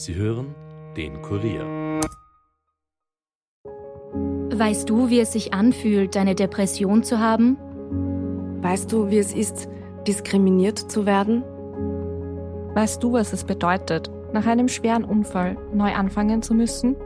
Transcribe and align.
Sie 0.00 0.14
hören 0.14 0.54
den 0.96 1.20
Kurier. 1.20 2.00
Weißt 4.50 4.88
du, 4.88 5.10
wie 5.10 5.20
es 5.20 5.34
sich 5.34 5.52
anfühlt, 5.52 6.16
eine 6.16 6.34
Depression 6.34 7.02
zu 7.02 7.18
haben? 7.18 7.58
Weißt 8.62 8.90
du, 8.90 9.10
wie 9.10 9.18
es 9.18 9.34
ist, 9.34 9.68
diskriminiert 10.06 10.78
zu 10.78 11.04
werden? 11.04 11.44
Weißt 12.74 13.02
du, 13.02 13.12
was 13.12 13.34
es 13.34 13.44
bedeutet, 13.44 14.10
nach 14.32 14.46
einem 14.46 14.68
schweren 14.68 15.04
Unfall 15.04 15.58
neu 15.74 15.92
anfangen 15.92 16.40
zu 16.40 16.54
müssen? 16.54 16.96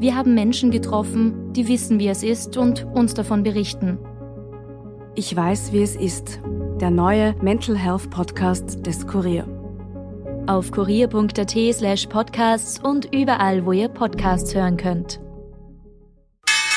Wir 0.00 0.16
haben 0.16 0.34
Menschen 0.34 0.72
getroffen, 0.72 1.52
die 1.52 1.68
wissen, 1.68 2.00
wie 2.00 2.08
es 2.08 2.24
ist 2.24 2.56
und 2.56 2.88
uns 2.92 3.14
davon 3.14 3.44
berichten. 3.44 4.00
Ich 5.14 5.36
weiß, 5.36 5.72
wie 5.72 5.82
es 5.82 5.94
ist. 5.94 6.40
Der 6.80 6.90
neue 6.90 7.36
Mental 7.40 7.76
Health 7.76 8.10
Podcast 8.10 8.84
des 8.84 9.06
Kurier. 9.06 9.59
Auf 10.46 10.70
kurier.at 10.70 11.54
slash 11.74 12.06
podcasts 12.06 12.78
und 12.82 13.12
überall, 13.12 13.64
wo 13.64 13.72
ihr 13.72 13.88
Podcasts 13.88 14.54
hören 14.54 14.76
könnt. 14.76 15.20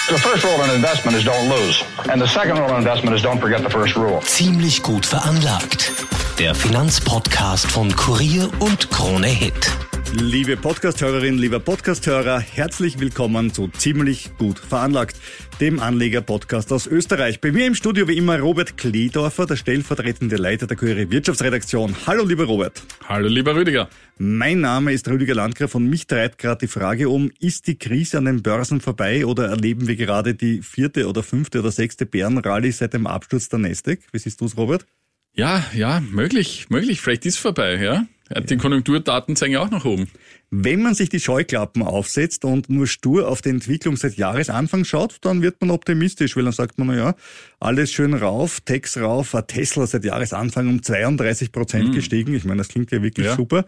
The 0.10 0.18
first 0.18 0.44
rule 0.44 0.62
in 0.66 0.76
investment 0.76 1.18
is 1.18 1.24
don't 1.24 1.50
lose. 1.50 1.84
And 2.12 2.22
the 2.22 2.28
second 2.28 2.60
rule 2.60 2.70
in 2.70 2.78
investment 2.78 3.16
is 3.16 3.24
don't 3.24 3.40
forget 3.40 3.64
the 3.64 3.70
first 3.70 3.96
rule. 3.96 4.20
Ziemlich 4.22 4.84
gut 4.84 5.06
veranlagt. 5.06 5.92
Der 6.40 6.54
Finanzpodcast 6.54 7.72
von 7.72 7.96
Kurier 7.96 8.50
und 8.60 8.90
Krone 8.90 9.28
Hit. 9.28 9.83
Liebe 10.16 10.58
Podcasthörerinnen, 10.58 11.40
lieber 11.40 11.60
Podcasthörer, 11.60 12.40
herzlich 12.40 13.00
willkommen 13.00 13.52
zu 13.52 13.70
Ziemlich 13.70 14.38
gut 14.38 14.60
veranlagt, 14.60 15.18
dem 15.60 15.80
Anleger-Podcast 15.80 16.72
aus 16.72 16.86
Österreich. 16.86 17.42
Bei 17.42 17.52
mir 17.52 17.66
im 17.66 17.74
Studio 17.74 18.08
wie 18.08 18.18
immer 18.18 18.38
Robert 18.38 18.78
Kledorfer, 18.78 19.48
der 19.48 19.56
stellvertretende 19.56 20.36
Leiter 20.36 20.68
der 20.68 20.78
Kurier 20.78 21.10
Wirtschaftsredaktion. 21.10 21.96
Hallo 22.06 22.26
lieber 22.26 22.44
Robert. 22.44 22.84
Hallo 23.10 23.28
lieber 23.28 23.56
Rüdiger. 23.56 23.90
Mein 24.20 24.62
Name 24.62 24.94
ist 24.94 25.08
Rüdiger 25.08 25.34
Landgraf 25.34 25.74
und 25.74 25.90
mich 25.90 26.06
treibt 26.06 26.38
gerade 26.38 26.60
die 26.60 26.68
Frage 26.68 27.10
um, 27.10 27.32
ist 27.40 27.66
die 27.66 27.80
Krise 27.80 28.20
an 28.20 28.26
den 28.26 28.44
Börsen 28.44 28.82
vorbei 28.82 29.26
oder 29.26 29.48
erleben 29.48 29.88
wir 29.88 29.96
gerade 29.96 30.36
die 30.36 30.62
vierte 30.62 31.08
oder 31.08 31.24
fünfte 31.24 31.60
oder 31.60 31.72
sechste 31.72 32.06
Bärenrallye 32.06 32.70
seit 32.70 32.94
dem 32.94 33.08
Absturz 33.08 33.50
der 33.50 33.58
Nasdaq? 33.58 34.02
Wie 34.12 34.20
siehst 34.20 34.42
du 34.42 34.46
es, 34.46 34.58
Robert? 34.58 34.86
Ja, 35.34 35.66
ja, 35.74 36.02
möglich, 36.02 36.68
möglich. 36.70 37.02
Vielleicht 37.02 37.26
ist 37.26 37.34
es 37.36 37.40
vorbei, 37.40 37.82
ja. 37.82 38.06
Die 38.42 38.58
Konjunkturdaten 38.58 39.36
zeigen 39.36 39.54
ja 39.54 39.62
auch 39.62 39.70
nach 39.70 39.86
oben. 39.86 40.08
Wenn 40.50 40.82
man 40.82 40.94
sich 40.94 41.10
die 41.10 41.20
Scheuklappen 41.20 41.82
aufsetzt 41.82 42.46
und 42.46 42.70
nur 42.70 42.88
stur 42.88 43.28
auf 43.28 43.42
die 43.42 43.50
Entwicklung 43.50 43.98
seit 43.98 44.16
Jahresanfang 44.16 44.86
schaut, 44.86 45.18
dann 45.22 45.42
wird 45.42 45.60
man 45.62 45.72
optimistisch, 45.72 46.36
weil 46.36 46.44
dann 46.44 46.54
sagt 46.54 46.78
man, 46.78 46.88
na 46.88 46.96
ja, 46.96 47.16
alles 47.60 47.92
schön 47.92 48.14
rauf, 48.14 48.62
Tex 48.62 48.98
rauf, 48.98 49.36
Tesla 49.48 49.88
seit 49.88 50.06
Jahresanfang 50.06 50.68
um 50.68 50.84
32 50.84 51.52
Prozent 51.52 51.90
mhm. 51.90 51.94
gestiegen. 51.94 52.34
Ich 52.36 52.46
meine, 52.46 52.60
das 52.60 52.68
klingt 52.68 52.92
ja 52.92 53.02
wirklich 53.02 53.26
ja. 53.26 53.36
super. 53.36 53.66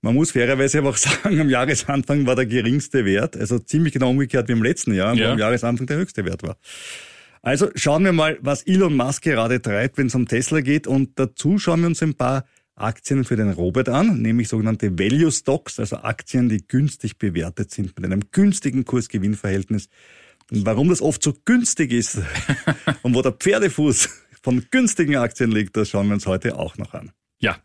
Man 0.00 0.14
muss 0.14 0.32
fairerweise 0.32 0.78
aber 0.78 0.90
auch 0.90 0.96
sagen, 0.98 1.40
am 1.40 1.48
Jahresanfang 1.48 2.26
war 2.26 2.36
der 2.36 2.46
geringste 2.46 3.04
Wert, 3.04 3.36
also 3.36 3.58
ziemlich 3.58 3.94
genau 3.94 4.10
umgekehrt 4.10 4.48
wie 4.48 4.52
im 4.52 4.62
letzten 4.62 4.94
Jahr, 4.94 5.14
ja. 5.14 5.28
wo 5.28 5.32
am 5.32 5.38
Jahresanfang 5.38 5.86
der 5.86 5.96
höchste 5.96 6.24
Wert 6.24 6.42
war. 6.42 6.56
Also 7.40 7.68
schauen 7.74 8.04
wir 8.04 8.12
mal, 8.12 8.38
was 8.40 8.62
Elon 8.62 8.96
Musk 8.96 9.24
gerade 9.24 9.60
treibt, 9.60 9.98
wenn 9.98 10.06
es 10.06 10.14
um 10.14 10.26
Tesla 10.26 10.62
geht. 10.62 10.86
Und 10.86 11.18
dazu 11.18 11.58
schauen 11.58 11.80
wir 11.80 11.88
uns 11.88 12.02
ein 12.02 12.14
paar 12.14 12.46
Aktien 12.76 13.24
für 13.24 13.36
den 13.36 13.50
Robert 13.50 13.88
an, 13.88 14.20
nämlich 14.20 14.48
sogenannte 14.48 14.98
Value 14.98 15.30
Stocks, 15.30 15.78
also 15.78 15.96
Aktien, 15.98 16.48
die 16.48 16.66
günstig 16.66 17.18
bewertet 17.18 17.70
sind 17.70 17.96
mit 17.96 18.04
einem 18.04 18.22
günstigen 18.32 18.84
Kurs-Gewinn-Verhältnis. 18.84 19.88
Und 20.50 20.66
warum 20.66 20.88
das 20.88 21.00
oft 21.00 21.22
so 21.22 21.34
günstig 21.44 21.92
ist 21.92 22.18
und 23.02 23.14
wo 23.14 23.22
der 23.22 23.32
Pferdefuß 23.32 24.08
von 24.42 24.66
günstigen 24.70 25.16
Aktien 25.16 25.50
liegt, 25.50 25.76
das 25.76 25.88
schauen 25.88 26.08
wir 26.08 26.14
uns 26.14 26.26
heute 26.26 26.58
auch 26.58 26.76
noch 26.76 26.94
an. 26.94 27.12
Ja, 27.38 27.58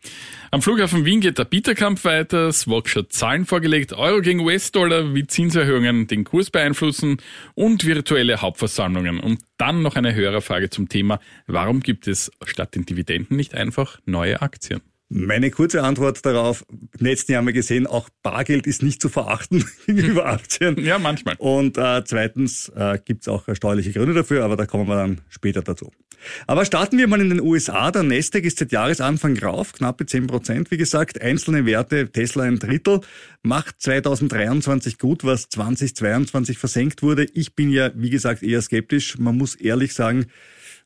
am 0.51 0.61
Flughafen 0.61 1.05
Wien 1.05 1.21
geht 1.21 1.37
der 1.37 1.45
Bieterkampf 1.45 2.03
weiter. 2.03 2.51
Swatch 2.51 2.95
hat 2.97 3.13
Zahlen 3.13 3.45
vorgelegt, 3.45 3.93
Euro 3.93 4.19
gegen 4.21 4.41
US-Dollar, 4.41 5.15
wie 5.15 5.25
Zinserhöhungen 5.25 6.07
den 6.07 6.25
Kurs 6.25 6.49
beeinflussen 6.49 7.17
und 7.53 7.85
virtuelle 7.85 8.41
Hauptversammlungen. 8.41 9.19
Und 9.19 9.41
dann 9.57 9.81
noch 9.81 9.95
eine 9.95 10.13
Hörerfrage 10.13 10.69
zum 10.69 10.89
Thema, 10.89 11.19
warum 11.47 11.79
gibt 11.79 12.07
es 12.07 12.31
statt 12.43 12.75
den 12.75 12.85
Dividenden 12.85 13.37
nicht 13.37 13.55
einfach 13.55 13.99
neue 14.05 14.41
Aktien? 14.41 14.81
Meine 15.11 15.49
kurze 15.49 15.81
Antwort 15.81 16.23
darauf, 16.23 16.63
im 16.69 17.05
letzten 17.05 17.31
Jahr 17.31 17.39
haben 17.39 17.47
wir 17.47 17.53
gesehen, 17.53 17.87
auch 17.87 18.09
Bargeld 18.21 18.67
ist 18.67 18.83
nicht 18.83 19.01
zu 19.01 19.09
verachten 19.09 19.65
gegenüber 19.87 20.27
Aktien. 20.27 20.77
Ja, 20.85 20.99
manchmal. 20.99 21.35
Und 21.39 21.79
äh, 21.79 22.03
zweitens 22.05 22.71
äh, 22.75 22.99
gibt 23.03 23.23
es 23.23 23.27
auch 23.27 23.43
steuerliche 23.53 23.91
Gründe 23.91 24.13
dafür, 24.13 24.45
aber 24.45 24.55
da 24.55 24.67
kommen 24.67 24.87
wir 24.87 24.95
dann 24.95 25.21
später 25.29 25.63
dazu. 25.63 25.91
Aber 26.45 26.63
starten 26.63 26.99
wir 26.99 27.07
mal 27.07 27.21
in 27.21 27.29
den 27.29 27.41
USA. 27.41 27.89
Der 27.89 28.03
Nasdaq 28.03 28.43
ist 28.43 28.59
seit 28.59 28.71
Jahresanfang 28.71 29.37
rauf, 29.39 29.73
knappe 29.73 30.05
10 30.05 30.27
Prozent. 30.27 30.69
Wie 30.69 30.77
gesagt, 30.77 31.19
einzelne 31.19 31.65
Werte, 31.65 32.11
Tesla 32.11 32.43
ein 32.43 32.59
Drittel, 32.59 33.01
macht 33.41 33.81
2023 33.81 34.99
gut, 34.99 35.23
was 35.23 35.49
2022 35.49 36.59
versenkt 36.59 37.01
wurde. 37.01 37.25
Ich 37.33 37.55
bin 37.55 37.71
ja, 37.71 37.89
wie 37.95 38.11
gesagt, 38.11 38.43
eher 38.43 38.61
skeptisch. 38.61 39.17
Man 39.17 39.37
muss 39.37 39.55
ehrlich 39.55 39.95
sagen, 39.95 40.27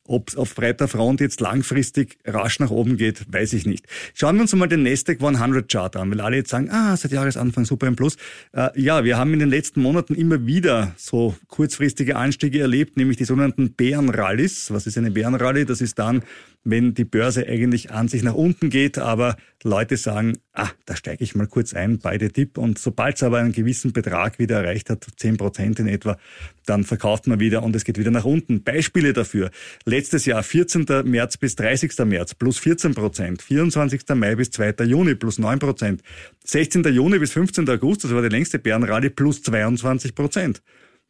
ob 0.07 0.35
auf 0.37 0.55
breiter 0.55 0.87
Front 0.87 1.21
jetzt 1.21 1.39
langfristig 1.39 2.17
rasch 2.25 2.59
nach 2.59 2.71
oben 2.71 2.97
geht, 2.97 3.25
weiß 3.31 3.53
ich 3.53 3.65
nicht. 3.65 3.85
Schauen 4.13 4.35
wir 4.35 4.41
uns 4.41 4.53
mal 4.53 4.67
den 4.67 4.83
Nasdaq 4.83 5.21
100 5.21 5.71
Chart 5.71 5.95
an, 5.95 6.11
weil 6.11 6.19
alle 6.19 6.37
jetzt 6.37 6.49
sagen, 6.49 6.69
ah, 6.71 6.97
seit 6.97 7.11
Jahresanfang 7.11 7.65
super 7.65 7.87
im 7.87 7.95
Plus. 7.95 8.17
Äh, 8.51 8.69
ja, 8.79 9.03
wir 9.03 9.17
haben 9.17 9.33
in 9.33 9.39
den 9.39 9.49
letzten 9.49 9.81
Monaten 9.81 10.13
immer 10.15 10.45
wieder 10.45 10.93
so 10.97 11.35
kurzfristige 11.47 12.17
Anstiege 12.17 12.59
erlebt, 12.59 12.97
nämlich 12.97 13.17
die 13.17 13.25
sogenannten 13.25 13.73
Bärenrallies. 13.73 14.71
Was 14.71 14.87
ist 14.87 14.97
eine 14.97 15.11
Bärenrallye? 15.11 15.65
Das 15.65 15.79
ist 15.79 15.97
dann, 15.99 16.23
wenn 16.63 16.93
die 16.93 17.05
Börse 17.05 17.45
eigentlich 17.47 17.91
an 17.91 18.07
sich 18.07 18.23
nach 18.23 18.35
unten 18.35 18.69
geht, 18.69 18.97
aber 18.97 19.35
Leute 19.63 19.97
sagen, 19.97 20.37
ah, 20.53 20.69
da 20.85 20.95
steige 20.95 21.23
ich 21.23 21.35
mal 21.35 21.47
kurz 21.47 21.73
ein, 21.73 21.99
beide 21.99 22.31
Tipp. 22.31 22.57
Und 22.57 22.79
sobald 22.79 23.17
es 23.17 23.23
aber 23.23 23.39
einen 23.39 23.51
gewissen 23.51 23.91
Betrag 23.91 24.39
wieder 24.39 24.61
erreicht 24.61 24.89
hat, 24.89 25.05
10 25.17 25.37
Prozent 25.37 25.79
in 25.79 25.87
etwa, 25.87 26.17
dann 26.65 26.83
verkauft 26.83 27.27
man 27.27 27.39
wieder 27.39 27.63
und 27.63 27.75
es 27.75 27.83
geht 27.83 27.97
wieder 27.97 28.11
nach 28.11 28.25
unten. 28.25 28.63
Beispiele 28.63 29.13
dafür. 29.13 29.51
Letztes 29.85 30.25
Jahr 30.25 30.43
14. 30.43 30.85
März 31.05 31.37
bis 31.37 31.55
30. 31.55 31.97
März 32.05 32.33
plus 32.35 32.59
14 32.59 32.93
Prozent. 32.93 33.41
24. 33.41 34.01
Mai 34.15 34.35
bis 34.35 34.51
2. 34.51 34.85
Juni 34.85 35.15
plus 35.15 35.39
9 35.39 35.59
Prozent. 35.59 36.01
16. 36.45 36.83
Juni 36.83 37.19
bis 37.19 37.31
15. 37.31 37.69
August, 37.69 38.03
das 38.03 38.13
war 38.13 38.21
die 38.21 38.29
längste 38.29 38.59
Bärenrallye, 38.59 39.09
plus 39.09 39.41
22 39.43 40.15
Prozent. 40.15 40.61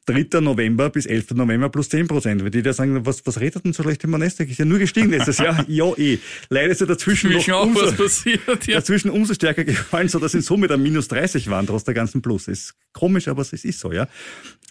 3. 0.06 0.42
November 0.42 0.90
bis 0.90 1.06
11. 1.06 1.32
November 1.32 1.70
plus 1.70 1.90
10 1.90 2.08
Prozent. 2.08 2.44
Wenn 2.44 2.52
die 2.52 2.62
da 2.62 2.74
sagen, 2.74 3.06
was, 3.06 3.26
was 3.26 3.40
redet 3.40 3.64
denn 3.64 3.74
so 3.74 3.84
schlecht 3.84 4.04
im 4.04 4.12
Nasdaq? 4.12 4.50
Ist 4.50 4.60
ja 4.60 4.66
nur 4.66 4.80
gestiegen 4.80 5.10
letztes 5.10 5.38
Jahr. 5.38 5.66
ja, 5.70 5.94
eh. 5.98 6.20
Leider 6.50 6.72
ist 6.72 6.82
ja 6.82 6.88
dazwischen 6.88 7.32
noch 7.32 7.48
umso, 7.62 7.92
passiert, 7.94 8.68
ja. 8.68 8.76
dazwischen 8.76 9.10
umso 9.10 9.34
stärker 9.34 9.64
gefallen, 9.64 10.10
so 10.10 10.20
dass 10.20 10.34
in 10.34 10.42
Summe 10.42 10.68
dann 10.68 10.84
minus 10.84 11.08
30 11.08 11.50
waren, 11.50 11.68
trotz 11.68 11.86
der 11.86 11.94
ganzen 11.94 12.22
Plus. 12.22 12.48
Ist 12.48 12.76
komisch, 12.92 13.28
aber 13.28 13.42
es 13.42 13.54
ist 13.54 13.80
so, 13.80 13.92
ja. 13.92 14.08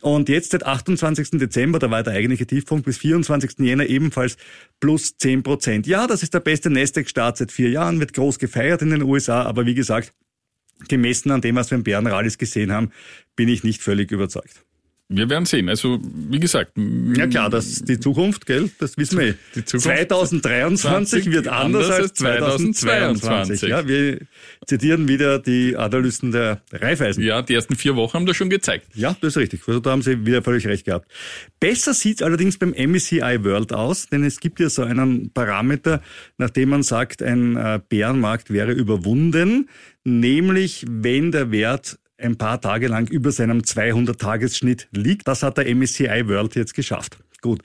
Und 0.03 0.29
jetzt 0.29 0.51
seit 0.51 0.67
28. 0.67 1.31
Dezember, 1.33 1.79
da 1.79 1.91
war 1.91 2.03
der 2.03 2.15
eigentliche 2.15 2.47
Tiefpunkt, 2.47 2.85
bis 2.85 2.99
24. 2.99 3.61
Jänner 3.61 3.87
ebenfalls 3.87 4.37
plus 4.81 5.17
10 5.17 5.43
Prozent. 5.43 5.87
Ja, 5.87 6.07
das 6.07 6.23
ist 6.23 6.35
der 6.35 6.41
beste 6.41 6.71
Nasdaq-Start 6.71 7.39
seit 7.39 7.53
vier 7.53 7.71
Jahren, 7.71 8.01
wird 8.01 8.13
groß 8.13 8.39
gefeiert 8.39 8.83
in 8.83 8.91
den 8.91 9.03
USA, 9.03 9.45
aber 9.45 9.65
wie 9.65 9.75
gesagt, 9.75 10.13
gemessen 10.89 11.31
an 11.31 11.41
dem, 11.41 11.57
was 11.57 11.71
wir 11.71 11.79
im 11.79 11.85
Bärenrallis 11.85 12.37
gesehen 12.37 12.73
haben, 12.73 12.91
bin 13.37 13.49
ich 13.49 13.65
nicht 13.65 13.81
völlig 13.81 14.11
überzeugt. 14.11 14.65
Wir 15.15 15.29
werden 15.29 15.45
sehen. 15.45 15.69
Also, 15.69 15.99
wie 16.03 16.41
gesagt. 16.41 16.73
Ja 17.15 17.27
klar, 17.27 17.51
das 17.51 17.83
die 17.83 18.01
Zukunft, 18.01 18.47
gell? 18.47 18.71
Das 18.79 18.97
wissen 18.97 19.19
wir. 19.19 19.35
Die 19.55 19.65
Zukunft 19.65 19.87
2023 19.87 21.31
wird 21.31 21.49
anders, 21.49 21.91
als 21.91 22.15
2022. 22.15 22.81
2022. 22.81 23.69
Ja, 23.69 23.87
wir 23.87 24.19
zitieren 24.67 25.09
wieder 25.09 25.39
die 25.39 25.77
Analysten 25.77 26.33
der 26.33 26.63
Raiffeisen. 26.73 27.23
Ja, 27.23 27.43
die 27.43 27.55
ersten 27.55 27.77
vier 27.77 27.95
Wochen 27.97 28.15
haben 28.15 28.27
das 28.27 28.37
schon 28.37 28.51
gezeigt. 28.51 28.87
Ja, 28.95 29.15
das 29.21 29.35
ist 29.35 29.37
richtig. 29.37 29.63
Also, 29.67 29.81
da 29.81 29.91
haben 29.91 30.03
Sie 30.03 30.25
wieder 30.25 30.43
völlig 30.43 30.67
recht 30.67 30.87
gehabt. 30.87 31.11
Besser 31.61 31.95
sieht's 31.95 32.23
allerdings 32.23 32.59
beim 32.59 32.71
MSCI 32.71 33.45
World 33.45 33.73
aus, 33.73 34.07
denn 34.09 34.25
es 34.25 34.41
gibt 34.41 34.61
ja 34.61 34.71
so 34.71 34.83
einen 34.83 35.31
Parameter, 35.33 36.01
nachdem 36.39 36.71
man 36.71 36.83
sagt, 36.83 37.23
ein 37.23 37.57
äh, 37.57 37.81
Bärenmarkt 37.89 38.51
wäre 38.51 38.73
überwunden, 38.73 39.69
nämlich 40.05 40.85
wenn 40.89 41.33
der 41.33 41.51
Wert 41.51 41.99
ein 42.23 42.37
paar 42.37 42.61
Tage 42.61 42.89
lang 42.89 43.09
über 43.09 43.33
seinem 43.33 43.61
200-Tagesschnitt 43.61 44.89
liegt. 44.93 45.29
Das 45.29 45.43
hat 45.43 45.59
der 45.59 45.75
MSCI 45.75 46.29
World 46.29 46.55
jetzt 46.55 46.75
geschafft. 46.75 47.19
Gut. 47.41 47.63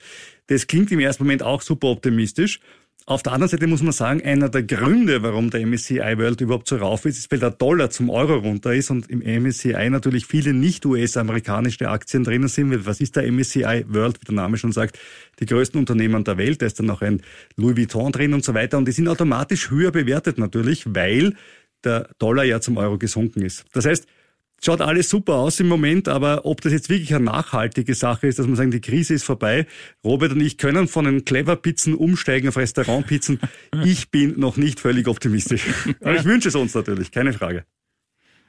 Das 0.48 0.66
klingt 0.66 0.90
im 0.92 1.00
ersten 1.00 1.24
Moment 1.24 1.42
auch 1.42 1.62
super 1.62 1.88
optimistisch. 1.88 2.60
Auf 3.08 3.22
der 3.22 3.32
anderen 3.32 3.48
Seite 3.48 3.66
muss 3.66 3.82
man 3.82 3.92
sagen, 3.92 4.22
einer 4.22 4.50
der 4.50 4.64
Gründe, 4.64 5.22
warum 5.22 5.48
der 5.48 5.66
MSCI 5.66 6.18
World 6.18 6.42
überhaupt 6.42 6.68
so 6.68 6.76
rauf 6.76 7.06
ist, 7.06 7.16
ist, 7.16 7.32
weil 7.32 7.38
der 7.38 7.52
Dollar 7.52 7.88
zum 7.88 8.10
Euro 8.10 8.34
runter 8.36 8.74
ist 8.74 8.90
und 8.90 9.08
im 9.08 9.20
MSCI 9.20 9.88
natürlich 9.88 10.26
viele 10.26 10.52
nicht 10.52 10.84
US-amerikanische 10.84 11.88
Aktien 11.88 12.22
drinnen 12.22 12.48
sind. 12.48 12.84
Was 12.84 13.00
ist 13.00 13.16
der 13.16 13.30
MSCI 13.32 13.86
World, 13.88 14.20
wie 14.20 14.26
der 14.26 14.34
Name 14.34 14.58
schon 14.58 14.72
sagt, 14.72 14.98
die 15.40 15.46
größten 15.46 15.80
Unternehmen 15.80 16.22
der 16.24 16.36
Welt. 16.36 16.60
Da 16.60 16.66
ist 16.66 16.80
dann 16.80 16.86
noch 16.86 17.00
ein 17.00 17.22
Louis 17.56 17.78
Vuitton 17.78 18.12
drin 18.12 18.34
und 18.34 18.44
so 18.44 18.52
weiter. 18.52 18.76
Und 18.76 18.86
die 18.86 18.92
sind 18.92 19.08
automatisch 19.08 19.70
höher 19.70 19.90
bewertet 19.90 20.36
natürlich, 20.36 20.84
weil 20.94 21.34
der 21.84 22.10
Dollar 22.18 22.44
ja 22.44 22.60
zum 22.60 22.76
Euro 22.76 22.98
gesunken 22.98 23.40
ist. 23.40 23.64
Das 23.72 23.86
heißt, 23.86 24.06
schaut 24.64 24.80
alles 24.80 25.08
super 25.08 25.34
aus 25.34 25.60
im 25.60 25.68
Moment, 25.68 26.08
aber 26.08 26.44
ob 26.44 26.60
das 26.60 26.72
jetzt 26.72 26.88
wirklich 26.88 27.14
eine 27.14 27.24
nachhaltige 27.24 27.94
Sache 27.94 28.26
ist, 28.26 28.38
dass 28.38 28.46
man 28.46 28.56
sagen, 28.56 28.70
die 28.70 28.80
Krise 28.80 29.14
ist 29.14 29.24
vorbei. 29.24 29.66
Robert 30.04 30.32
und 30.32 30.40
ich 30.40 30.58
können 30.58 30.88
von 30.88 31.04
den 31.04 31.24
Clever-Pizzen 31.24 31.94
umsteigen 31.94 32.48
auf 32.48 32.56
Restaurantpizzen. 32.56 33.40
ich 33.84 34.10
bin 34.10 34.38
noch 34.38 34.56
nicht 34.56 34.80
völlig 34.80 35.08
optimistisch. 35.08 35.64
Aber 36.00 36.16
ich 36.16 36.24
wünsche 36.24 36.48
es 36.48 36.54
uns 36.54 36.74
natürlich, 36.74 37.10
keine 37.10 37.32
Frage. 37.32 37.64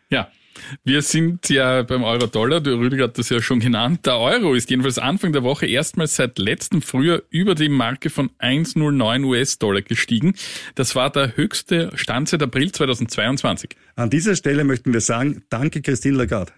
Ja, 0.09 0.31
wir 0.83 1.01
sind 1.01 1.49
ja 1.49 1.83
beim 1.83 2.03
Euro-Dollar, 2.03 2.61
der 2.61 2.73
Rüdiger 2.73 3.05
hat 3.05 3.17
das 3.17 3.29
ja 3.29 3.41
schon 3.41 3.59
genannt. 3.59 4.05
Der 4.05 4.17
Euro 4.17 4.53
ist 4.53 4.69
jedenfalls 4.69 4.97
Anfang 4.97 5.33
der 5.33 5.43
Woche 5.43 5.65
erstmals 5.65 6.15
seit 6.15 6.37
letztem 6.37 6.81
Frühjahr 6.81 7.21
über 7.29 7.55
die 7.55 7.69
Marke 7.69 8.09
von 8.09 8.29
1,09 8.39 9.25
US-Dollar 9.25 9.81
gestiegen. 9.81 10.35
Das 10.75 10.95
war 10.95 11.09
der 11.09 11.35
höchste 11.35 11.91
Stand 11.95 12.29
seit 12.29 12.43
April 12.43 12.71
2022. 12.71 13.75
An 13.95 14.09
dieser 14.09 14.35
Stelle 14.35 14.63
möchten 14.63 14.93
wir 14.93 15.01
sagen, 15.01 15.43
danke 15.49 15.81
Christine 15.81 16.17
Lagarde. 16.17 16.51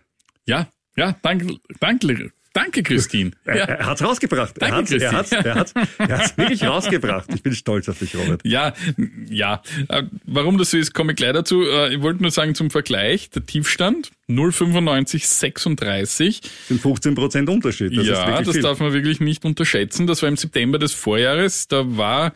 Ja, 0.46 0.70
ja, 0.96 1.16
danke, 1.22 1.56
danke, 1.80 2.32
Danke, 2.54 2.84
Christine. 2.84 3.32
Er, 3.46 3.58
Ja. 3.58 3.64
er 3.66 3.86
hat's 3.86 4.04
rausgebracht. 4.04 4.56
Danke, 4.62 4.98
er 5.00 5.12
hat's, 5.14 5.32
er 5.32 5.44
hat's, 5.54 5.54
Christine. 5.54 5.54
er 5.54 5.56
hat's, 5.56 5.74
er 5.98 6.18
hat's 6.20 6.38
wirklich 6.38 6.64
rausgebracht. 6.66 7.34
Ich 7.34 7.42
bin 7.44 7.54
stolz 7.56 7.88
auf 7.90 8.00
dich, 8.00 8.14
Robert. 8.16 8.42
Ja, 8.44 8.74
ja. 9.30 9.62
Äh, 9.88 10.04
Warum 10.26 10.58
das 10.58 10.72
so 10.72 10.78
ist, 10.78 10.94
komme 10.94 11.14
ich 11.14 11.18
gleich 11.18 11.32
dazu. 11.34 11.64
Äh, 11.64 11.94
Ich 11.96 12.02
wollte 12.02 12.22
nur 12.22 12.32
sagen 12.32 12.54
zum 12.56 12.70
Vergleich, 12.70 13.30
der 13.30 13.46
Tiefstand 13.46 14.12
0,9536. 14.30 16.42
sind 16.68 16.82
15 16.82 17.16
Prozent 17.16 17.50
Unterschied. 17.50 17.96
Das 17.98 18.06
ja, 18.06 18.42
das 18.42 18.54
viel. 18.54 18.62
darf 18.62 18.80
man 18.80 18.94
wirklich 18.94 19.20
nicht 19.20 19.44
unterschätzen. 19.46 20.08
Das 20.08 20.22
war 20.22 20.30
im 20.30 20.38
September 20.38 20.80
des 20.80 20.94
Vorjahres. 20.94 21.68
Da 21.68 21.98
war 21.98 22.34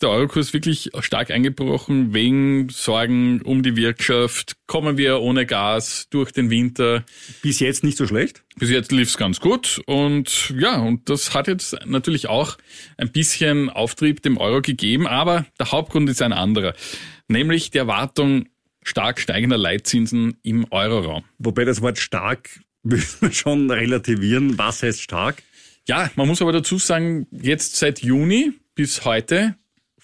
der 0.00 0.10
Eurokurs 0.10 0.52
wirklich 0.52 0.90
stark 1.00 1.30
eingebrochen 1.30 2.12
wegen 2.12 2.68
Sorgen 2.68 3.40
um 3.42 3.62
die 3.62 3.76
Wirtschaft. 3.76 4.56
Kommen 4.66 4.98
wir 4.98 5.20
ohne 5.20 5.46
Gas 5.46 6.08
durch 6.10 6.32
den 6.32 6.50
Winter? 6.50 7.04
Bis 7.42 7.60
jetzt 7.60 7.84
nicht 7.84 7.96
so 7.96 8.06
schlecht. 8.06 8.42
Bis 8.56 8.70
jetzt 8.70 8.92
lief's 8.92 9.16
ganz 9.16 9.40
gut 9.40 9.80
und 9.86 10.52
ja, 10.56 10.78
und 10.80 11.08
das 11.08 11.34
hat 11.34 11.48
jetzt 11.48 11.76
natürlich 11.86 12.28
auch 12.28 12.56
ein 12.96 13.10
bisschen 13.10 13.70
Auftrieb 13.70 14.22
dem 14.22 14.36
Euro 14.36 14.60
gegeben, 14.60 15.06
aber 15.06 15.46
der 15.58 15.72
Hauptgrund 15.72 16.08
ist 16.08 16.22
ein 16.22 16.32
anderer, 16.32 16.74
nämlich 17.28 17.70
die 17.70 17.78
Erwartung 17.78 18.46
stark 18.82 19.18
steigender 19.18 19.58
Leitzinsen 19.58 20.36
im 20.42 20.66
Euroraum. 20.70 21.24
Wobei 21.38 21.64
das 21.64 21.80
Wort 21.82 21.98
stark 21.98 22.60
müssen 22.82 23.22
wir 23.22 23.32
schon 23.32 23.70
relativieren. 23.70 24.58
Was 24.58 24.82
heißt 24.82 25.00
stark? 25.00 25.42
Ja, 25.86 26.10
man 26.16 26.28
muss 26.28 26.40
aber 26.40 26.52
dazu 26.52 26.78
sagen, 26.78 27.26
jetzt 27.30 27.76
seit 27.76 28.00
Juni 28.00 28.52
bis 28.74 29.04
heute 29.04 29.56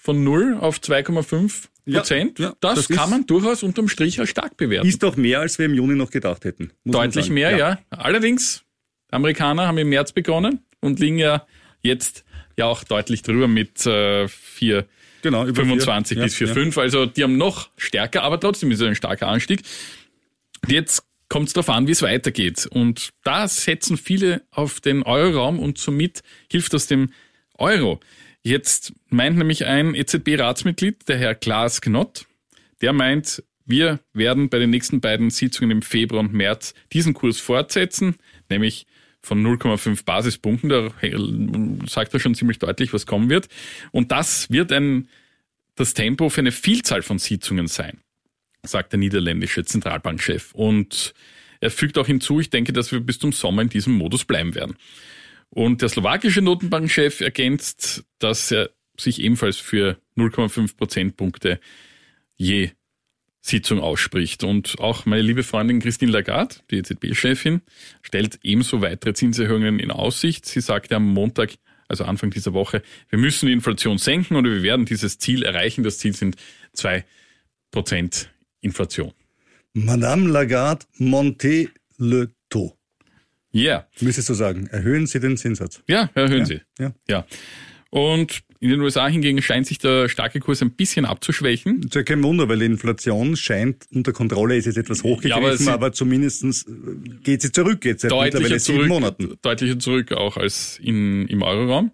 von 0.02 0.24
0 0.24 0.56
auf 0.60 0.78
2,5 0.78 1.64
Prozent, 1.92 2.38
Ja, 2.38 2.46
ja, 2.46 2.54
das, 2.60 2.86
das 2.86 2.96
kann 2.96 3.10
man 3.10 3.26
durchaus 3.26 3.62
unterm 3.62 3.88
Strich 3.88 4.20
als 4.20 4.30
stark 4.30 4.56
bewerten. 4.56 4.88
Ist 4.88 5.02
doch 5.02 5.16
mehr, 5.16 5.40
als 5.40 5.58
wir 5.58 5.66
im 5.66 5.74
Juni 5.74 5.94
noch 5.94 6.10
gedacht 6.10 6.44
hätten. 6.44 6.72
Deutlich 6.84 7.30
mehr, 7.30 7.56
ja. 7.56 7.78
Allerdings, 7.90 8.62
die 9.10 9.14
Amerikaner 9.14 9.66
haben 9.66 9.78
im 9.78 9.88
März 9.88 10.12
begonnen 10.12 10.60
und 10.80 11.00
liegen 11.00 11.18
ja 11.18 11.46
jetzt 11.82 12.24
ja 12.56 12.66
auch 12.66 12.84
deutlich 12.84 13.22
drüber 13.22 13.48
mit 13.48 13.84
äh, 13.86 14.28
4, 14.28 14.86
Genau, 15.22 15.44
über 15.44 15.62
25 15.62 16.16
vier. 16.16 16.24
bis 16.24 16.38
Ja, 16.38 16.46
4,5. 16.46 16.80
Also 16.80 17.06
die 17.06 17.22
haben 17.22 17.36
noch 17.36 17.68
stärker, 17.76 18.22
aber 18.22 18.40
trotzdem 18.40 18.70
ist 18.70 18.80
es 18.80 18.86
ein 18.86 18.94
starker 18.94 19.28
Anstieg. 19.28 19.62
Jetzt 20.66 21.02
kommt 21.28 21.48
es 21.48 21.52
darauf 21.54 21.68
an, 21.68 21.86
wie 21.86 21.92
es 21.92 22.02
weitergeht. 22.02 22.66
Und 22.70 23.10
da 23.24 23.46
setzen 23.48 23.96
viele 23.98 24.42
auf 24.50 24.80
den 24.80 25.02
Euroraum 25.02 25.58
und 25.58 25.76
somit 25.78 26.22
hilft 26.50 26.72
das 26.72 26.86
dem 26.86 27.10
Euro. 27.58 28.00
Jetzt 28.42 28.92
meint 29.08 29.36
nämlich 29.36 29.66
ein 29.66 29.94
EZB-Ratsmitglied, 29.94 31.08
der 31.08 31.18
Herr 31.18 31.34
Klaas 31.34 31.80
Knott, 31.80 32.26
der 32.80 32.92
meint, 32.92 33.42
wir 33.66 34.00
werden 34.14 34.48
bei 34.48 34.58
den 34.58 34.70
nächsten 34.70 35.00
beiden 35.00 35.30
Sitzungen 35.30 35.70
im 35.70 35.82
Februar 35.82 36.20
und 36.20 36.32
März 36.32 36.74
diesen 36.92 37.14
Kurs 37.14 37.38
fortsetzen, 37.38 38.16
nämlich 38.48 38.86
von 39.22 39.44
0,5 39.44 40.04
Basispunkten. 40.04 40.70
Da 40.70 40.90
sagt 41.86 42.14
er 42.14 42.20
schon 42.20 42.34
ziemlich 42.34 42.58
deutlich, 42.58 42.92
was 42.92 43.06
kommen 43.06 43.28
wird. 43.28 43.48
Und 43.92 44.10
das 44.12 44.50
wird 44.50 44.72
ein, 44.72 45.08
das 45.74 45.94
Tempo 45.94 46.30
für 46.30 46.40
eine 46.40 46.52
Vielzahl 46.52 47.02
von 47.02 47.18
Sitzungen 47.18 47.66
sein, 47.66 47.98
sagt 48.62 48.92
der 48.92 48.98
niederländische 48.98 49.64
Zentralbankchef. 49.64 50.52
Und 50.54 51.14
er 51.60 51.70
fügt 51.70 51.98
auch 51.98 52.06
hinzu, 52.06 52.40
ich 52.40 52.48
denke, 52.48 52.72
dass 52.72 52.90
wir 52.90 53.00
bis 53.00 53.18
zum 53.18 53.32
Sommer 53.32 53.62
in 53.62 53.68
diesem 53.68 53.92
Modus 53.92 54.24
bleiben 54.24 54.54
werden. 54.54 54.76
Und 55.50 55.82
der 55.82 55.88
slowakische 55.88 56.42
Notenbankchef 56.42 57.20
ergänzt, 57.20 58.04
dass 58.18 58.50
er 58.50 58.70
sich 58.96 59.20
ebenfalls 59.20 59.56
für 59.56 59.98
0,5 60.16 60.76
Prozentpunkte 60.76 61.60
je 62.36 62.70
Sitzung 63.40 63.80
ausspricht. 63.80 64.44
Und 64.44 64.78
auch 64.78 65.06
meine 65.06 65.22
liebe 65.22 65.42
Freundin 65.42 65.80
Christine 65.80 66.12
Lagarde, 66.12 66.56
die 66.70 66.76
EZB-Chefin, 66.78 67.62
stellt 68.02 68.38
ebenso 68.42 68.80
weitere 68.80 69.14
Zinserhöhungen 69.14 69.78
in 69.78 69.90
Aussicht. 69.90 70.46
Sie 70.46 70.60
sagte 70.60 70.96
am 70.96 71.06
Montag, 71.06 71.54
also 71.88 72.04
Anfang 72.04 72.30
dieser 72.30 72.52
Woche, 72.52 72.82
wir 73.08 73.18
müssen 73.18 73.46
die 73.46 73.52
Inflation 73.52 73.98
senken 73.98 74.36
und 74.36 74.44
wir 74.44 74.62
werden 74.62 74.84
dieses 74.86 75.18
Ziel 75.18 75.42
erreichen. 75.42 75.82
Das 75.82 75.98
Ziel 75.98 76.14
sind 76.14 76.36
zwei 76.72 77.04
Prozent 77.70 78.30
Inflation. 78.60 79.12
Madame 79.72 80.28
Lagarde, 80.28 80.86
montez 80.98 81.70
le 81.98 82.30
taux. 82.48 82.79
Ja, 83.52 83.86
Müsstest 84.00 84.28
du 84.28 84.34
sagen. 84.34 84.66
Erhöhen 84.68 85.06
Sie 85.06 85.18
den 85.20 85.36
Zinssatz. 85.36 85.82
ja, 85.88 86.08
erhöhen 86.14 86.46
Sie. 86.46 86.60
Ja. 86.78 86.92
Ja. 87.08 87.26
Und 87.90 88.42
in 88.60 88.70
den 88.70 88.80
USA 88.82 89.08
hingegen 89.08 89.42
scheint 89.42 89.66
sich 89.66 89.78
der 89.78 90.08
starke 90.08 90.38
Kurs 90.38 90.62
ein 90.62 90.70
bisschen 90.72 91.04
abzuschwächen. 91.04 91.82
Ist 91.82 91.94
ja 91.94 92.02
kein 92.04 92.22
Wunder, 92.22 92.48
weil 92.48 92.58
die 92.60 92.66
Inflation 92.66 93.34
scheint 93.36 93.86
unter 93.92 94.12
Kontrolle, 94.12 94.56
ist 94.56 94.66
jetzt 94.66 94.76
etwas 94.76 95.02
hochgegriffen, 95.02 95.44
aber 95.44 95.56
sie- 95.56 95.68
aber, 95.70 95.92
zumindestens 95.92 96.66
geht 97.24 97.42
sie 97.42 97.50
zurück 97.50 97.84
jetzt 97.84 98.02
seit 98.02 98.12
mittlerweile 98.12 98.60
sieben 98.60 98.76
zurück, 98.78 98.88
Monaten. 98.88 99.34
deutlicher 99.42 99.78
zurück 99.78 100.12
auch 100.12 100.36
als 100.36 100.78
in, 100.80 101.26
im 101.26 101.42
Euroraum. 101.42 101.90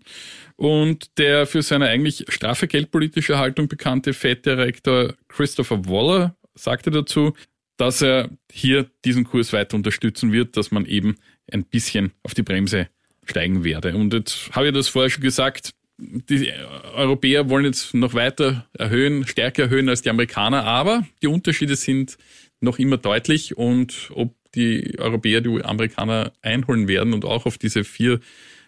Und 0.57 1.17
der 1.19 1.47
für 1.47 1.63
seine 1.63 1.87
eigentlich 1.89 2.25
straffe 2.29 2.67
geldpolitische 2.67 3.39
Haltung 3.39 3.69
bekannte 3.69 4.13
Fed-Direktor 4.13 5.15
Christopher 5.29 5.87
Waller 5.87 6.37
sagte 6.55 6.91
dazu, 6.91 7.35
dass 7.79 8.03
er 8.03 8.31
hier 8.51 8.87
diesen 9.05 9.25
Kurs 9.25 9.53
weiter 9.53 9.77
unterstützen 9.77 10.33
wird, 10.33 10.57
dass 10.57 10.71
man 10.71 10.85
eben 10.87 11.17
ein 11.53 11.65
bisschen 11.65 12.13
auf 12.23 12.35
die 12.35 12.43
Bremse 12.43 12.89
steigen 13.25 13.65
werde. 13.65 13.95
Und 13.95 14.13
jetzt 14.15 14.51
habe 14.53 14.69
ich 14.69 14.75
das 14.75 14.89
vorher 14.89 15.11
schon 15.11 15.23
gesagt, 15.23 15.75
die 15.99 16.53
Europäer 16.95 17.49
wollen 17.49 17.65
jetzt 17.65 17.95
noch 17.95 18.15
weiter 18.15 18.67
erhöhen, 18.75 19.27
stärker 19.27 19.65
erhöhen 19.65 19.89
als 19.89 20.03
die 20.03 20.11
Amerikaner, 20.11 20.65
aber 20.65 21.07
die 21.23 21.27
Unterschiede 21.27 21.77
sind 21.77 22.19
noch 22.61 22.79
immer 22.79 22.99
deutlich 22.99 23.57
und 23.57 24.11
ob 24.15 24.35
die 24.55 24.99
Europäer 24.99 25.41
die 25.41 25.65
Amerikaner 25.65 26.33
einholen 26.43 26.89
werden 26.89 27.13
und 27.15 27.25
auch 27.25 27.47
auf 27.47 27.59
diese 27.59 27.85
4, 27.85 28.21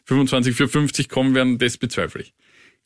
25, 0.05 0.57
450 0.57 1.09
kommen 1.09 1.35
werden, 1.35 1.59
das 1.59 1.77
bezweifle 1.77 2.23
ich. 2.23 2.35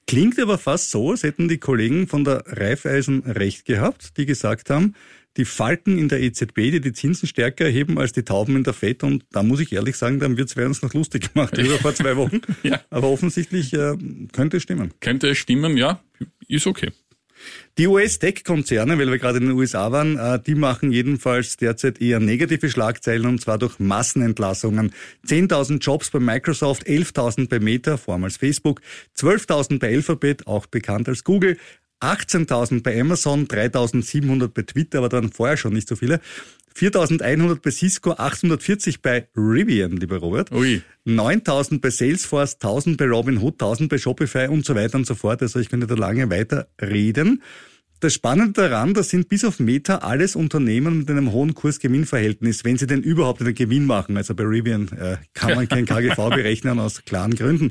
Klingt 0.08 0.38
aber 0.40 0.58
fast 0.58 0.90
so, 0.90 1.10
als 1.10 1.22
hätten 1.22 1.48
die 1.48 1.58
Kollegen 1.58 2.08
von 2.08 2.24
der 2.24 2.42
Raiffeisen 2.46 3.20
recht 3.22 3.64
gehabt, 3.64 4.16
die 4.16 4.26
gesagt 4.26 4.70
haben, 4.70 4.94
die 5.37 5.44
Falken 5.44 5.99
in 5.99 6.08
der 6.08 6.20
EZB, 6.20 6.55
die 6.70 6.81
die 6.81 6.93
Zinsen 6.93 7.27
stärker 7.27 7.65
erheben 7.65 7.98
als 7.98 8.12
die 8.12 8.22
Tauben 8.22 8.56
in 8.56 8.65
der 8.65 8.74
FED. 8.74 9.03
Und 9.03 9.24
da 9.31 9.43
muss 9.43 9.60
ich 9.60 9.72
ehrlich 9.72 9.96
sagen, 9.96 10.19
dann 10.19 10.36
wird's 10.36 10.56
wer 10.56 10.67
uns 10.67 10.82
noch 10.82 10.94
lustig 10.94 11.32
gemacht 11.32 11.56
über 11.56 11.79
vor 11.79 11.94
zwei 11.94 12.17
Wochen. 12.17 12.41
Ja. 12.62 12.81
Aber 12.91 13.08
offensichtlich 13.08 13.72
äh, 13.72 13.96
könnte 14.32 14.58
es 14.58 14.62
stimmen. 14.62 14.93
Könnte 15.01 15.31
es 15.31 15.39
stimmen? 15.39 15.77
Ja, 15.77 16.01
ist 16.46 16.67
okay. 16.67 16.91
Die 17.79 17.86
US-Tech-Konzerne, 17.86 18.98
weil 18.98 19.10
wir 19.10 19.19
gerade 19.19 19.39
in 19.39 19.46
den 19.46 19.56
USA 19.56 19.91
waren, 19.91 20.19
äh, 20.19 20.39
die 20.41 20.55
machen 20.55 20.93
jedenfalls 20.93 21.56
derzeit 21.56 22.01
eher 22.01 22.20
negative 22.20 22.69
Schlagzeilen 22.69 23.27
und 23.27 23.41
zwar 23.41 23.58
durch 23.58 23.79
Massenentlassungen. 23.79 24.93
10.000 25.27 25.79
Jobs 25.79 26.10
bei 26.10 26.20
Microsoft, 26.20 26.86
11.000 26.86 27.48
bei 27.48 27.58
Meta, 27.60 27.96
vormals 27.96 28.36
Facebook, 28.36 28.81
12.000 29.17 29.79
bei 29.79 29.89
Alphabet, 29.89 30.46
auch 30.46 30.67
bekannt 30.67 31.08
als 31.08 31.24
Google, 31.24 31.56
18.000 32.02 32.82
bei 32.82 33.00
Amazon, 33.00 33.46
3.700 33.46 34.48
bei 34.48 34.62
Twitter, 34.62 34.98
aber 34.98 35.08
dann 35.08 35.30
vorher 35.30 35.56
schon 35.56 35.72
nicht 35.72 35.88
so 35.88 35.96
viele. 35.96 36.20
4.100 36.76 37.60
bei 37.62 37.70
Cisco, 37.70 38.12
840 38.12 39.02
bei 39.02 39.28
Rivian, 39.36 39.96
lieber 39.96 40.18
Robert. 40.18 40.50
Ui. 40.52 40.82
9000 41.04 41.82
bei 41.82 41.90
Salesforce, 41.90 42.54
1000 42.54 42.96
bei 42.96 43.06
Robinhood, 43.06 43.54
1000 43.54 43.90
bei 43.90 43.98
Shopify 43.98 44.48
und 44.48 44.64
so 44.64 44.74
weiter 44.74 44.96
und 44.96 45.06
so 45.06 45.14
fort. 45.14 45.42
Also 45.42 45.58
ich 45.58 45.68
könnte 45.68 45.86
da 45.86 45.94
lange 45.94 46.30
weiter 46.30 46.68
reden. 46.80 47.42
Das 48.00 48.14
Spannende 48.14 48.68
daran, 48.68 48.94
das 48.94 49.10
sind 49.10 49.28
bis 49.28 49.44
auf 49.44 49.60
Meta 49.60 49.98
alles 49.98 50.34
Unternehmen 50.34 50.98
mit 50.98 51.10
einem 51.10 51.30
hohen 51.30 51.54
Kurs-Gewinn-Verhältnis, 51.54 52.64
wenn 52.64 52.76
sie 52.76 52.88
denn 52.88 53.00
überhaupt 53.00 53.40
einen 53.42 53.54
Gewinn 53.54 53.86
machen. 53.86 54.16
Also 54.16 54.34
bei 54.34 54.42
Rivian 54.42 54.88
äh, 54.98 55.18
kann 55.34 55.54
man 55.54 55.68
kein 55.68 55.86
KGV 55.86 56.16
berechnen 56.30 56.80
aus 56.80 57.04
klaren 57.04 57.36
Gründen. 57.36 57.70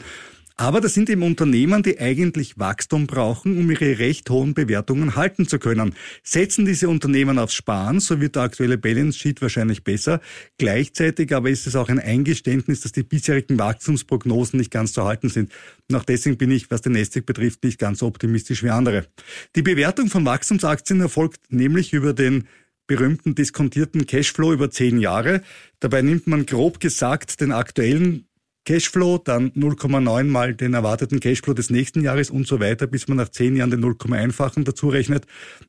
Aber 0.61 0.79
das 0.79 0.93
sind 0.93 1.09
eben 1.09 1.23
Unternehmen, 1.23 1.81
die 1.81 1.99
eigentlich 1.99 2.59
Wachstum 2.59 3.07
brauchen, 3.07 3.57
um 3.57 3.71
ihre 3.71 3.97
recht 3.97 4.29
hohen 4.29 4.53
Bewertungen 4.53 5.15
halten 5.15 5.47
zu 5.47 5.57
können. 5.57 5.95
Setzen 6.21 6.65
diese 6.65 6.87
Unternehmen 6.87 7.39
aufs 7.39 7.55
Sparen, 7.55 7.99
so 7.99 8.21
wird 8.21 8.35
der 8.35 8.43
aktuelle 8.43 8.77
Balance 8.77 9.17
Sheet 9.17 9.41
wahrscheinlich 9.41 9.83
besser. 9.83 10.21
Gleichzeitig 10.59 11.33
aber 11.33 11.49
ist 11.49 11.65
es 11.65 11.75
auch 11.75 11.89
ein 11.89 11.97
Eingeständnis, 11.97 12.81
dass 12.81 12.91
die 12.91 13.01
bisherigen 13.01 13.57
Wachstumsprognosen 13.57 14.59
nicht 14.59 14.69
ganz 14.69 14.93
zu 14.93 15.03
halten 15.03 15.29
sind. 15.29 15.51
Und 15.89 15.95
auch 15.95 16.05
deswegen 16.05 16.37
bin 16.37 16.51
ich, 16.51 16.69
was 16.69 16.81
den 16.81 16.91
Nasdaq 16.91 17.25
betrifft, 17.25 17.63
nicht 17.63 17.79
ganz 17.79 17.97
so 17.97 18.05
optimistisch 18.05 18.61
wie 18.61 18.69
andere. 18.69 19.07
Die 19.55 19.63
Bewertung 19.63 20.09
von 20.09 20.25
Wachstumsaktien 20.25 21.01
erfolgt 21.01 21.41
nämlich 21.49 21.91
über 21.91 22.13
den 22.13 22.47
berühmten 22.85 23.33
diskontierten 23.33 24.05
Cashflow 24.05 24.53
über 24.53 24.69
zehn 24.69 24.99
Jahre. 24.99 25.41
Dabei 25.79 26.03
nimmt 26.03 26.27
man 26.27 26.45
grob 26.45 26.79
gesagt 26.79 27.41
den 27.41 27.51
aktuellen 27.51 28.27
Cashflow, 28.65 29.17
dann 29.17 29.51
0,9 29.51 30.23
mal 30.25 30.53
den 30.53 30.73
erwarteten 30.73 31.19
Cashflow 31.19 31.53
des 31.53 31.69
nächsten 31.69 32.01
Jahres 32.01 32.29
und 32.29 32.47
so 32.47 32.59
weiter, 32.59 32.87
bis 32.87 33.07
man 33.07 33.17
nach 33.17 33.29
zehn 33.29 33.55
Jahren 33.55 33.71
den 33.71 33.83
0,1-fachen 33.83 34.63
dazu 34.63 34.89
rechnet. 34.89 35.25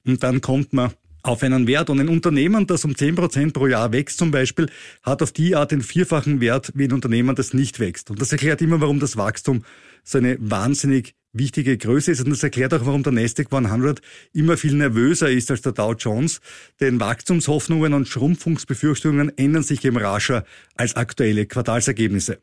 Und 0.06 0.22
dann 0.22 0.40
kommt 0.40 0.72
man 0.72 0.92
auf 1.22 1.42
einen 1.42 1.66
Wert. 1.66 1.90
Und 1.90 2.00
ein 2.00 2.08
Unternehmen, 2.08 2.66
das 2.66 2.84
um 2.84 2.92
10% 2.92 3.52
pro 3.52 3.66
Jahr 3.66 3.92
wächst 3.92 4.18
zum 4.18 4.30
Beispiel, 4.30 4.68
hat 5.02 5.22
auf 5.22 5.32
die 5.32 5.56
Art 5.56 5.70
den 5.70 5.82
vierfachen 5.82 6.40
Wert 6.40 6.72
wie 6.74 6.84
ein 6.84 6.92
Unternehmen, 6.92 7.34
das 7.34 7.54
nicht 7.54 7.80
wächst. 7.80 8.10
Und 8.10 8.20
das 8.20 8.32
erklärt 8.32 8.60
immer, 8.60 8.80
warum 8.80 9.00
das 9.00 9.16
Wachstum 9.16 9.64
so 10.04 10.18
eine 10.18 10.36
wahnsinnig 10.40 11.14
wichtige 11.32 11.78
Größe 11.78 12.10
ist. 12.12 12.22
Und 12.22 12.30
das 12.30 12.42
erklärt 12.42 12.74
auch, 12.74 12.84
warum 12.84 13.02
der 13.02 13.12
Nasdaq 13.12 13.52
100 13.52 14.02
immer 14.32 14.56
viel 14.56 14.74
nervöser 14.74 15.30
ist 15.30 15.50
als 15.50 15.62
der 15.62 15.72
Dow 15.72 15.94
Jones. 15.94 16.40
Denn 16.80 17.00
Wachstumshoffnungen 17.00 17.94
und 17.94 18.08
Schrumpfungsbefürchtungen 18.08 19.36
ändern 19.38 19.62
sich 19.62 19.84
eben 19.84 19.96
rascher 19.96 20.44
als 20.74 20.96
aktuelle 20.96 21.46
Quartalsergebnisse. 21.46 22.40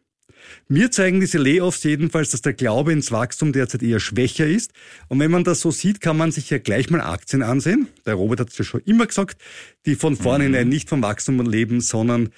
Mir 0.68 0.92
zeigen 0.92 1.20
diese 1.20 1.38
Layoffs 1.38 1.84
jedenfalls, 1.84 2.32
dass 2.32 2.42
der 2.42 2.54
Glaube 2.54 2.92
ins 2.94 3.12
Wachstum 3.12 3.52
derzeit 3.54 3.84
eher 3.84 4.00
schwächer 4.00 4.46
ist. 4.46 4.72
Und 5.08 5.20
wenn 5.20 5.32
man 5.32 5.44
das 5.44 5.62
so 5.62 5.72
sieht, 5.72 6.02
kann 6.02 6.18
man 6.18 6.32
sich 6.32 6.50
ja 6.50 6.58
gleich 6.58 6.90
mal 6.90 7.02
Aktien 7.02 7.44
ansehen. 7.44 7.88
Der 8.06 8.16
Robert 8.16 8.42
hat 8.42 8.50
es 8.50 8.58
ja 8.58 8.66
schon 8.66 8.82
immer 8.82 9.08
gesagt, 9.08 9.42
die 9.86 9.96
von 9.96 10.16
vornherein 10.16 10.68
mhm. 10.68 10.74
nicht 10.74 10.90
vom 10.90 11.02
Wachstum 11.02 11.40
leben, 11.42 11.82
sondern 11.82 12.30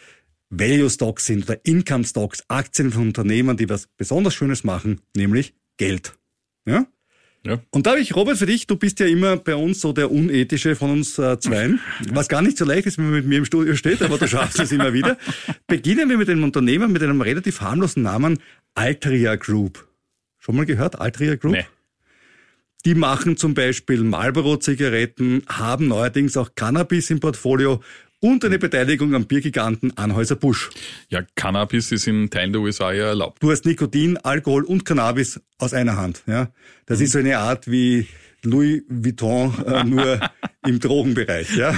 Value 0.50 0.90
Stocks 0.90 1.26
sind 1.26 1.46
oder 1.46 1.60
Income 1.64 2.04
Stocks, 2.04 2.44
Aktien 2.48 2.92
von 2.92 3.04
Unternehmen, 3.04 3.58
die 3.58 3.70
was 3.70 3.88
besonders 3.98 4.36
Schönes 4.36 4.64
machen, 4.64 5.02
nämlich 5.16 5.56
Geld. 5.78 6.14
Ja? 6.66 6.86
Ja. 7.44 7.60
Und 7.72 7.88
da 7.88 7.92
habe 7.92 8.02
ich, 8.02 8.16
Robert, 8.16 8.38
für 8.38 8.46
dich, 8.46 8.68
du 8.68 8.76
bist 8.76 9.00
ja 9.00 9.08
immer 9.08 9.36
bei 9.38 9.56
uns 9.56 9.82
so 9.82 9.94
der 9.94 10.12
Unethische 10.12 10.76
von 10.76 10.92
uns 10.92 11.18
äh, 11.18 11.40
Zweien, 11.40 11.80
was 12.12 12.28
gar 12.28 12.42
nicht 12.42 12.58
so 12.58 12.66
leicht 12.66 12.86
ist, 12.86 13.00
wenn 13.00 13.06
man 13.06 13.16
mit 13.16 13.26
mir 13.26 13.40
im 13.40 13.46
Studio 13.46 13.76
steht, 13.76 14.02
aber 14.04 14.18
du 14.20 14.28
schaffst 14.28 14.60
es 14.60 14.72
immer 14.72 14.94
wieder. 14.94 15.18
Beginnen 15.66 16.08
wir 16.10 16.18
mit 16.18 16.30
einem 16.30 16.44
Unternehmen 16.44 16.92
mit 16.92 17.02
einem 17.02 17.22
relativ 17.22 17.62
harmlosen 17.62 18.04
Namen, 18.04 18.40
Altria 18.76 19.36
Group. 19.38 19.88
Schon 20.38 20.56
mal 20.56 20.66
gehört, 20.66 21.00
Altria 21.00 21.36
Group? 21.36 21.54
Nee. 21.54 21.66
Die 22.86 22.96
machen 22.96 23.38
zum 23.38 23.54
Beispiel 23.54 24.04
Marlboro-Zigaretten, 24.04 25.44
haben 25.48 25.88
neuerdings 25.88 26.36
auch 26.38 26.56
Cannabis 26.56 27.10
im 27.10 27.20
Portfolio 27.20 27.82
und 28.22 28.46
eine 28.46 28.60
Beteiligung 28.60 29.14
am 29.16 29.26
Biergiganten 29.26 29.98
Anhäuser-Busch. 29.98 30.70
Ja, 31.10 31.24
Cannabis 31.36 31.92
ist 31.92 32.08
in 32.08 32.30
Teilen 32.30 32.54
der 32.54 32.62
USA 32.62 32.94
ja 32.94 33.08
erlaubt. 33.08 33.44
Du 33.44 33.52
hast 33.52 33.66
Nikotin, 33.66 34.18
Alkohol 34.18 34.64
und 34.64 34.86
Cannabis 34.86 35.42
aus 35.58 35.74
einer 35.74 35.98
Hand. 35.98 36.24
Ja, 36.28 36.52
Das 36.86 37.00
mhm. 37.00 37.06
ist 37.06 37.12
so 37.12 37.20
eine 37.20 37.40
Art 37.40 37.70
wie 37.70 38.08
Louis 38.44 38.84
Vuitton, 38.88 39.54
äh, 39.66 39.84
nur 39.86 40.22
im 40.66 40.80
Drogenbereich. 40.80 41.56
Ja. 41.58 41.78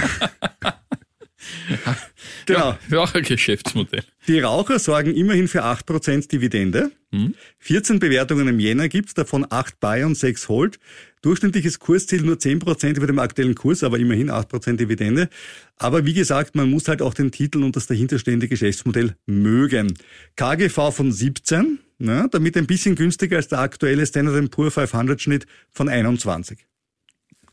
genau. 2.46 2.78
Ja, 2.90 2.98
auch 2.98 3.14
ein 3.14 3.22
Geschäftsmodell. 3.22 4.04
Die 4.28 4.40
Raucher 4.40 4.78
sorgen 4.78 5.14
immerhin 5.14 5.48
für 5.48 5.64
8% 5.64 6.28
Dividende. 6.28 6.90
Hm. 7.10 7.34
14 7.58 7.98
Bewertungen 7.98 8.48
im 8.48 8.60
Jänner 8.60 8.88
gibt's, 8.88 9.14
davon 9.14 9.46
8 9.48 9.80
Buy 9.80 10.04
und 10.04 10.16
6 10.16 10.48
Hold. 10.48 10.78
Durchschnittliches 11.24 11.78
Kursziel 11.78 12.20
nur 12.20 12.36
10% 12.36 12.96
über 12.96 13.06
dem 13.06 13.18
aktuellen 13.18 13.54
Kurs, 13.54 13.82
aber 13.82 13.98
immerhin 13.98 14.30
8% 14.30 14.76
Dividende. 14.76 15.30
Aber 15.78 16.04
wie 16.04 16.12
gesagt, 16.12 16.54
man 16.54 16.68
muss 16.68 16.86
halt 16.86 17.00
auch 17.00 17.14
den 17.14 17.30
Titel 17.30 17.62
und 17.62 17.76
das 17.76 17.86
dahinterstehende 17.86 18.46
Geschäftsmodell 18.46 19.16
mögen. 19.24 19.94
KGV 20.36 20.92
von 20.92 21.12
17, 21.12 21.78
ne, 21.98 22.28
damit 22.30 22.58
ein 22.58 22.66
bisschen 22.66 22.94
günstiger 22.94 23.38
als 23.38 23.48
der 23.48 23.60
aktuelle 23.60 24.04
Standard 24.04 24.50
Poor 24.50 24.70
500 24.70 25.18
Schnitt 25.18 25.46
von 25.70 25.88
21. 25.88 26.58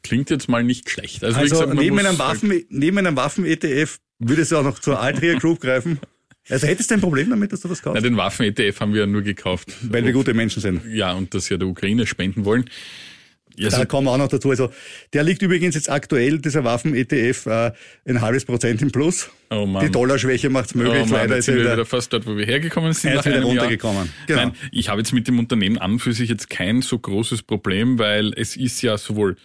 Klingt 0.04 0.30
jetzt 0.32 0.50
mal 0.50 0.66
nicht 0.66 0.90
schlecht. 0.90 1.24
Also, 1.24 1.40
also 1.40 1.56
gesagt, 1.56 1.74
neben, 1.80 1.98
einem 1.98 2.20
Waffen, 2.20 2.50
halt 2.50 2.66
neben 2.70 2.98
einem 2.98 3.16
Waffen-ETF 3.16 4.00
würde 4.20 4.42
es 4.42 4.51
auch 4.51 4.63
noch 4.63 4.80
zur 4.80 5.00
Altria 5.00 5.40
Group 5.40 5.62
greifen. 5.62 5.98
Also 6.50 6.68
hättest 6.68 6.90
du 6.90 6.96
ein 6.96 7.01
Problem 7.01 7.30
damit, 7.30 7.54
dass 7.54 7.62
du 7.62 7.68
das 7.68 7.82
kaufst? 7.82 7.96
Na, 7.96 8.01
den 8.01 8.18
Waffen-ETF 8.18 8.80
haben 8.82 8.94
wir 8.94 9.01
ja 9.01 9.08
nur 9.08 9.22
gekauft. 9.22 9.70
Weil 9.84 10.04
wir 10.04 10.12
gute 10.12 10.34
Menschen 10.34 10.62
sind. 10.62 10.82
Ja, 10.92 11.13
und 11.13 11.34
dass 11.34 11.48
ja 11.50 11.58
der 11.58 11.68
Ukraine 11.68 12.06
spenden 12.06 12.46
wollen. 12.46 12.66
Ja, 13.58 13.70
da 13.70 13.86
kommen 13.86 14.08
wir 14.08 14.12
auch 14.12 14.17
noch 14.17 14.27
dazu. 14.27 14.50
Also 14.50 14.72
der 15.13 15.24
liegt 15.24 15.41
übrigens 15.41 15.75
jetzt 15.75 15.89
aktuell, 15.89 16.39
dieser 16.39 16.63
Waffen-ETF, 16.63 17.46
äh, 17.46 17.72
ein 18.05 18.22
halbes 18.22 18.46
Prozent 18.46 18.81
im 18.81 18.91
Plus. 18.91 19.29
Oh 19.50 19.65
Mann. 19.65 19.86
Die 19.86 19.91
Dollarschwäche 19.91 20.50
macht 20.50 20.67
es 20.67 20.75
möglich. 20.75 21.03
Oh 21.03 21.05
Mann, 21.05 21.22
Leider 21.22 21.36
jetzt 21.36 21.46
sind 21.46 21.58
wir 21.58 21.72
wieder 21.72 21.86
fast 21.86 22.13
dort, 22.13 22.25
wo 22.25 22.36
wir 22.38 22.46
hergekommen 22.46 22.93
sind. 22.93 23.13
Jetzt 23.13 23.25
wieder 23.25 23.41
runtergekommen. 23.41 24.12
Genau. 24.27 24.41
Nein, 24.41 24.55
ich 24.72 24.89
habe 24.89 25.00
jetzt 25.00 25.13
mit 25.13 25.27
dem 25.27 25.39
Unternehmen 25.39 25.77
an 25.77 26.00
für 26.00 26.13
sich 26.13 26.29
jetzt 26.29 26.50
kein 26.50 26.81
so 26.81 26.98
großes 26.98 27.43
Problem, 27.43 28.00
weil 28.00 28.34
es 28.36 28.55
ist 28.55 28.81
ja 28.81 28.98
sowohl 28.98 29.38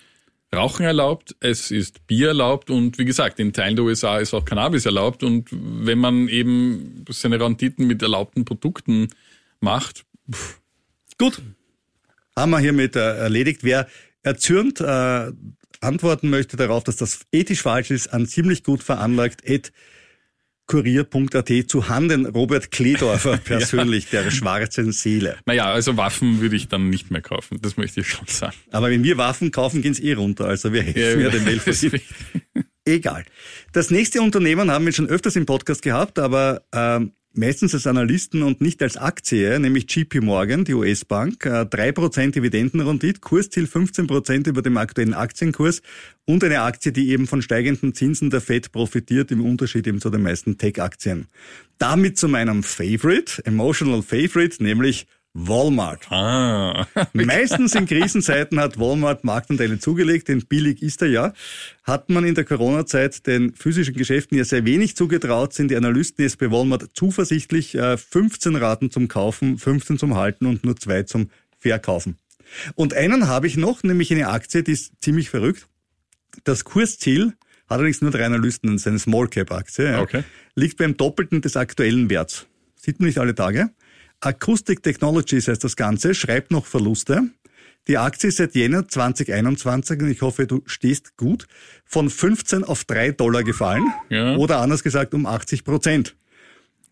Rauchen 0.54 0.86
erlaubt, 0.86 1.34
es 1.40 1.70
ist 1.70 2.06
Bier 2.06 2.28
erlaubt 2.28 2.70
und 2.70 2.98
wie 2.98 3.04
gesagt, 3.04 3.40
in 3.40 3.52
Teilen 3.52 3.76
der 3.76 3.84
USA 3.84 4.18
ist 4.18 4.32
auch 4.32 4.44
Cannabis 4.44 4.86
erlaubt 4.86 5.25
und 5.25 5.48
wenn 5.50 5.98
man 5.98 6.28
eben 6.28 7.04
seine 7.10 7.40
Renditen 7.40 7.86
mit 7.86 8.00
erlaubten 8.00 8.44
Produkten 8.44 9.08
macht. 9.60 10.04
Pff. 10.30 10.60
Gut, 11.18 11.42
haben 12.37 12.50
wir 12.50 12.59
hiermit 12.59 12.97
äh, 12.97 13.16
erledigt. 13.16 13.64
Wer 13.64 13.87
erzürnt 14.23 14.81
äh, 14.81 15.33
antworten 15.81 16.31
möchte 16.31 16.57
darauf, 16.57 16.85
dass 16.85 16.97
das 16.97 17.21
ethisch 17.33 17.62
falsch 17.62 17.90
ist, 17.90 18.09
an 18.09 18.26
ziemlich 18.26 18.62
gut 18.62 18.83
veranlagt, 18.83 19.43
kurier.at 20.66 21.50
zu 21.69 21.88
Handen 21.88 22.26
Robert 22.26 22.71
Kledorfer 22.71 23.37
persönlich, 23.45 24.11
ja. 24.11 24.23
der 24.23 24.31
schwarzen 24.31 24.93
Seele. 24.93 25.37
Naja, 25.47 25.66
also 25.66 25.97
Waffen 25.97 26.40
würde 26.40 26.57
ich 26.57 26.69
dann 26.69 26.90
nicht 26.90 27.11
mehr 27.11 27.23
kaufen, 27.23 27.59
das 27.62 27.76
möchte 27.76 28.00
ich 28.00 28.09
schon 28.09 28.26
sagen. 28.26 28.57
Aber 28.73 28.90
wenn 28.90 29.05
wir 29.05 29.16
Waffen 29.16 29.52
kaufen, 29.52 29.81
geht's 29.81 30.00
eh 30.00 30.14
runter, 30.14 30.47
also 30.47 30.73
wir 30.73 30.83
helfen 30.83 31.21
ja, 31.21 31.26
ja 31.26 31.31
den 31.31 31.47
Weltversuch. 31.47 31.93
Egal. 32.85 33.25
Das 33.73 33.90
nächste 33.90 34.21
Unternehmen 34.23 34.71
haben 34.71 34.87
wir 34.87 34.93
schon 34.93 35.09
öfters 35.09 35.37
im 35.37 35.47
Podcast 35.47 35.83
gehabt, 35.83 36.19
aber 36.19 36.62
ähm, 36.73 37.12
meistens 37.37 37.75
als 37.75 37.87
Analysten 37.87 38.43
und 38.43 38.61
nicht 38.61 38.83
als 38.83 38.97
Aktie, 38.97 39.59
nämlich 39.61 39.90
JP 39.95 40.21
Morgan, 40.21 40.64
die 40.64 40.75
US-Bank, 40.75 41.45
3% 41.47 42.21
äh, 42.21 42.31
Dividendenrendite, 42.31 43.21
Kursziel 43.21 43.64
15% 43.64 44.49
über 44.49 44.62
dem 44.62 44.76
aktuellen 44.76 45.14
Aktienkurs 45.14 45.83
und 46.25 46.43
eine 46.45 46.62
Aktie, 46.62 46.93
die 46.93 47.11
eben 47.11 47.26
von 47.26 47.43
steigenden 47.43 47.95
Zinsen 47.95 48.31
der 48.31 48.40
Fed 48.40 48.73
profitiert, 48.73 49.31
im 49.31 49.45
Unterschied 49.45 49.87
eben 49.87 50.00
zu 50.00 50.11
den 50.11 50.23
meisten 50.23 50.59
Tech-Aktien. 50.59 51.26
Damit 51.78 52.19
zu 52.19 52.28
meinem 52.28 52.62
Favorite, 52.62 53.45
Emotional 53.45 54.02
Favorite, 54.02 54.62
nämlich 54.62 55.07
Walmart. 55.38 56.11
Ah. 56.11 56.87
Meistens 57.12 57.75
in 57.75 57.85
Krisenzeiten 57.85 58.59
hat 58.59 58.78
Walmart 58.78 59.23
Marktanteile 59.23 59.78
zugelegt, 59.78 60.28
denn 60.28 60.40
billig 60.47 60.83
ist 60.83 61.02
er 61.02 61.09
ja. 61.09 61.33
Hat 61.85 62.09
man 62.09 62.25
in 62.25 62.35
der 62.35 62.45
Corona-Zeit 62.45 63.26
den 63.26 63.55
physischen 63.55 63.95
Geschäften 63.95 64.38
ja 64.38 64.45
sehr 64.45 64.64
wenig 64.64 64.97
zugetraut, 64.97 65.52
sind 65.52 65.71
die 65.71 65.76
Analysten 65.76 66.25
jetzt 66.25 66.38
bei 66.38 66.50
Walmart 66.50 66.88
zuversichtlich, 66.95 67.76
15 67.76 68.55
äh, 68.55 68.59
Raten 68.59 68.90
zum 68.90 69.09
Kaufen, 69.09 69.59
15 69.59 69.99
zum 69.99 70.16
Halten 70.16 70.47
und 70.47 70.64
nur 70.64 70.76
zwei 70.76 71.02
zum 71.02 71.31
Verkaufen. 71.59 72.16
Und 72.75 72.95
einen 72.95 73.28
habe 73.28 73.47
ich 73.47 73.59
noch, 73.59 73.83
nämlich 73.83 74.11
eine 74.12 74.28
Aktie, 74.28 74.62
die 74.62 74.73
ist 74.73 74.93
ziemlich 75.02 75.28
verrückt. 75.28 75.69
Das 76.45 76.64
Kursziel 76.64 77.35
hat 77.66 77.78
allerdings 77.78 78.00
nur 78.00 78.11
drei 78.11 78.25
Analysten, 78.25 78.78
seine 78.78 78.99
Small 78.99 79.28
Cap 79.28 79.52
Aktie, 79.52 79.99
okay. 79.99 80.23
liegt 80.55 80.78
beim 80.78 80.97
Doppelten 80.97 81.43
des 81.43 81.57
aktuellen 81.57 82.09
Werts. 82.09 82.47
Sieht 82.76 83.00
man 83.00 83.09
nicht 83.09 83.19
alle 83.19 83.35
Tage. 83.35 83.71
Acoustic 84.20 84.82
Technologies 84.82 85.49
heißt 85.49 85.62
das 85.62 85.76
Ganze, 85.76 86.14
schreibt 86.14 86.50
noch 86.50 86.66
Verluste. 86.66 87.23
Die 87.88 87.99
Aktie 87.99 88.30
ist 88.30 88.38
seit 88.38 88.54
Jänner 88.54 88.88
2021, 88.88 90.00
und 90.00 90.11
ich 90.11 90.23
hoffe, 90.23 90.46
du 90.46 90.62
stehst 90.66 91.16
gut, 91.16 91.46
von 91.85 92.11
15 92.11 92.64
auf 92.64 92.85
3 92.85 93.12
Dollar 93.12 93.44
gefallen. 93.44 93.92
Ja. 94.08 94.37
Oder 94.37 94.58
anders 94.58 94.82
gesagt 94.82 95.14
um 95.14 95.25
80 95.26 95.64
Prozent. 95.64 96.16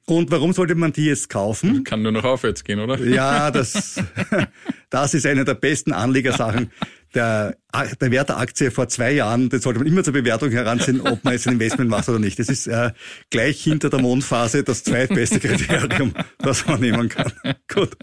Und 0.07 0.31
warum 0.31 0.53
sollte 0.53 0.75
man 0.75 0.93
die 0.93 1.07
jetzt 1.07 1.31
kaufen? 1.31 1.83
Kann 1.83 2.03
nur 2.03 2.13
noch 2.13 2.25
aufwärts 2.25 2.63
gehen, 2.63 2.79
oder? 2.79 3.03
Ja, 3.03 3.51
das, 3.51 4.01
das 4.91 5.15
ist 5.15 5.27
eine 5.27 5.45
der 5.45 5.55
besten 5.55 5.93
Anlegersachen. 5.93 6.71
Der, 7.15 7.57
der 8.01 8.11
Wert 8.11 8.29
der 8.29 8.39
Aktie 8.39 8.71
vor 8.71 8.89
zwei 8.89 9.13
Jahren, 9.13 9.49
den 9.49 9.61
sollte 9.61 9.79
man 9.79 9.87
immer 9.87 10.03
zur 10.03 10.13
Bewertung 10.13 10.51
heranziehen, 10.51 11.01
ob 11.01 11.23
man 11.23 11.33
jetzt 11.33 11.47
ein 11.47 11.55
Investment 11.55 11.89
macht 11.91 12.09
oder 12.09 12.19
nicht. 12.19 12.39
Das 12.39 12.49
ist 12.49 12.67
äh, 12.67 12.91
gleich 13.31 13.63
hinter 13.63 13.91
der 13.91 14.01
Mondphase 14.01 14.65
das 14.65 14.83
zweitbeste 14.85 15.41
Kriterium, 15.41 16.13
das 16.39 16.67
man 16.67 16.81
nehmen 16.81 17.09
kann. 17.09 17.33
Gut. 17.73 17.97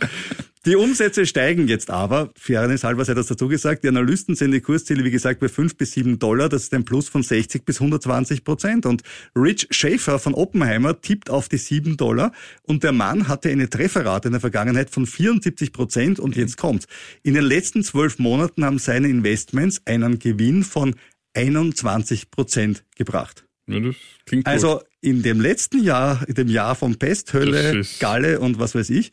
Die 0.68 0.76
Umsätze 0.76 1.26
steigen 1.26 1.68
jetzt 1.68 1.90
aber, 1.90 2.30
Fairness 2.38 2.84
halber 2.84 3.04
sei 3.04 3.16
das 3.16 3.26
dazu 3.26 3.48
gesagt, 3.48 3.84
die 3.84 3.88
Analysten 3.88 4.36
sehen 4.36 4.52
die 4.52 4.62
Kursziele, 4.62 5.04
wie 5.04 5.10
gesagt, 5.10 5.40
bei 5.40 5.50
5 5.50 5.76
bis 5.76 5.94
7 5.94 6.20
Dollar, 6.20 6.50
das 6.50 6.64
ist 6.64 6.74
ein 6.76 6.86
Plus 6.86 7.10
von 7.10 7.24
60 7.24 7.66
bis 7.66 7.82
120 7.82 8.44
Prozent. 8.44 8.86
Und 8.86 9.02
Rich 9.36 9.70
Schaefer 9.72 10.20
von 10.20 10.36
Oppenheimer 10.36 11.02
tippt 11.02 11.32
auf 11.32 11.50
die 11.50 11.58
7 11.58 11.98
Dollar 11.98 12.32
und 12.62 12.84
der 12.84 12.92
Mann 12.92 13.28
hatte 13.28 13.50
eine 13.50 13.72
Trefferrate 13.72 14.28
in 14.28 14.34
der 14.34 14.42
Vergangenheit 14.42 14.92
von 14.92 15.08
74 15.08 15.74
Prozent 15.74 16.20
und 16.20 16.36
jetzt 16.36 16.58
kommt's. 16.58 16.86
In 17.24 17.34
den 17.34 17.44
letzten 17.46 17.84
zwölf 17.84 18.20
Monaten 18.20 18.64
haben 18.64 18.78
seine 18.78 19.08
Investments 19.08 19.82
einen 19.86 20.20
Gewinn 20.20 20.64
von 20.64 20.94
21 21.34 22.30
Prozent 22.30 22.84
gebracht. 22.96 23.48
Ja, 23.66 23.80
klingt 24.28 24.46
gut. 24.46 24.54
Also 24.54 24.82
in 25.02 25.24
dem 25.24 25.42
letzten 25.42 25.84
Jahr, 25.84 26.24
in 26.28 26.36
dem 26.36 26.50
Jahr 26.50 26.76
von 26.76 26.98
Pest, 26.98 27.34
Hölle, 27.34 27.82
Galle 28.00 28.40
und 28.40 28.60
was 28.60 28.76
weiß 28.76 28.92
ich, 28.92 29.12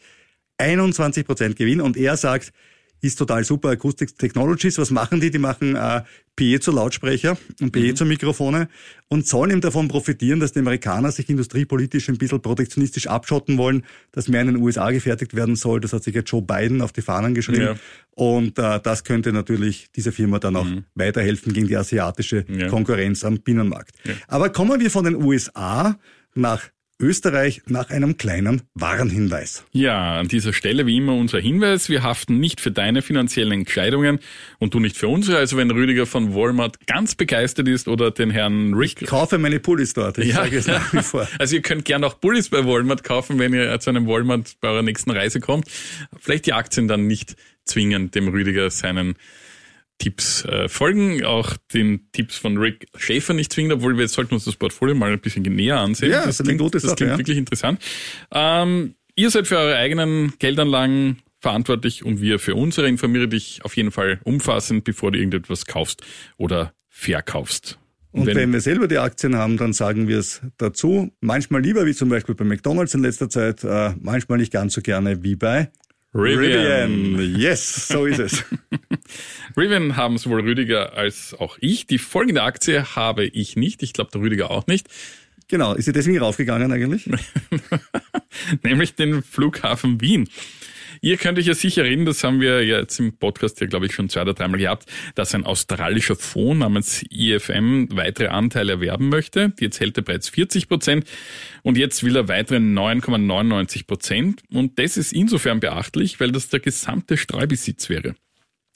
21 0.59 1.27
Prozent 1.27 1.57
Gewinn 1.57 1.81
und 1.81 1.97
er 1.97 2.17
sagt, 2.17 2.53
ist 3.01 3.17
total 3.17 3.45
super. 3.45 3.71
Acoustics 3.71 4.15
Technologies, 4.15 4.79
was 4.79 4.91
machen 4.91 5.21
die? 5.21 5.31
Die 5.31 5.39
machen 5.39 5.77
äh, 5.77 6.03
Piezo-Lautsprecher 6.37 7.37
und 7.61 7.71
Piezo-Mikrofone 7.73 8.69
und 9.09 9.27
sollen 9.27 9.53
eben 9.53 9.61
davon 9.61 9.89
profitieren, 9.89 10.41
dass 10.41 10.53
die 10.53 10.61
Amerikaner 10.61 11.13
sich 11.13 11.29
industriepolitisch 11.29 12.09
ein 12.09 12.19
bisschen 12.19 12.43
protektionistisch 12.43 13.07
abschotten 13.07 13.57
wollen, 13.57 13.85
dass 14.13 14.29
mehr 14.29 14.41
in 14.41 14.49
den 14.49 14.57
USA 14.57 14.91
gefertigt 14.91 15.35
werden 15.35 15.57
soll. 15.57 15.81
Das 15.81 15.93
hat 15.93 16.03
sich 16.03 16.15
jetzt 16.15 16.31
Joe 16.31 16.43
Biden 16.43 16.83
auf 16.83 16.93
die 16.93 17.03
Fahnen 17.03 17.35
geschrieben. 17.35 17.63
Ja. 17.63 17.77
Und 18.17 18.59
äh, 18.59 18.81
das 18.81 19.05
könnte 19.05 19.33
natürlich 19.33 19.93
dieser 19.95 20.13
Firma 20.13 20.41
dann 20.41 20.57
auch 20.57 20.67
weiterhelfen 20.95 21.53
gegen 21.53 21.69
die 21.69 21.77
asiatische 21.77 22.45
Ja. 22.49 22.69
Konkurrenz 22.69 23.25
am 23.25 23.39
Binnenmarkt. 23.41 23.95
Aber 24.27 24.51
kommen 24.51 24.81
wir 24.81 24.91
von 24.91 25.05
den 25.05 25.15
USA 25.15 25.99
nach 26.35 26.69
Österreich 27.01 27.63
nach 27.67 27.91
einem 27.91 28.17
kleinen 28.17 28.63
Warnhinweis. 28.75 29.65
Ja, 29.73 30.19
an 30.19 30.27
dieser 30.29 30.53
Stelle 30.53 30.85
wie 30.87 30.97
immer 30.97 31.15
unser 31.15 31.39
Hinweis, 31.39 31.89
wir 31.89 32.03
haften 32.03 32.41
nicht 32.41 32.61
für 32.61 32.73
deine 32.73 33.03
finanziellen 33.03 33.53
Entscheidungen 33.61 34.19
und 34.59 34.75
du 34.75 34.81
nicht 34.81 34.97
für 34.97 35.07
unsere. 35.09 35.39
Also 35.39 35.57
wenn 35.57 35.71
Rüdiger 35.71 36.07
von 36.07 36.35
Walmart 36.35 36.87
ganz 36.87 37.15
begeistert 37.15 37.69
ist 37.69 37.87
oder 37.87 38.11
den 38.11 38.31
Herrn 38.31 38.75
Rick... 38.75 39.07
Kaufe 39.07 39.39
meine 39.39 39.61
Pullis 39.61 39.95
dort. 39.95 40.19
Ich 40.19 40.29
Ja. 40.31 40.37
sage 40.37 40.57
es 40.59 40.67
nach 40.67 40.93
wie 40.93 41.03
vor. 41.03 41.29
Also 41.39 41.55
ihr 41.57 41.63
könnt 41.63 41.85
gerne 41.85 42.07
auch 42.07 42.15
Bullies 42.15 42.49
bei 42.49 42.65
Walmart 42.67 43.05
kaufen, 43.05 43.39
wenn 43.39 43.55
ihr 43.55 43.79
zu 43.79 43.91
einem 43.91 44.07
Walmart 44.09 44.57
bei 44.61 44.69
eurer 44.69 44.83
nächsten 44.83 45.11
Reise 45.13 45.39
kommt. 45.41 45.67
Vielleicht 46.19 46.47
die 46.47 46.53
Aktien 46.53 46.89
dann 46.89 47.07
nicht 47.07 47.37
zwingen, 47.65 48.11
dem 48.11 48.29
Rüdiger 48.29 48.71
seinen 48.71 49.15
Tipps 49.99 50.45
äh, 50.45 50.69
folgen, 50.69 51.25
auch 51.25 51.57
den 51.75 52.11
Tipps 52.13 52.37
von 52.37 52.57
Rick 52.57 52.87
Schäfer 52.97 53.35
nicht 53.35 53.53
zwingen, 53.53 53.73
obwohl 53.73 53.97
wir 53.97 54.03
jetzt 54.03 54.15
sollten 54.15 54.35
uns 54.35 54.45
das 54.45 54.57
Portfolio 54.57 54.95
mal 54.95 55.13
ein 55.13 55.21
bisschen 55.21 55.43
näher 55.43 55.79
ansehen. 55.79 56.11
Ja, 56.11 56.25
das 56.25 56.41
eine 56.41 56.57
klingt, 56.57 56.75
das 56.75 56.83
Sache, 56.83 56.97
klingt 56.97 57.13
ja. 57.13 57.19
wirklich 57.19 57.39
interessant. 57.39 57.83
Ähm, 58.33 58.95
ihr 59.17 59.31
seid 59.31 59.47
für 59.47 59.59
eure 59.59 59.77
eigenen 59.77 60.35
Geldanlagen 60.39 61.19
verantwortlich 61.41 62.05
und 62.05 62.21
wir 62.21 62.39
für 62.39 62.55
unsere. 62.55 62.89
Informiere 62.89 63.29
dich 63.29 63.65
auf 63.65 63.77
jeden 63.77 63.91
Fall 63.91 64.21
umfassend, 64.25 64.85
bevor 64.85 65.13
du 65.13 65.19
irgendetwas 65.19 65.67
kaufst 65.67 66.03
oder 66.37 66.73
verkaufst. 66.89 67.79
Und 68.11 68.27
wenn, 68.27 68.53
wir 68.53 68.61
selber 68.61 68.89
die 68.89 68.99
Aktien 68.99 69.37
haben, 69.37 69.59
dann 69.59 69.73
sagen 69.73 70.09
wir 70.09 70.19
es 70.19 70.41
dazu. 70.57 71.13
Manchmal 71.21 71.61
lieber, 71.61 71.87
wie 71.87 71.95
zum 71.95 72.09
Beispiel 72.09 72.35
bei 72.35 72.45
McDonalds 72.45 72.95
in 72.95 73.03
letzter 73.03 73.29
Zeit, 73.29 73.63
äh, 73.65 73.93
manchmal 74.01 74.39
nicht 74.39 74.53
ganz 74.53 74.75
so 74.75 74.81
gerne 74.81 75.23
wie 75.23 75.37
bei 75.37 75.71
Rivian. 76.15 77.37
Yes, 77.37 77.89
so 77.89 78.07
ist 78.07 78.19
es. 78.19 78.45
Rivian 79.57 79.97
haben 79.97 80.19
sowohl 80.19 80.41
Rüdiger 80.41 80.95
als 80.95 81.35
auch 81.39 81.59
ich. 81.61 81.87
Die 81.87 81.99
folgende 81.99 82.43
Aktie 82.43 82.97
habe 82.97 83.25
ich 83.25 83.57
nicht. 83.57 83.83
Ich 83.83 83.93
glaube, 83.93 84.11
der 84.13 84.21
Rüdiger 84.21 84.51
auch 84.51 84.67
nicht. 84.67 84.89
genau. 85.49 85.75
Ist 85.75 85.85
sie 85.85 85.93
deswegen 85.93 86.19
raufgegangen 86.19 86.73
eigentlich? 86.73 87.09
Nämlich 88.63 88.95
den 88.95 89.23
Flughafen 89.23 90.01
Wien. 90.01 90.29
Ihr 91.01 91.17
könnt 91.17 91.39
euch 91.39 91.47
ja 91.47 91.55
sicher 91.55 91.85
erinnern, 91.85 92.07
das 92.07 92.25
haben 92.25 92.41
wir 92.41 92.65
jetzt 92.65 92.99
im 92.99 93.17
Podcast 93.17 93.61
ja, 93.61 93.67
glaube 93.67 93.87
ich, 93.87 93.95
schon 93.95 94.09
zwei 94.09 94.23
oder 94.23 94.35
dreimal 94.35 94.59
gehabt, 94.59 94.87
dass 95.15 95.35
ein 95.35 95.45
australischer 95.45 96.17
Fonds 96.17 96.61
namens 96.61 97.05
IFM 97.11 97.89
weitere 97.93 98.29
Anteile 98.29 98.73
erwerben 98.73 99.09
möchte. 99.09 99.53
Jetzt 99.61 99.81
hält 99.81 99.97
er 99.97 100.03
bereits 100.03 100.29
40 100.29 100.69
Prozent 100.69 101.07
und 101.63 101.77
jetzt 101.77 102.03
will 102.03 102.17
er 102.17 102.29
weitere 102.29 102.59
9,99 102.59 103.87
Prozent. 103.87 104.43
Und 104.53 104.79
das 104.79 104.97
ist 104.97 105.13
insofern 105.13 105.61
beachtlich, 105.61 106.21
weil 106.21 106.33
das 106.33 106.49
der 106.49 106.61
gesamte 106.61 107.17
Streubesitz 107.17 107.89
wäre. 107.89 108.15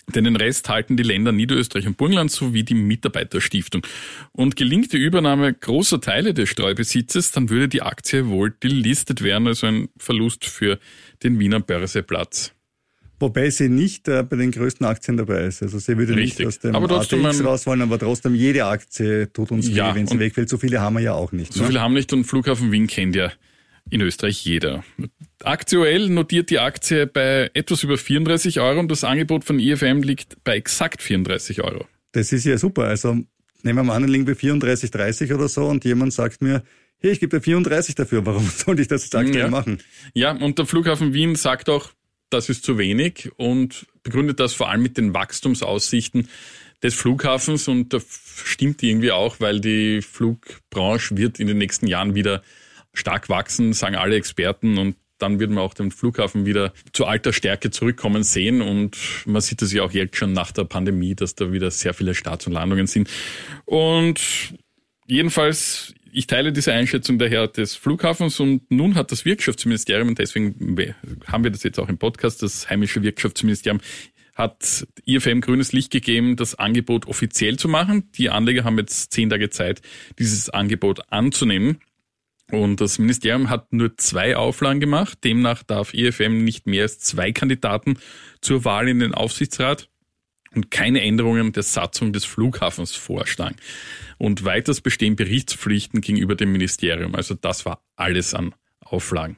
Denn 0.08 0.24
den 0.24 0.36
Rest 0.36 0.68
halten 0.68 0.96
die 0.96 1.04
Länder 1.04 1.30
Niederösterreich 1.30 1.86
und 1.86 1.96
Burgenland 1.96 2.30
sowie 2.30 2.64
die 2.64 2.74
Mitarbeiterstiftung. 2.74 3.86
Und 4.32 4.56
gelingt 4.56 4.92
die 4.92 4.98
Übernahme 4.98 5.54
großer 5.54 6.00
Teile 6.00 6.34
des 6.34 6.48
Streubesitzes, 6.48 7.30
dann 7.30 7.50
würde 7.50 7.68
die 7.68 7.82
Aktie 7.82 8.26
wohl 8.28 8.50
delistet 8.50 9.22
werden, 9.22 9.46
also 9.46 9.68
ein 9.68 9.88
Verlust 9.96 10.44
für 10.44 10.80
den 11.24 11.38
Wiener 11.38 11.60
Börseplatz. 11.60 12.52
Wobei 13.22 13.50
sie 13.50 13.68
nicht 13.68 14.08
äh, 14.08 14.24
bei 14.24 14.34
den 14.34 14.50
größten 14.50 14.84
Aktien 14.84 15.16
dabei 15.16 15.44
ist. 15.44 15.62
Also 15.62 15.78
sie 15.78 15.96
würde 15.96 16.16
Richtig. 16.16 16.40
nicht 16.40 16.48
aus 16.48 16.58
dem 16.58 16.74
Aber 16.74 16.88
trotzdem 16.88 17.24
ATX 17.24 17.44
raus 17.44 17.66
wollen, 17.66 17.80
aber 17.80 17.98
trotzdem 17.98 18.34
jede 18.34 18.66
Aktie 18.66 19.32
tut 19.32 19.52
uns 19.52 19.68
weh, 19.68 19.74
Ja, 19.74 19.94
wenn 19.94 20.08
sie 20.08 20.18
wegfällt. 20.18 20.48
So 20.48 20.58
viele 20.58 20.80
haben 20.80 20.94
wir 20.94 21.02
ja 21.02 21.12
auch 21.12 21.30
nicht. 21.30 21.52
So 21.52 21.60
ne? 21.60 21.68
viele 21.68 21.80
haben 21.80 21.94
nicht 21.94 22.12
und 22.12 22.24
Flughafen 22.24 22.72
Wien 22.72 22.88
kennt 22.88 23.14
ja 23.14 23.30
in 23.90 24.00
Österreich 24.00 24.44
jeder. 24.44 24.82
Aktuell 25.44 26.08
notiert 26.08 26.50
die 26.50 26.58
Aktie 26.58 27.06
bei 27.06 27.50
etwas 27.54 27.84
über 27.84 27.96
34 27.96 28.58
Euro 28.60 28.80
und 28.80 28.90
das 28.90 29.04
Angebot 29.04 29.44
von 29.44 29.60
IFM 29.60 30.02
liegt 30.02 30.42
bei 30.42 30.56
exakt 30.56 31.00
34 31.00 31.62
Euro. 31.62 31.86
Das 32.10 32.32
ist 32.32 32.44
ja 32.44 32.58
super. 32.58 32.84
Also 32.84 33.18
nehmen 33.62 33.78
wir 33.78 33.84
mal 33.84 33.94
an, 33.96 34.08
liegen 34.08 34.24
bei 34.24 34.34
34, 34.34 34.90
30 34.90 35.32
oder 35.32 35.48
so 35.48 35.66
und 35.66 35.84
jemand 35.84 36.12
sagt 36.12 36.42
mir, 36.42 36.62
hey, 37.02 37.12
ich 37.12 37.20
gebe 37.20 37.36
dir 37.36 37.42
34 37.42 37.94
dafür, 37.94 38.24
warum 38.24 38.48
sollte 38.56 38.82
ich 38.82 38.88
das 38.88 39.02
jetzt 39.04 39.14
aktuell 39.14 39.36
Ja. 39.44 39.48
machen? 39.50 39.78
Ja, 40.14 40.32
und 40.32 40.58
der 40.58 40.66
Flughafen 40.66 41.12
Wien 41.12 41.34
sagt 41.36 41.68
auch, 41.68 41.90
das 42.30 42.48
ist 42.48 42.64
zu 42.64 42.78
wenig 42.78 43.30
und 43.36 43.86
begründet 44.02 44.40
das 44.40 44.54
vor 44.54 44.70
allem 44.70 44.82
mit 44.82 44.96
den 44.96 45.12
Wachstumsaussichten 45.12 46.28
des 46.82 46.94
Flughafens 46.94 47.68
und 47.68 47.92
das 47.92 48.04
stimmt 48.44 48.82
irgendwie 48.82 49.12
auch, 49.12 49.38
weil 49.38 49.60
die 49.60 50.00
Flugbranche 50.02 51.16
wird 51.16 51.38
in 51.38 51.46
den 51.46 51.58
nächsten 51.58 51.86
Jahren 51.86 52.14
wieder 52.14 52.42
stark 52.94 53.28
wachsen, 53.28 53.72
sagen 53.72 53.96
alle 53.96 54.16
Experten 54.16 54.78
und 54.78 54.96
dann 55.18 55.38
wird 55.38 55.50
man 55.50 55.58
auch 55.62 55.74
den 55.74 55.92
Flughafen 55.92 56.46
wieder 56.46 56.72
zu 56.92 57.04
alter 57.06 57.32
Stärke 57.32 57.70
zurückkommen 57.70 58.24
sehen 58.24 58.60
und 58.62 58.96
man 59.26 59.40
sieht 59.40 59.62
das 59.62 59.72
ja 59.72 59.82
auch 59.84 59.92
jetzt 59.92 60.16
schon 60.16 60.32
nach 60.32 60.50
der 60.50 60.64
Pandemie, 60.64 61.14
dass 61.14 61.34
da 61.36 61.52
wieder 61.52 61.70
sehr 61.70 61.94
viele 61.94 62.14
Starts 62.14 62.46
und 62.46 62.54
Landungen 62.54 62.86
sind. 62.86 63.08
Und 63.66 64.20
Jedenfalls, 65.06 65.94
ich 66.12 66.26
teile 66.26 66.52
diese 66.52 66.72
Einschätzung 66.72 67.18
daher 67.18 67.48
des 67.48 67.74
Flughafens 67.74 68.38
und 68.38 68.70
nun 68.70 68.94
hat 68.94 69.10
das 69.10 69.24
Wirtschaftsministerium, 69.24 70.08
und 70.08 70.18
deswegen 70.18 70.76
haben 71.26 71.44
wir 71.44 71.50
das 71.50 71.62
jetzt 71.62 71.78
auch 71.78 71.88
im 71.88 71.98
Podcast, 71.98 72.42
das 72.42 72.68
heimische 72.68 73.02
Wirtschaftsministerium, 73.02 73.80
hat 74.34 74.86
IFM 75.04 75.40
grünes 75.40 75.72
Licht 75.72 75.90
gegeben, 75.90 76.36
das 76.36 76.54
Angebot 76.54 77.06
offiziell 77.06 77.58
zu 77.58 77.68
machen. 77.68 78.10
Die 78.12 78.30
Anleger 78.30 78.64
haben 78.64 78.78
jetzt 78.78 79.12
zehn 79.12 79.28
Tage 79.28 79.50
Zeit, 79.50 79.82
dieses 80.18 80.48
Angebot 80.48 81.12
anzunehmen. 81.12 81.80
Und 82.50 82.80
das 82.80 82.98
Ministerium 82.98 83.48
hat 83.50 83.72
nur 83.72 83.96
zwei 83.96 84.36
Auflagen 84.36 84.80
gemacht. 84.80 85.18
Demnach 85.24 85.62
darf 85.62 85.94
IFM 85.94 86.44
nicht 86.44 86.66
mehr 86.66 86.82
als 86.82 86.98
zwei 86.98 87.32
Kandidaten 87.32 87.98
zur 88.40 88.64
Wahl 88.64 88.88
in 88.88 89.00
den 89.00 89.14
Aufsichtsrat 89.14 89.88
und 90.54 90.70
keine 90.70 91.02
Änderungen 91.02 91.52
der 91.52 91.62
Satzung 91.62 92.12
des 92.12 92.24
Flughafens 92.24 92.94
vorschlagen. 92.94 93.56
Und 94.18 94.44
weiters 94.44 94.80
bestehen 94.80 95.16
Berichtspflichten 95.16 96.00
gegenüber 96.00 96.34
dem 96.34 96.52
Ministerium. 96.52 97.14
Also 97.14 97.34
das 97.34 97.64
war 97.66 97.82
alles 97.96 98.34
an 98.34 98.54
Auflagen. 98.80 99.36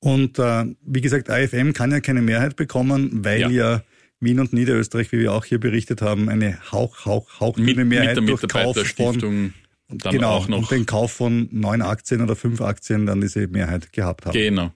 Und 0.00 0.38
äh, 0.38 0.64
wie 0.82 1.00
gesagt, 1.00 1.28
IFM 1.28 1.72
kann 1.72 1.92
ja 1.92 2.00
keine 2.00 2.22
Mehrheit 2.22 2.56
bekommen, 2.56 3.24
weil 3.24 3.40
Ja. 3.40 3.50
ja, 3.50 3.82
Wien 4.18 4.40
und 4.40 4.52
Niederösterreich, 4.52 5.12
wie 5.12 5.18
wir 5.18 5.32
auch 5.32 5.44
hier 5.44 5.60
berichtet 5.60 6.02
haben, 6.02 6.28
eine 6.28 6.58
hauch, 6.72 7.04
hauch, 7.04 7.40
hauchdünne 7.40 7.66
Mit, 7.66 7.76
mit 7.76 7.88
Mehrheit 7.88 8.16
der 8.16 8.24
durch 8.24 8.48
Kauf 8.48 8.76
von 8.76 9.52
und 9.88 10.04
dann 10.04 10.12
genau, 10.12 10.30
auch 10.30 10.48
noch. 10.48 10.58
und 10.58 10.70
den 10.70 10.86
Kauf 10.86 11.12
von 11.12 11.48
neun 11.50 11.82
Aktien 11.82 12.20
oder 12.20 12.36
fünf 12.36 12.60
Aktien 12.60 13.06
dann 13.06 13.20
diese 13.20 13.48
Mehrheit 13.48 13.92
gehabt 13.92 14.24
haben. 14.24 14.34
Genau. 14.34 14.72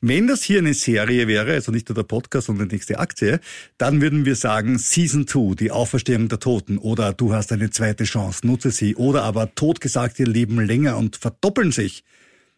Wenn 0.00 0.26
das 0.26 0.42
hier 0.42 0.58
eine 0.58 0.74
Serie 0.74 1.26
wäre, 1.28 1.52
also 1.52 1.72
nicht 1.72 1.88
nur 1.88 1.94
der 1.94 2.02
Podcast 2.02 2.48
und 2.48 2.58
die 2.58 2.66
nächste 2.66 2.98
Aktie, 2.98 3.40
dann 3.78 4.00
würden 4.00 4.24
wir 4.24 4.36
sagen 4.36 4.78
Season 4.78 5.26
2, 5.26 5.54
die 5.54 5.70
Auferstehung 5.70 6.28
der 6.28 6.40
Toten 6.40 6.78
oder 6.78 7.12
du 7.12 7.32
hast 7.32 7.52
eine 7.52 7.70
zweite 7.70 8.04
Chance, 8.04 8.46
nutze 8.46 8.70
sie 8.70 8.96
oder 8.96 9.22
aber 9.22 9.54
totgesagt 9.54 10.18
ihr 10.18 10.26
Leben 10.26 10.60
länger 10.60 10.96
und 10.96 11.16
verdoppeln 11.16 11.72
sich. 11.72 12.04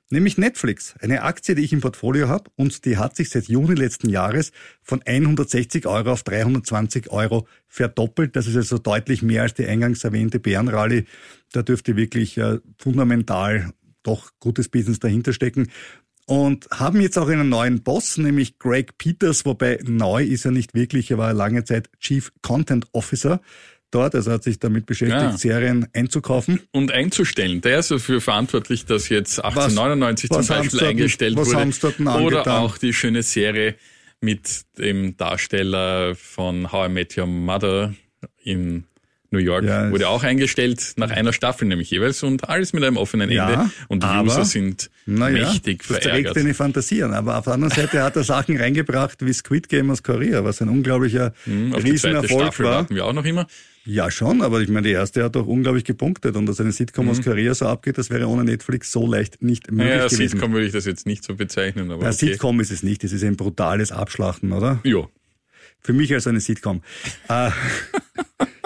Nämlich 0.09 0.39
Netflix, 0.39 0.95
eine 1.01 1.23
Aktie, 1.23 1.57
die 1.57 1.63
ich 1.63 1.73
im 1.73 1.81
Portfolio 1.81 2.29
habe 2.29 2.49
und 2.55 2.85
die 2.85 2.97
hat 2.97 3.17
sich 3.17 3.29
seit 3.29 3.49
Juni 3.49 3.75
letzten 3.75 4.09
Jahres 4.09 4.53
von 4.81 5.03
160 5.05 5.85
Euro 5.87 6.13
auf 6.13 6.23
320 6.23 7.11
Euro 7.11 7.49
verdoppelt. 7.67 8.37
Das 8.37 8.47
ist 8.47 8.55
also 8.55 8.79
deutlich 8.79 9.23
mehr 9.23 9.43
als 9.43 9.55
die 9.55 9.67
eingangs 9.67 10.05
erwähnte 10.05 10.39
Bärenrallye. 10.39 11.07
Da 11.51 11.63
dürfte 11.63 11.97
wirklich 11.97 12.39
äh, 12.39 12.61
fundamental 12.79 13.73
doch 14.05 14.31
gutes 14.39 14.69
Business 14.69 15.01
dahinter 15.01 15.33
stecken 15.33 15.71
und 16.27 16.69
haben 16.71 17.01
jetzt 17.01 17.19
auch 17.19 17.29
einen 17.29 17.49
neuen 17.49 17.83
Boss, 17.83 18.19
nämlich 18.19 18.59
Greg 18.59 18.99
Peters, 18.99 19.45
wobei 19.45 19.79
neu 19.85 20.23
ist 20.23 20.45
er 20.45 20.51
nicht 20.51 20.75
wirklich, 20.75 21.11
er 21.11 21.19
war 21.19 21.33
lange 21.33 21.65
Zeit 21.65 21.89
Chief 22.01 22.33
Content 22.43 22.87
Officer 22.93 23.41
dort, 23.93 24.15
also 24.15 24.33
hat 24.33 24.43
sich 24.43 24.59
damit 24.59 24.87
beschäftigt, 24.87 25.23
Ja. 25.23 25.37
Serien 25.39 25.87
einzukaufen. 25.93 26.61
Und 26.73 26.93
einzustellen. 26.93 27.61
Der 27.61 27.79
ist 27.79 27.91
dafür 27.91 28.21
verantwortlich, 28.21 28.85
dass 28.85 29.09
jetzt 29.09 29.39
1899 29.43 30.31
was 30.31 30.47
zum 30.47 30.57
haben's 30.57 30.73
Beispiel 30.73 30.89
eingestellt 30.89 31.37
was 31.37 31.53
wurde. 31.53 31.73
dort 31.81 31.99
denn 31.99 32.09
Oder 32.09 32.59
auch 32.59 32.79
die 32.79 32.93
schöne 32.93 33.23
Serie 33.23 33.77
mit 34.21 34.63
dem 34.79 35.17
Darsteller 35.17 36.15
von 36.15 36.73
How 36.73 36.89
I 36.89 36.93
Met 36.93 37.17
Your 37.17 37.27
Mother 37.27 37.95
in 38.43 38.85
New 39.37 39.43
York 39.45 39.65
Ja, 39.65 39.91
wurde 39.91 40.09
auch 40.09 40.23
eingestellt, 40.25 40.95
nach 40.97 41.11
einer 41.11 41.33
Staffel 41.33 41.67
nämlich 41.69 41.91
jeweils 41.91 42.23
und 42.23 42.49
alles 42.49 42.73
mit 42.73 42.83
einem 42.85 42.97
offenen 42.97 43.31
Ja, 43.31 43.51
Ende. 43.51 43.71
Und 43.89 44.03
die 44.03 44.07
aber- 44.07 44.27
User 44.29 44.45
sind 44.45 44.91
Naja, 45.07 45.49
mächtig 45.51 45.85
das 45.87 45.99
verärgert. 45.99 46.37
deine 46.37 46.55
Fantasie 46.55 47.03
an. 47.03 47.13
Aber 47.15 47.39
auf 47.39 47.45
der 47.45 47.55
anderen 47.55 47.73
Seite 47.75 48.03
hat 48.03 48.17
er 48.17 48.25
Sachen 48.25 48.57
reingebracht 48.61 49.25
wie 49.25 49.33
Squid 49.33 49.69
Game 49.69 49.91
aus 49.91 50.03
Korea, 50.03 50.43
was 50.45 50.61
ein 50.63 50.69
unglaublicher 50.69 51.33
Hm, 51.45 51.73
Auf 51.75 51.85
die 51.85 51.95
zweite 51.95 52.23
Riesenerfolg 52.23 52.43
Staffel 52.43 52.65
war. 52.65 52.73
warten 52.77 52.95
wir 52.95 53.05
auch 53.05 53.13
noch 53.13 53.25
immer. 53.25 53.47
Ja, 53.89 54.11
schon, 54.11 54.43
aber 54.43 54.61
ich 54.63 54.69
meine, 54.69 54.89
die 54.89 54.95
erste 54.95 55.23
hat 55.23 55.37
doch 55.37 55.47
unglaublich 55.47 55.85
gepunktet 55.85 56.35
und 56.35 56.47
dass 56.47 56.59
eine 56.61 56.73
Sitcom 56.73 57.05
Mhm. 57.05 57.11
aus 57.13 57.23
Korea 57.23 57.55
so 57.55 57.67
abgeht, 57.67 57.99
das 57.99 58.11
wäre 58.11 58.27
ohne 58.27 58.43
Netflix 58.43 58.91
so 58.91 59.07
leicht 59.07 59.43
nicht 59.43 59.71
möglich 59.71 59.91
Naja, 59.95 60.07
gewesen. 60.09 60.29
Sitcom 60.31 60.53
würde 60.53 60.67
ich 60.67 60.73
das 60.73 60.87
jetzt 60.87 61.07
nicht 61.07 61.23
so 61.23 61.37
bezeichnen, 61.37 61.93
aber 61.93 62.01
Bei 62.01 62.09
okay. 62.09 62.31
Sitcom 62.33 62.59
ist 62.59 62.73
es 62.73 62.83
nicht, 62.83 63.05
es 63.05 63.13
ist 63.13 63.23
ein 63.23 63.37
brutales 63.37 63.93
Abschlachten, 63.93 64.51
oder? 64.51 64.81
Ja, 64.83 65.07
Für 65.87 65.93
mich 65.93 66.13
als 66.13 66.27
eine 66.27 66.41
Sitcom. 66.41 66.83
äh, 67.29 67.51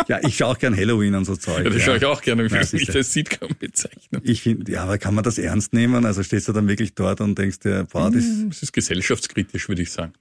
ja, 0.09 0.21
ich 0.23 0.39
schaue 0.39 0.55
auch 0.55 0.59
gern 0.59 0.75
Halloween 0.75 1.15
und 1.15 1.27
so 1.27 1.37
Zeug. 1.37 1.65
Ja, 1.65 1.71
das 1.71 1.83
schaue 1.83 1.99
ich 1.99 2.05
auch 2.07 2.23
gerne, 2.23 2.47
ich 2.47 2.51
siehste. 2.51 2.77
nicht 2.77 2.97
als 2.97 3.13
Sitcom 3.13 3.51
bezeichnen. 3.59 4.23
Ich 4.25 4.41
finde, 4.41 4.73
ja, 4.73 4.85
aber 4.85 4.97
kann 4.97 5.15
man 5.15 5.23
das 5.23 5.37
ernst 5.37 5.75
nehmen? 5.75 6.07
Also 6.07 6.23
stehst 6.23 6.49
du 6.49 6.55
dann 6.55 6.67
wirklich 6.67 6.95
dort 6.95 7.21
und 7.21 7.37
denkst 7.37 7.59
dir, 7.59 7.87
boah, 7.93 8.11
das, 8.11 8.25
Es 8.25 8.63
ist 8.63 8.73
gesellschaftskritisch, 8.73 9.69
würde 9.69 9.83
ich 9.83 9.93
sagen. 9.93 10.15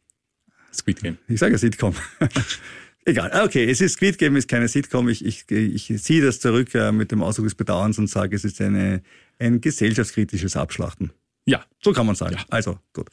Squid 0.74 1.02
Game. 1.02 1.18
ich 1.30 1.40
sage 1.40 1.54
ja 1.54 1.58
Sitcom. 1.58 1.96
Egal, 3.06 3.46
okay, 3.46 3.64
es 3.64 3.80
ist 3.80 3.94
Squid 3.94 4.18
Game, 4.18 4.36
ist 4.36 4.50
keine 4.50 4.68
Sitcom. 4.68 5.08
Ich, 5.08 5.24
ich, 5.24 5.50
ich 5.50 6.04
ziehe 6.04 6.22
das 6.22 6.42
zurück 6.42 6.76
äh, 6.76 6.92
mit 6.92 7.14
dem 7.14 7.24
Ausdruck 7.24 7.46
des 7.46 7.56
Bedauerns 7.56 7.98
und 7.98 8.08
sage, 8.08 8.36
es 8.36 8.44
ist 8.44 8.60
eine, 8.60 9.02
ein 9.40 9.62
gesellschaftskritisches 9.62 10.58
Abschlachten. 10.58 11.14
Ja, 11.50 11.66
So 11.82 11.94
kann 11.94 12.06
man 12.06 12.14
sagen. 12.14 12.38
Also 12.50 12.78
gut. 12.94 13.08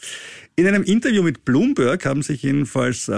In 0.56 0.66
einem 0.66 0.82
Interview 0.82 1.22
mit 1.22 1.46
Bloomberg 1.46 2.04
haben 2.04 2.20
sich 2.20 2.42
jedenfalls 2.42 3.08
äh, 3.08 3.12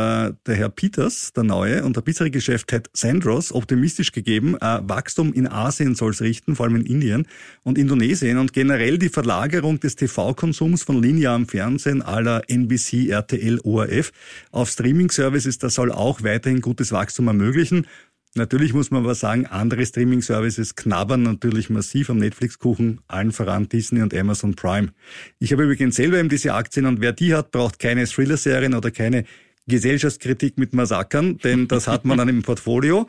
der 0.46 0.54
Herr 0.54 0.68
Peters, 0.68 1.33
der 1.33 1.42
Neue, 1.42 1.85
und 1.85 1.96
der 1.96 2.02
bisherige 2.02 2.40
Chef 2.40 2.62
Ted 2.64 2.88
Sandros 2.92 3.52
optimistisch 3.52 4.12
gegeben, 4.12 4.57
äh, 4.61 4.78
Wachstum 4.83 5.33
in 5.33 5.48
Asien 5.48 5.96
soll 5.96 6.12
es 6.12 6.20
richten, 6.20 6.54
vor 6.54 6.66
allem 6.66 6.76
in 6.76 6.87
Indien 6.87 7.26
und 7.64 7.78
Indonesien 7.78 8.38
und 8.38 8.52
generell 8.52 8.98
die 8.98 9.09
Verlagerung 9.09 9.81
des 9.81 9.96
TV-Konsums 9.96 10.85
von 10.85 11.02
linearem 11.02 11.48
Fernsehen 11.48 12.00
aller 12.02 12.42
NBC, 12.48 13.09
RTL, 13.09 13.59
ORF 13.64 14.12
auf 14.52 14.70
Streaming-Services, 14.70 15.59
das 15.59 15.74
soll 15.74 15.90
auch 15.90 16.22
weiterhin 16.22 16.61
gutes 16.61 16.92
Wachstum 16.92 17.26
ermöglichen. 17.26 17.87
Natürlich 18.35 18.75
muss 18.75 18.91
man 18.91 19.05
aber 19.05 19.14
sagen, 19.14 19.47
andere 19.47 19.85
Streaming-Services 19.85 20.77
knabbern 20.77 21.23
natürlich 21.23 21.71
massiv 21.71 22.11
am 22.11 22.19
Netflix-Kuchen, 22.19 23.01
allen 23.09 23.33
voran 23.33 23.69
Disney 23.69 24.03
und 24.03 24.14
Amazon 24.14 24.55
Prime. 24.55 24.93
Ich 25.38 25.53
habe 25.53 25.64
übrigens 25.64 25.97
selber 25.97 26.19
eben 26.19 26.29
diese 26.29 26.55
Aktien 26.55 26.87
und 26.87 27.01
wer 27.01 27.12
die 27.12 27.35
hat, 27.35 27.51
braucht 27.51 27.79
keine 27.79 28.07
Thriller-Serien 28.07 28.75
oder 28.75 28.91
keine 28.91 29.25
Gesellschaftskritik 29.67 30.57
mit 30.59 30.73
Massakern, 30.73 31.38
denn 31.38 31.69
das 31.69 31.88
hat 31.88 32.05
man 32.05 32.19
dann 32.19 32.29
im 32.29 32.43
Portfolio. 32.43 33.07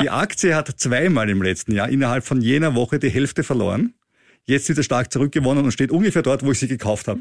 Die 0.00 0.10
Aktie 0.10 0.54
hat 0.54 0.68
zweimal 0.76 1.30
im 1.30 1.42
letzten 1.42 1.72
Jahr 1.72 1.88
innerhalb 1.88 2.24
von 2.24 2.40
jener 2.40 2.74
Woche 2.74 2.98
die 2.98 3.10
Hälfte 3.10 3.44
verloren. 3.44 3.94
Jetzt 4.44 4.68
wieder 4.68 4.82
stark 4.82 5.12
zurückgewonnen 5.12 5.64
und 5.64 5.70
steht 5.70 5.92
ungefähr 5.92 6.22
dort, 6.22 6.44
wo 6.44 6.50
ich 6.50 6.58
sie 6.58 6.66
gekauft 6.66 7.06
habe. 7.06 7.20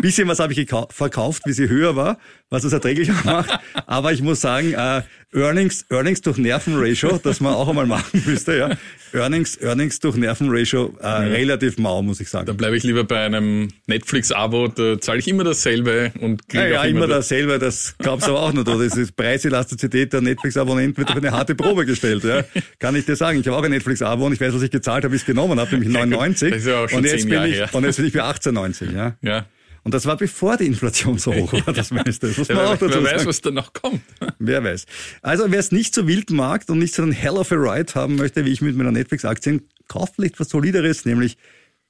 Bisschen 0.00 0.28
was 0.28 0.38
habe 0.38 0.52
ich 0.52 0.68
verkauft, 0.90 1.42
wie 1.46 1.52
sie 1.52 1.68
höher 1.68 1.96
war, 1.96 2.18
was 2.50 2.64
es 2.64 2.72
erträglicher 2.72 3.14
macht. 3.24 3.58
Aber 3.86 4.12
ich 4.12 4.22
muss 4.22 4.40
sagen, 4.40 4.72
äh, 4.74 5.02
Earnings, 5.34 5.84
Earnings 5.90 6.20
durch 6.20 6.38
Nervenratio, 6.38 7.18
das 7.22 7.40
man 7.40 7.54
auch 7.54 7.68
einmal 7.68 7.86
machen 7.86 8.22
müsste, 8.26 8.56
ja. 8.56 8.70
Earnings, 9.12 9.56
Earnings 9.60 9.98
durch 10.00 10.16
Nervenratio, 10.16 10.94
äh, 11.00 11.06
relativ 11.08 11.78
mau, 11.78 12.02
muss 12.02 12.20
ich 12.20 12.28
sagen. 12.28 12.46
da 12.46 12.52
bleibe 12.52 12.76
ich 12.76 12.82
lieber 12.84 13.04
bei 13.04 13.24
einem 13.24 13.68
Netflix-Abo, 13.86 14.68
da 14.68 15.00
zahle 15.00 15.18
ich 15.18 15.28
immer 15.28 15.44
dasselbe 15.44 16.12
und 16.20 16.48
kriege 16.48 16.64
Ja, 16.64 16.70
ja, 16.70 16.80
auch 16.80 16.84
immer 16.84 17.06
das. 17.06 17.28
dasselbe, 17.28 17.58
das 17.58 17.94
glaubst 17.98 18.26
du 18.26 18.32
aber 18.32 18.42
auch 18.42 18.52
nicht, 18.52 18.68
oder? 18.68 18.84
Das 18.84 18.96
ist 18.96 19.16
Preiselastizität 19.16 20.12
der 20.12 20.20
Netflix-Abonnenten 20.20 20.98
wird 20.98 21.10
auf 21.10 21.16
eine 21.16 21.30
harte 21.32 21.54
Probe 21.54 21.86
gestellt, 21.86 22.24
ja. 22.24 22.44
Kann 22.78 22.94
ich 22.96 23.04
dir 23.06 23.16
sagen. 23.16 23.40
Ich 23.40 23.46
habe 23.48 23.56
auch 23.56 23.62
ein 23.62 23.70
Netflix-Abo 23.70 24.26
und 24.26 24.32
ich 24.32 24.40
weiß, 24.40 24.54
was 24.54 24.62
ich 24.62 24.70
gezahlt 24.70 25.04
habe, 25.04 25.12
wie 25.12 25.16
ich 25.16 25.22
es 25.22 25.26
genommen 25.26 25.58
habe, 25.58 25.70
nämlich 25.72 25.88
99. 25.92 26.50
Das 26.50 26.58
ist 26.60 26.66
ja 26.66 26.84
auch 26.84 26.88
schon 26.88 26.98
und 26.98 27.04
jetzt 27.06 27.24
bin 27.24 27.32
Jahre 27.32 27.48
ich, 27.48 27.54
her. 27.56 27.68
und 27.72 27.84
jetzt 27.84 27.96
bin 27.96 28.06
ich 28.06 28.12
bei 28.12 28.20
18,90, 28.20 28.94
ja. 28.94 29.16
Ja. 29.22 29.46
Und 29.86 29.94
das 29.94 30.04
war 30.04 30.16
bevor 30.16 30.56
die 30.56 30.66
Inflation 30.66 31.16
so 31.16 31.32
hoch 31.32 31.52
war, 31.64 31.72
das 31.72 31.92
meiste. 31.92 32.26
Das 32.26 32.36
muss 32.38 32.48
man 32.48 32.56
Ja, 32.56 32.64
auch 32.72 32.80
wer, 32.80 32.88
dazu 32.88 33.04
wer 33.04 33.04
weiß, 33.04 33.12
sagen. 33.18 33.26
was 33.28 33.40
da 33.40 33.50
noch 33.52 33.72
kommt. 33.72 34.00
Wer 34.40 34.64
weiß. 34.64 34.84
Also 35.22 35.44
wer 35.52 35.60
es 35.60 35.70
nicht 35.70 35.94
so 35.94 36.08
wild 36.08 36.30
mag 36.30 36.64
und 36.68 36.80
nicht 36.80 36.92
so 36.92 37.02
einen 37.04 37.12
Hell 37.12 37.34
of 37.34 37.52
a 37.52 37.54
Ride 37.54 37.94
haben 37.94 38.16
möchte, 38.16 38.44
wie 38.44 38.50
ich 38.50 38.60
mit 38.60 38.74
meiner 38.76 38.90
Netflix-Aktien, 38.90 39.68
kauft 39.86 40.16
vielleicht 40.16 40.40
was 40.40 40.48
Solideres, 40.48 41.04
nämlich 41.04 41.36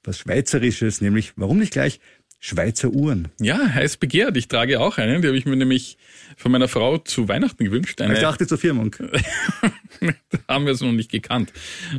was 0.03 0.19
Schweizerisches, 0.19 1.01
nämlich, 1.01 1.33
warum 1.37 1.57
nicht 1.57 1.73
gleich 1.73 1.99
Schweizer 2.39 2.89
Uhren? 2.89 3.29
Ja, 3.41 3.57
heiß 3.67 3.97
begehrt. 3.97 4.37
Ich 4.37 4.47
trage 4.47 4.79
auch 4.79 4.99
einen, 4.99 5.23
die 5.23 5.27
habe 5.29 5.37
ich 5.39 5.47
mir 5.47 5.55
nämlich 5.55 5.97
von 6.37 6.51
meiner 6.51 6.67
Frau 6.67 6.99
zu 6.99 7.27
Weihnachten 7.27 7.65
gewünscht. 7.65 7.99
Eine, 7.99 8.13
Ich 8.13 8.19
dachte 8.19 8.45
zur 8.45 8.59
Firmung. 8.59 8.95
haben 10.47 10.65
wir 10.67 10.73
es 10.73 10.81
noch 10.81 10.91
nicht 10.91 11.09
gekannt. 11.09 11.51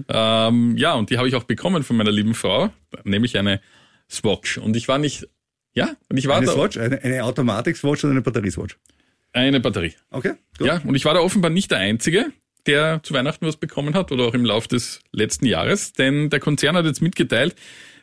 Ähm, 0.09 0.77
ja, 0.77 0.95
und 0.95 1.11
die 1.11 1.19
habe 1.19 1.27
ich 1.27 1.35
auch 1.35 1.43
bekommen 1.43 1.83
von 1.83 1.97
meiner 1.97 2.13
lieben 2.13 2.35
Frau, 2.35 2.71
nämlich 3.03 3.37
eine 3.37 3.61
Swatch. 4.09 4.59
Und 4.59 4.77
ich 4.77 4.87
war 4.87 4.99
nicht, 4.99 5.27
ja, 5.79 5.97
und 6.09 6.17
ich 6.17 6.27
war 6.27 6.37
Eine 6.37 6.47
da, 6.47 6.53
Swatch, 6.53 6.77
eine, 6.77 7.03
eine 7.03 7.25
Automatik-Swatch 7.25 8.05
oder 8.05 8.13
eine 8.13 8.23
Batterieswatch? 8.23 8.77
eine 9.33 9.61
Batterie. 9.61 9.95
Okay, 10.11 10.33
gut. 10.59 10.67
Ja, 10.67 10.81
und 10.85 10.95
ich 10.95 11.05
war 11.05 11.15
da 11.15 11.21
offenbar 11.21 11.51
nicht 11.51 11.71
der 11.71 11.79
Einzige, 11.79 12.33
der 12.67 13.01
zu 13.03 13.15
Weihnachten 13.15 13.47
was 13.47 13.57
bekommen 13.57 13.95
hat 13.95 14.11
oder 14.13 14.25
auch 14.25 14.35
im 14.35 14.45
Lauf 14.45 14.69
des 14.69 15.01
letzten 15.13 15.47
Jahres, 15.47 15.93
denn 15.93 16.31
der 16.31 16.41
Konzern 16.41 16.77
hat 16.77 16.87
jetzt 16.87 17.03
mitgeteilt, 17.03 17.55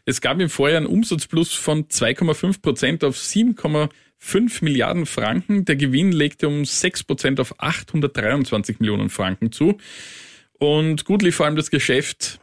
es 0.06 0.22
gab 0.22 0.40
im 0.40 0.50
Vorjahr 0.50 0.78
einen 0.78 0.86
Umsatzplus 0.86 1.54
von 1.54 1.88
2,5 1.88 2.62
Prozent 2.62 3.04
auf 3.04 3.18
7,5 3.18 4.64
Milliarden 4.64 5.08
Franken. 5.08 5.66
Der 5.66 5.76
Gewinn 5.76 6.12
legte 6.12 6.48
um 6.48 6.64
6 6.64 7.06
Prozent 7.06 7.40
auf 7.40 7.60
823 7.60 8.80
Millionen 8.80 9.10
Franken 9.10 9.52
zu. 9.52 9.80
Und 10.60 11.06
gut 11.06 11.24
lief 11.24 11.36
vor 11.36 11.48
allem 11.48 11.56
das 11.56 11.72
Geschäft 11.72 12.40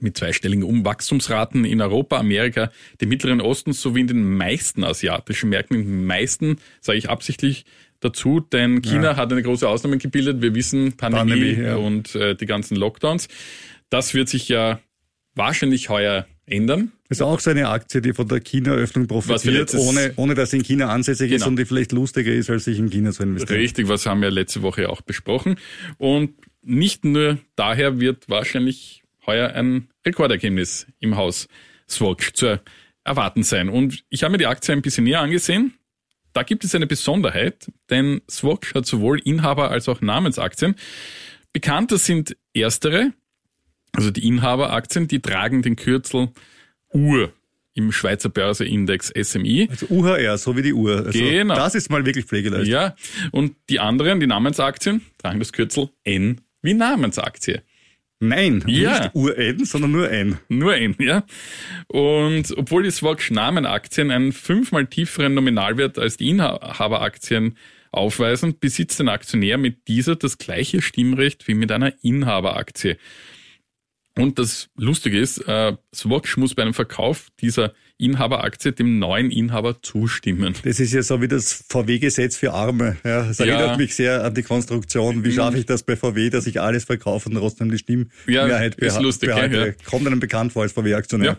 mit 0.00 0.16
zweistelligen 0.16 0.64
Umwachstumsraten 0.64 1.64
in 1.64 1.80
Europa, 1.80 2.18
Amerika, 2.18 2.70
dem 3.00 3.08
Mittleren 3.08 3.40
Osten 3.40 3.72
sowie 3.72 4.00
in 4.00 4.06
den 4.08 4.36
meisten 4.36 4.84
asiatischen 4.84 5.50
Märkten. 5.50 5.78
In 5.78 5.86
den 5.86 6.06
meisten 6.06 6.58
sage 6.80 6.98
ich 6.98 7.08
absichtlich 7.08 7.64
dazu, 8.00 8.40
denn 8.40 8.82
China 8.82 9.16
hat 9.16 9.32
eine 9.32 9.42
große 9.42 9.68
Ausnahme 9.68 9.98
gebildet. 9.98 10.42
Wir 10.42 10.54
wissen, 10.54 10.96
Pandemie, 10.96 11.30
Pandemie, 11.30 11.62
ja. 11.62 11.76
und 11.76 12.14
äh, 12.14 12.34
die 12.34 12.46
ganzen 12.46 12.76
Lockdowns. 12.76 13.28
Das 13.88 14.14
wird 14.14 14.28
sich 14.28 14.48
ja 14.48 14.80
wahrscheinlich 15.34 15.88
heuer 15.88 16.26
ändern. 16.46 16.92
Das 17.08 17.18
ist 17.18 17.22
auch 17.22 17.40
so 17.40 17.50
eine 17.50 17.68
Aktie, 17.68 18.02
die 18.02 18.12
von 18.12 18.28
der 18.28 18.40
China-Öffnung 18.40 19.06
profitiert, 19.06 19.74
ohne, 19.74 20.12
ohne 20.16 20.34
dass 20.34 20.50
sie 20.50 20.58
in 20.58 20.62
China 20.64 20.88
ansässig 20.88 21.30
ist 21.30 21.42
Genau. 21.42 21.50
und 21.50 21.56
die 21.58 21.64
vielleicht 21.64 21.92
lustiger 21.92 22.32
ist, 22.32 22.50
als 22.50 22.64
sich 22.64 22.78
in 22.78 22.90
China 22.90 23.12
zu 23.12 23.22
investieren. 23.22 23.60
Richtig, 23.60 23.88
was 23.88 24.04
haben 24.06 24.20
wir 24.20 24.30
letzte 24.30 24.62
Woche 24.62 24.90
auch 24.90 25.00
besprochen. 25.00 25.56
Und 25.98 26.34
nicht 26.62 27.04
nur 27.04 27.38
daher 27.56 28.00
wird 28.00 28.28
wahrscheinlich 28.28 29.03
heuer 29.26 29.50
ein 29.54 29.88
Rekordergebnis 30.06 30.86
im 31.00 31.16
Haus 31.16 31.48
Swatch 31.88 32.32
zu 32.32 32.60
erwarten 33.04 33.42
sein. 33.42 33.68
Und 33.68 34.04
ich 34.08 34.22
habe 34.22 34.32
mir 34.32 34.38
die 34.38 34.46
Aktie 34.46 34.72
ein 34.72 34.82
bisschen 34.82 35.04
näher 35.04 35.20
angesehen. 35.20 35.74
Da 36.32 36.42
gibt 36.42 36.64
es 36.64 36.74
eine 36.74 36.86
Besonderheit, 36.86 37.70
denn 37.90 38.20
Swatch 38.28 38.74
hat 38.74 38.86
sowohl 38.86 39.20
Inhaber 39.20 39.70
als 39.70 39.88
auch 39.88 40.00
Namensaktien. 40.00 40.74
Bekannter 41.52 41.98
sind 41.98 42.36
erstere, 42.52 43.12
also 43.92 44.10
die 44.10 44.26
Inhaberaktien, 44.26 45.06
die 45.06 45.20
tragen 45.20 45.62
den 45.62 45.76
Kürzel 45.76 46.30
UR 46.92 47.32
im 47.74 47.92
Schweizer 47.92 48.28
Börseindex 48.28 49.12
SMI. 49.16 49.68
Also 49.70 49.86
UHR, 49.90 50.38
so 50.38 50.56
wie 50.56 50.62
die 50.62 50.72
Uhr. 50.72 51.06
Also 51.06 51.18
Genau. 51.18 51.54
Das 51.54 51.74
ist 51.74 51.90
mal 51.90 52.04
wirklich 52.06 52.24
pflegeleicht. 52.24 52.68
Ja, 52.68 52.94
und 53.32 53.54
die 53.68 53.80
anderen, 53.80 54.20
die 54.20 54.26
Namensaktien, 54.26 55.02
tragen 55.18 55.38
das 55.38 55.52
Kürzel 55.52 55.90
N 56.04 56.40
wie 56.62 56.74
Namensaktie. 56.74 57.62
Nein, 58.20 58.64
Ja. 58.66 59.00
nicht 59.00 59.14
UR-N, 59.14 59.64
sondern 59.64 59.92
nur 59.92 60.10
N. 60.10 60.38
Nur 60.48 60.76
N, 60.76 60.94
ja. 60.98 61.24
Und 61.88 62.56
obwohl 62.56 62.84
die 62.84 62.90
Swatch 62.90 63.30
Namenaktien 63.30 64.10
einen 64.10 64.32
fünfmal 64.32 64.86
tieferen 64.86 65.34
Nominalwert 65.34 65.98
als 65.98 66.16
die 66.16 66.30
Inhaberaktien 66.30 67.56
aufweisen, 67.92 68.58
besitzt 68.58 69.00
ein 69.00 69.08
Aktionär 69.08 69.58
mit 69.58 69.88
dieser 69.88 70.16
das 70.16 70.38
gleiche 70.38 70.80
Stimmrecht 70.82 71.46
wie 71.48 71.54
mit 71.54 71.70
einer 71.70 71.92
Inhaberaktie. 72.02 72.96
Und 74.16 74.38
das 74.38 74.70
Lustige 74.76 75.18
ist, 75.18 75.38
äh, 75.48 75.76
Swatch 75.94 76.36
muss 76.36 76.54
bei 76.54 76.62
einem 76.62 76.74
Verkauf 76.74 77.28
dieser 77.40 77.74
Inhaberaktie 77.98 78.72
dem 78.72 78.98
neuen 78.98 79.30
Inhaber 79.30 79.80
zustimmen. 79.82 80.54
Das 80.64 80.80
ist 80.80 80.92
ja 80.92 81.02
so 81.02 81.22
wie 81.22 81.28
das 81.28 81.64
VW-Gesetz 81.68 82.36
für 82.36 82.52
Arme. 82.52 82.96
Ja, 83.04 83.22
das 83.24 83.38
Ja. 83.38 83.44
Mhm. 83.46 83.50
erinnert 83.52 83.78
mich 83.78 83.94
sehr 83.94 84.24
an 84.24 84.34
die 84.34 84.42
Konstruktion. 84.42 85.24
Wie 85.24 85.32
schaffe 85.32 85.58
ich 85.58 85.66
das 85.66 85.82
bei 85.84 85.96
VW, 85.96 86.30
dass 86.30 86.46
ich 86.46 86.60
alles 86.60 86.84
verkaufe 86.84 87.28
und 87.28 87.36
trotzdem 87.36 87.70
die 87.70 87.78
Stimmmehrheit 87.78 88.76
Ja, 88.80 88.86
ist 88.88 89.00
lustig, 89.00 89.28
behalte? 89.28 89.56
ja, 89.56 89.66
ja. 89.66 89.72
Kommt 89.88 90.06
einem 90.06 90.20
bekannt 90.20 90.52
vor 90.52 90.62
als 90.62 90.72
VW-Aktionär. 90.72 91.38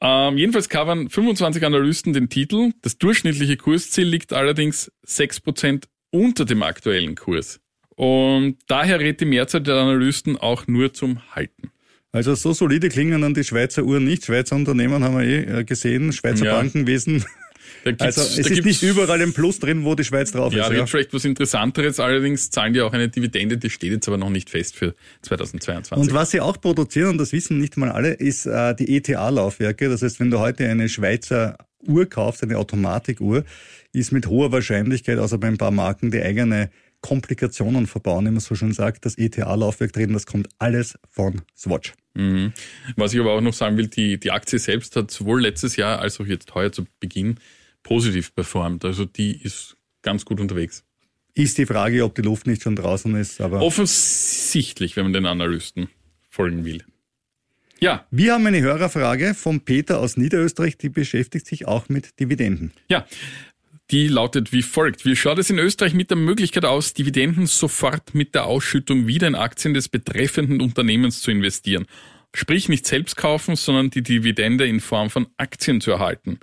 Ähm, 0.00 0.38
jedenfalls 0.38 0.68
covern 0.68 1.10
25 1.10 1.64
Analysten 1.64 2.12
den 2.12 2.28
Titel. 2.28 2.72
Das 2.82 2.96
durchschnittliche 2.98 3.56
Kursziel 3.56 4.06
liegt 4.06 4.32
allerdings 4.32 4.90
6% 5.06 5.84
unter 6.10 6.44
dem 6.44 6.62
aktuellen 6.62 7.14
Kurs. 7.14 7.60
Und 7.96 8.56
daher 8.66 9.00
rät 9.00 9.20
die 9.20 9.24
Mehrzahl 9.24 9.60
der 9.60 9.76
Analysten 9.76 10.36
auch 10.36 10.66
nur 10.66 10.92
zum 10.92 11.20
Halten. 11.34 11.70
Also 12.14 12.34
so 12.36 12.52
solide 12.52 12.88
klingen 12.88 13.22
dann 13.22 13.34
die 13.34 13.42
Schweizer 13.44 13.82
Uhren 13.82 14.04
nicht. 14.04 14.24
Schweizer 14.24 14.54
Unternehmen 14.54 15.02
haben 15.02 15.18
wir 15.18 15.24
eh 15.24 15.60
äh, 15.60 15.64
gesehen, 15.64 16.12
Schweizer 16.12 16.44
Ja. 16.46 16.54
Bankenwesen. 16.56 17.24
Da 17.84 17.90
Also 17.98 18.20
es 18.22 18.36
da 18.36 18.54
ist 18.54 18.64
nicht 18.64 18.82
überall 18.82 19.20
ein 19.20 19.32
Plus 19.32 19.58
drin, 19.58 19.84
wo 19.84 19.94
die 19.94 20.04
Schweiz 20.04 20.30
drauf 20.32 20.52
Ja, 20.54 20.60
ist. 20.62 20.68
da 20.68 20.72
Ja. 20.74 20.78
gibt 20.78 20.90
vielleicht 20.90 21.12
was 21.12 21.24
Interessanteres. 21.24 21.98
Allerdings 22.00 22.50
zahlen 22.50 22.72
die 22.72 22.80
auch 22.82 22.92
eine 22.92 23.08
Dividende, 23.08 23.58
die 23.58 23.68
steht 23.68 23.90
jetzt 23.92 24.06
aber 24.08 24.16
noch 24.16 24.30
nicht 24.30 24.48
fest 24.48 24.76
für 24.76 24.94
2022. 25.22 26.08
Und 26.08 26.14
was 26.14 26.30
sie 26.30 26.40
auch 26.40 26.58
produzieren, 26.60 27.10
und 27.10 27.18
das 27.18 27.32
wissen 27.32 27.58
nicht 27.58 27.76
mal 27.76 27.90
alle, 27.90 28.12
ist 28.12 28.46
äh, 28.46 28.74
die 28.76 28.96
ETA-Laufwerke. 28.96 29.88
Das 29.88 30.02
heißt, 30.02 30.20
wenn 30.20 30.30
du 30.30 30.38
heute 30.38 30.66
eine 30.68 30.88
Schweizer 30.88 31.58
Uhr 31.86 32.06
kaufst, 32.06 32.42
eine 32.42 32.56
Automatikuhr, 32.56 33.44
ist 33.92 34.12
mit 34.12 34.26
hoher 34.28 34.50
Wahrscheinlichkeit, 34.52 35.18
außer 35.18 35.36
bei 35.38 35.48
ein 35.48 35.58
paar 35.58 35.70
Marken, 35.72 36.10
die 36.10 36.22
eigene 36.22 36.70
Komplikationen 37.04 37.86
verbauen, 37.86 38.24
wie 38.24 38.30
man 38.30 38.40
so 38.40 38.54
schön 38.54 38.72
sagt, 38.72 39.04
das 39.04 39.18
ETA-Laufwerk 39.18 39.92
drin. 39.92 40.14
Das 40.14 40.24
kommt 40.24 40.48
alles 40.58 40.98
von 41.10 41.42
Swatch. 41.54 41.92
Mhm. 42.14 42.54
Was 42.96 43.12
ich 43.12 43.20
aber 43.20 43.32
auch 43.32 43.42
noch 43.42 43.52
sagen 43.52 43.76
will, 43.76 43.88
die, 43.88 44.18
die 44.18 44.30
Aktie 44.30 44.58
selbst 44.58 44.96
hat 44.96 45.10
sowohl 45.10 45.42
letztes 45.42 45.76
Jahr 45.76 45.98
als 45.98 46.18
auch 46.18 46.24
jetzt 46.24 46.54
heuer 46.54 46.72
zu 46.72 46.86
Beginn 47.00 47.34
positiv 47.82 48.34
performt. 48.34 48.86
Also 48.86 49.04
die 49.04 49.36
ist 49.42 49.76
ganz 50.00 50.24
gut 50.24 50.40
unterwegs. 50.40 50.82
Ist 51.34 51.58
die 51.58 51.66
Frage, 51.66 52.04
ob 52.04 52.14
die 52.14 52.22
Luft 52.22 52.46
nicht 52.46 52.62
schon 52.62 52.74
draußen 52.74 53.14
ist. 53.16 53.38
Aber 53.42 53.60
Offensichtlich, 53.60 54.96
wenn 54.96 55.04
man 55.04 55.12
den 55.12 55.26
Analysten 55.26 55.88
folgen 56.30 56.64
will. 56.64 56.84
Ja, 57.80 58.06
wir 58.10 58.32
haben 58.32 58.46
eine 58.46 58.62
Hörerfrage 58.62 59.34
von 59.34 59.60
Peter 59.60 60.00
aus 60.00 60.16
Niederösterreich, 60.16 60.78
die 60.78 60.88
beschäftigt 60.88 61.46
sich 61.46 61.66
auch 61.66 61.90
mit 61.90 62.18
Dividenden. 62.18 62.72
ja. 62.88 63.04
Die 63.90 64.08
lautet 64.08 64.52
wie 64.52 64.62
folgt. 64.62 65.04
Wie 65.04 65.14
schaut 65.14 65.38
es 65.38 65.50
in 65.50 65.58
Österreich 65.58 65.92
mit 65.92 66.10
der 66.10 66.16
Möglichkeit 66.16 66.64
aus, 66.64 66.94
Dividenden 66.94 67.46
sofort 67.46 68.14
mit 68.14 68.34
der 68.34 68.46
Ausschüttung 68.46 69.06
wieder 69.06 69.28
in 69.28 69.34
Aktien 69.34 69.74
des 69.74 69.88
betreffenden 69.88 70.62
Unternehmens 70.62 71.20
zu 71.20 71.30
investieren? 71.30 71.86
Sprich 72.34 72.68
nicht 72.68 72.86
selbst 72.86 73.16
kaufen, 73.16 73.56
sondern 73.56 73.90
die 73.90 74.02
Dividende 74.02 74.66
in 74.66 74.80
Form 74.80 75.10
von 75.10 75.28
Aktien 75.36 75.80
zu 75.80 75.92
erhalten. 75.92 76.40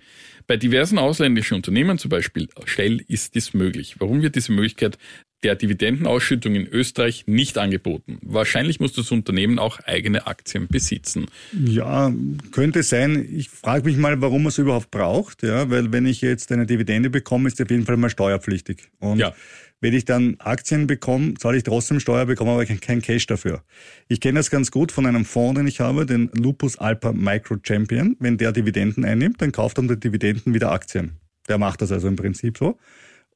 Bei 0.48 0.56
diversen 0.56 1.00
ausländischen 1.00 1.56
Unternehmen, 1.56 1.98
zum 1.98 2.10
Beispiel 2.10 2.48
Shell, 2.66 3.04
ist 3.08 3.36
dies 3.36 3.54
möglich. 3.54 3.96
Warum 4.00 4.22
wird 4.22 4.36
diese 4.36 4.52
Möglichkeit 4.52 4.98
der 5.44 5.56
Dividendenausschüttung 5.56 6.56
in 6.56 6.68
Österreich 6.68 7.24
nicht 7.28 7.58
angeboten? 7.58 8.20
Wahrscheinlich 8.22 8.80
muss 8.80 8.94
das 8.94 9.12
Unternehmen 9.12 9.60
auch 9.60 9.80
eigene 9.82 10.28
Aktien 10.28 10.68
besitzen. 10.68 11.26
Ja, 11.52 12.14
könnte 12.52 12.84
sein. 12.84 13.28
Ich 13.32 13.50
frage 13.50 13.86
mich 13.86 13.98
mal, 13.98 14.22
warum 14.22 14.44
man 14.44 14.50
es 14.50 14.58
überhaupt 14.58 14.92
braucht. 14.92 15.44
Ja, 15.44 15.70
weil 15.70 15.92
wenn 15.92 16.06
ich 16.06 16.22
jetzt 16.22 16.52
eine 16.52 16.66
Dividende 16.66 17.10
bekomme, 17.10 17.48
ist 17.48 17.60
die 17.60 17.64
auf 17.64 17.72
jeden 17.72 17.86
Fall 17.86 17.98
mal 17.98 18.10
steuerpflichtig. 18.10 18.90
Und 19.00 19.18
Ja. 19.20 19.34
wenn 19.80 19.94
ich 19.94 20.06
dann 20.06 20.36
Aktien 20.40 20.86
bekomme, 20.86 21.34
zahle 21.36 21.58
ich 21.58 21.64
trotzdem 21.64 22.00
Steuer, 22.00 22.26
bekomme 22.28 22.52
aber 22.52 22.66
kein- 22.66 23.02
Cash 23.02 23.26
dafür. 23.26 23.64
Ich 24.08 24.20
kenne 24.20 24.40
das 24.40 24.52
ganz 24.52 24.70
gut 24.70 24.92
von 24.92 25.06
einem 25.08 25.26
Fonds, 25.26 25.58
den 25.60 25.66
ich 25.68 25.80
habe, 25.80 26.06
den 26.06 26.30
Lupus 26.34 26.78
Alpha 26.78 27.14
Micro 27.14 27.58
Champion. 27.64 28.16
Wenn 28.20 28.38
der 28.38 28.52
Dividenden 28.52 29.04
einnimmt, 29.06 29.42
dann 29.42 29.52
kauft 29.52 29.78
er 29.78 29.82
um 29.82 29.88
die 29.88 30.00
Dividenden 30.00 30.54
wieder 30.54 30.72
Aktien. 30.72 31.14
Der 31.50 31.58
macht 31.58 31.82
das 31.82 31.92
also 31.92 32.08
im 32.08 32.16
Prinzip 32.16 32.58
so. 32.60 32.78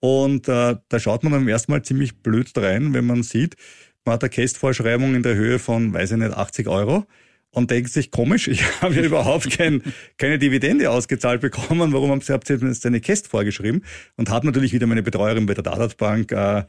Und 0.05 0.47
äh, 0.47 0.75
da 0.87 0.99
schaut 0.99 1.23
man 1.23 1.31
beim 1.31 1.47
ersten 1.47 1.71
Mal 1.71 1.81
ziemlich 1.81 2.21
blöd 2.21 2.51
rein, 2.57 2.93
wenn 2.93 3.07
man 3.07 3.23
sieht, 3.23 3.55
man 4.05 4.13
hat 4.13 4.23
eine 4.23 4.29
Kästvorschreibung 4.29 5.15
in 5.15 5.23
der 5.23 5.33
Höhe 5.33 5.57
von, 5.57 5.93
weiß 5.93 6.11
ich 6.11 6.17
nicht, 6.17 6.31
80 6.31 6.67
Euro 6.67 7.07
und 7.49 7.71
denkt 7.71 7.89
sich, 7.89 8.11
komisch, 8.11 8.47
ich 8.47 8.61
habe 8.83 8.93
ja 8.93 9.01
überhaupt 9.01 9.49
kein, 9.49 9.81
keine 10.19 10.37
Dividende 10.37 10.91
ausgezahlt 10.91 11.41
bekommen, 11.41 11.91
warum 11.91 12.11
haben 12.11 12.21
Sie, 12.21 12.31
jetzt 12.31 12.85
eine 12.85 13.01
Käst 13.01 13.29
vorgeschrieben? 13.29 13.83
Und 14.15 14.29
hat 14.29 14.43
natürlich 14.43 14.73
wieder 14.73 14.85
meine 14.85 15.01
Betreuerin 15.01 15.47
bei 15.47 15.55
der 15.55 15.63
Dadat 15.63 15.97
Bank 15.97 16.31
äh, 16.31 16.65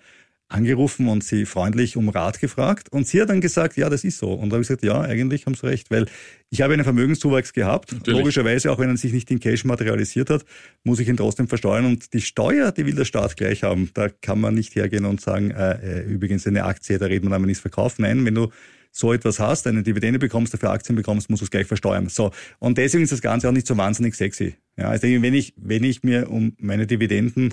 angerufen 0.48 1.08
und 1.08 1.24
sie 1.24 1.44
freundlich 1.44 1.96
um 1.96 2.08
Rat 2.08 2.40
gefragt. 2.40 2.88
Und 2.90 3.06
sie 3.08 3.20
hat 3.20 3.30
dann 3.30 3.40
gesagt, 3.40 3.76
ja, 3.76 3.90
das 3.90 4.04
ist 4.04 4.18
so. 4.18 4.32
Und 4.32 4.50
da 4.50 4.54
habe 4.54 4.62
ich 4.62 4.68
gesagt, 4.68 4.84
ja, 4.84 5.00
eigentlich 5.00 5.46
haben 5.46 5.54
sie 5.54 5.66
recht, 5.66 5.90
weil 5.90 6.06
ich 6.50 6.60
habe 6.62 6.74
einen 6.74 6.84
Vermögenszuwachs 6.84 7.52
gehabt. 7.52 7.92
Natürlich. 7.92 8.18
Logischerweise, 8.18 8.70
auch 8.70 8.78
wenn 8.78 8.88
er 8.88 8.96
sich 8.96 9.12
nicht 9.12 9.30
in 9.30 9.40
Cash 9.40 9.64
materialisiert 9.64 10.30
hat, 10.30 10.44
muss 10.84 11.00
ich 11.00 11.08
ihn 11.08 11.16
trotzdem 11.16 11.48
versteuern. 11.48 11.84
Und 11.86 12.12
die 12.12 12.20
Steuer, 12.20 12.70
die 12.70 12.86
will 12.86 12.94
der 12.94 13.04
Staat 13.04 13.36
gleich 13.36 13.64
haben. 13.64 13.90
Da 13.94 14.08
kann 14.08 14.40
man 14.40 14.54
nicht 14.54 14.76
hergehen 14.76 15.04
und 15.04 15.20
sagen, 15.20 15.50
äh, 15.50 16.00
äh, 16.00 16.02
übrigens 16.04 16.46
eine 16.46 16.64
Aktie, 16.64 16.98
da 16.98 17.06
redet 17.06 17.24
man 17.24 17.32
aber 17.32 17.46
nichts 17.46 17.60
verkaufen. 17.60 18.02
Nein, 18.02 18.24
wenn 18.24 18.34
du 18.34 18.50
so 18.92 19.12
etwas 19.12 19.40
hast, 19.40 19.66
eine 19.66 19.82
Dividende 19.82 20.18
bekommst, 20.18 20.54
dafür 20.54 20.70
Aktien 20.70 20.96
bekommst, 20.96 21.28
musst 21.28 21.42
du 21.42 21.44
es 21.44 21.50
gleich 21.50 21.66
versteuern. 21.66 22.08
So. 22.08 22.30
Und 22.60 22.78
deswegen 22.78 23.02
ist 23.02 23.12
das 23.12 23.20
Ganze 23.20 23.48
auch 23.48 23.52
nicht 23.52 23.66
so 23.66 23.76
wahnsinnig 23.76 24.14
sexy. 24.14 24.54
Ja, 24.78 24.88
also 24.88 25.06
wenn 25.06 25.34
ich, 25.34 25.54
wenn 25.56 25.84
ich 25.84 26.02
mir 26.02 26.30
um 26.30 26.54
meine 26.58 26.86
Dividenden 26.86 27.52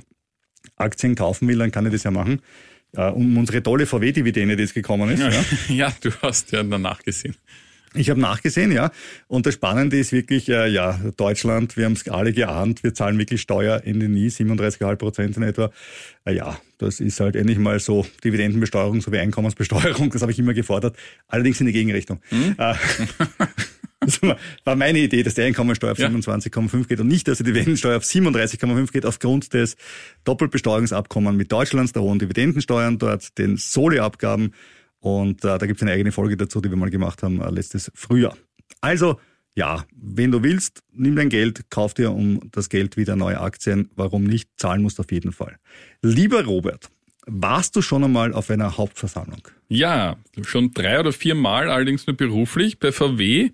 Aktien 0.78 1.16
kaufen 1.16 1.48
will, 1.48 1.58
dann 1.58 1.72
kann 1.72 1.86
ich 1.86 1.92
das 1.92 2.04
ja 2.04 2.12
machen. 2.12 2.42
Äh, 2.96 3.10
um 3.10 3.38
unsere 3.38 3.64
tolle 3.64 3.86
VW-Dividende, 3.86 4.56
die 4.56 4.64
jetzt 4.64 4.74
gekommen 4.74 5.10
ist. 5.10 5.20
Ja. 5.20 5.32
Ja, 5.74 5.94
du 6.02 6.12
hast 6.22 6.52
ja 6.52 6.64
danach 6.64 7.02
gesehen. 7.02 7.36
Ich 7.96 8.10
habe 8.10 8.20
nachgesehen, 8.20 8.72
ja. 8.72 8.92
Und 9.28 9.46
das 9.46 9.54
Spannende 9.54 9.98
ist 9.98 10.12
wirklich, 10.12 10.50
äh, 10.50 10.68
ja, 10.68 11.00
Deutschland, 11.16 11.78
wir 11.78 11.86
haben 11.86 11.94
es 11.94 12.08
alle 12.08 12.34
geahnt, 12.34 12.84
wir 12.84 12.94
zahlen 12.94 13.20
wirklich 13.20 13.42
Steuer 13.42 13.82
Ende 13.86 14.10
nie, 14.10 14.28
37,5 14.28 14.96
Prozent 14.96 15.38
in 15.38 15.44
etwa. 15.44 15.72
Äh, 16.26 16.36
ja, 16.36 16.58
das 16.80 17.00
ist 17.00 17.20
halt 17.20 17.36
endlich 17.36 17.60
mal 17.60 17.80
so 17.80 18.06
Dividendenbesteuerung 18.24 19.02
sowie 19.02 19.20
Einkommensbesteuerung, 19.20 20.10
das 20.10 20.24
habe 20.24 20.32
ich 20.32 20.40
immer 20.40 20.54
gefordert, 20.54 20.98
allerdings 21.28 21.60
in 21.60 21.68
die 21.68 21.74
Gegenrichtung. 21.74 22.20
Äh, 22.58 22.74
das 24.06 24.22
war- 24.22 24.38
war 24.64 24.76
meine 24.76 25.00
Idee, 25.00 25.24
dass 25.24 25.34
die 25.36 25.42
Einkommensteuer 25.42 25.92
auf 25.94 25.98
Ja. 26.00 26.08
27,5 26.08 26.88
geht 26.88 27.00
und 27.00 27.08
nicht, 27.08 27.28
dass 27.28 27.38
die 27.40 27.44
Dividendensteuer 27.44 27.98
auf 27.98 28.04
37,5 28.06 28.92
geht, 28.92 29.06
aufgrund 29.06 29.54
des 29.54 29.76
Doppelbesteuerungsabkommens 30.24 31.38
mit 31.38 31.52
Deutschlands, 31.52 31.94
der 31.94 32.02
hohen 32.02 32.20
Dividendensteuern 32.20 32.98
dort, 32.98 33.38
den 33.38 33.58
Soli-Abgaben. 33.58 34.54
Und 35.00 35.44
äh, 35.46 35.58
da 35.58 35.66
gibt 35.66 35.78
es 35.78 35.82
eine 35.84 35.92
eigene 35.92 36.12
Folge 36.12 36.38
dazu, 36.38 36.62
die 36.62 36.70
wir 36.70 36.78
mal 36.78 36.90
gemacht 36.90 37.24
haben 37.24 37.42
äh, 37.42 37.50
letztes 37.50 37.92
Frühjahr. 37.94 38.38
Also, 38.82 39.20
ja, 39.56 39.86
wenn 39.96 40.32
du 40.32 40.42
willst, 40.44 40.82
nimm 40.92 41.16
dein 41.16 41.30
Geld, 41.30 41.70
kauf 41.70 41.94
dir 41.94 42.12
um 42.12 42.40
das 42.52 42.70
Geld 42.70 42.98
wieder 42.98 43.16
neue 43.16 43.40
Aktien. 43.40 43.90
Warum 43.96 44.24
nicht? 44.24 44.50
Zahlen 44.58 44.82
musst 44.82 44.98
du 44.98 45.04
auf 45.04 45.12
jeden 45.12 45.32
Fall. 45.32 45.58
Lieber 46.02 46.44
Robert, 46.46 46.90
warst 47.28 47.76
du 47.76 47.82
schon 47.82 48.04
einmal 48.04 48.34
auf 48.34 48.50
einer 48.50 48.78
Hauptversammlung? 48.78 49.48
Ja, 49.68 50.18
schon 50.44 50.72
drei 50.74 51.00
oder 51.00 51.14
vier 51.14 51.36
Mal, 51.36 51.70
allerdings 51.70 52.08
nur 52.08 52.18
beruflich, 52.18 52.80
bei 52.80 52.92
VW 52.92 53.52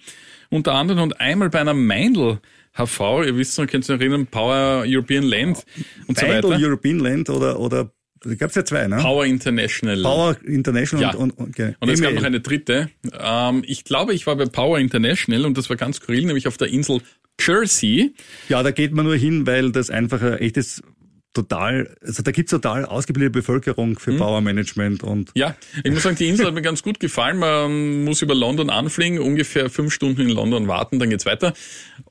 unter 0.49 0.73
anderem 0.73 1.03
und 1.03 1.19
einmal 1.19 1.49
bei 1.49 1.59
einer 1.61 1.73
Meindl 1.73 2.39
HV, 2.77 2.99
ihr 3.25 3.35
wisst 3.37 3.57
noch, 3.57 3.67
könnt 3.67 3.87
ihr 3.89 3.95
euch 3.95 4.01
erinnern, 4.01 4.27
Power 4.27 4.83
European 4.87 5.23
Land 5.23 5.65
und 6.07 6.17
so 6.17 6.25
Beidel, 6.25 6.49
weiter. 6.51 6.63
European 6.65 6.99
Land 6.99 7.29
oder, 7.29 7.59
oder 7.59 7.91
da 8.21 8.35
gab 8.35 8.49
es 8.49 8.55
ja 8.55 8.65
zwei, 8.65 8.87
ne? 8.87 8.97
Power 8.97 9.25
International. 9.25 10.01
Power 10.01 10.37
International 10.45 11.13
Ja. 11.13 11.17
und, 11.17 11.31
und, 11.37 11.49
okay. 11.49 11.75
Und 11.79 11.89
es 11.89 12.01
gab 12.01 12.13
noch 12.13 12.23
eine 12.23 12.41
dritte. 12.41 12.89
Ähm, 13.17 13.63
ich 13.65 13.85
glaube, 13.85 14.13
ich 14.13 14.27
war 14.27 14.35
bei 14.35 14.45
Power 14.45 14.77
International 14.79 15.45
und 15.45 15.57
das 15.57 15.69
war 15.69 15.77
ganz 15.77 15.97
skurril, 15.97 16.25
nämlich 16.25 16.47
auf 16.47 16.57
der 16.57 16.67
Insel 16.67 17.01
Jersey. 17.39 18.13
Ja, 18.49 18.61
da 18.61 18.71
geht 18.71 18.91
man 18.91 19.05
nur 19.05 19.15
hin, 19.15 19.47
weil 19.47 19.71
das 19.71 19.89
einfach 19.89 20.21
ein 20.21 20.37
echtes 20.39 20.83
total, 21.33 21.95
also 22.01 22.23
da 22.23 22.31
gibt's 22.31 22.51
total 22.51 22.85
ausgebildete 22.85 23.29
Bevölkerung 23.31 23.99
für 23.99 24.13
Powermanagement 24.13 25.03
und 25.03 25.31
Ja, 25.35 25.55
ich 25.83 25.91
muss 25.91 26.03
sagen, 26.03 26.15
die 26.17 26.27
Insel 26.27 26.47
hat 26.47 26.53
mir 26.55 26.61
ganz 26.63 26.81
gut 26.81 26.99
gefallen. 26.99 27.37
Man 27.37 28.03
muss 28.03 28.21
über 28.21 28.33
London 28.33 28.69
anfliegen, 28.69 29.19
ungefähr 29.19 29.69
fünf 29.69 29.93
Stunden 29.93 30.21
in 30.21 30.29
London 30.29 30.67
warten, 30.67 30.97
dann 30.99 31.09
geht's 31.11 31.25
weiter. 31.25 31.53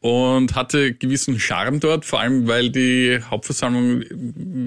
Und 0.01 0.55
hatte 0.55 0.93
gewissen 0.95 1.41
Charme 1.41 1.81
dort, 1.81 2.05
vor 2.05 2.21
allem 2.21 2.47
weil 2.47 2.71
die 2.71 3.19
Hauptversammlung 3.29 4.05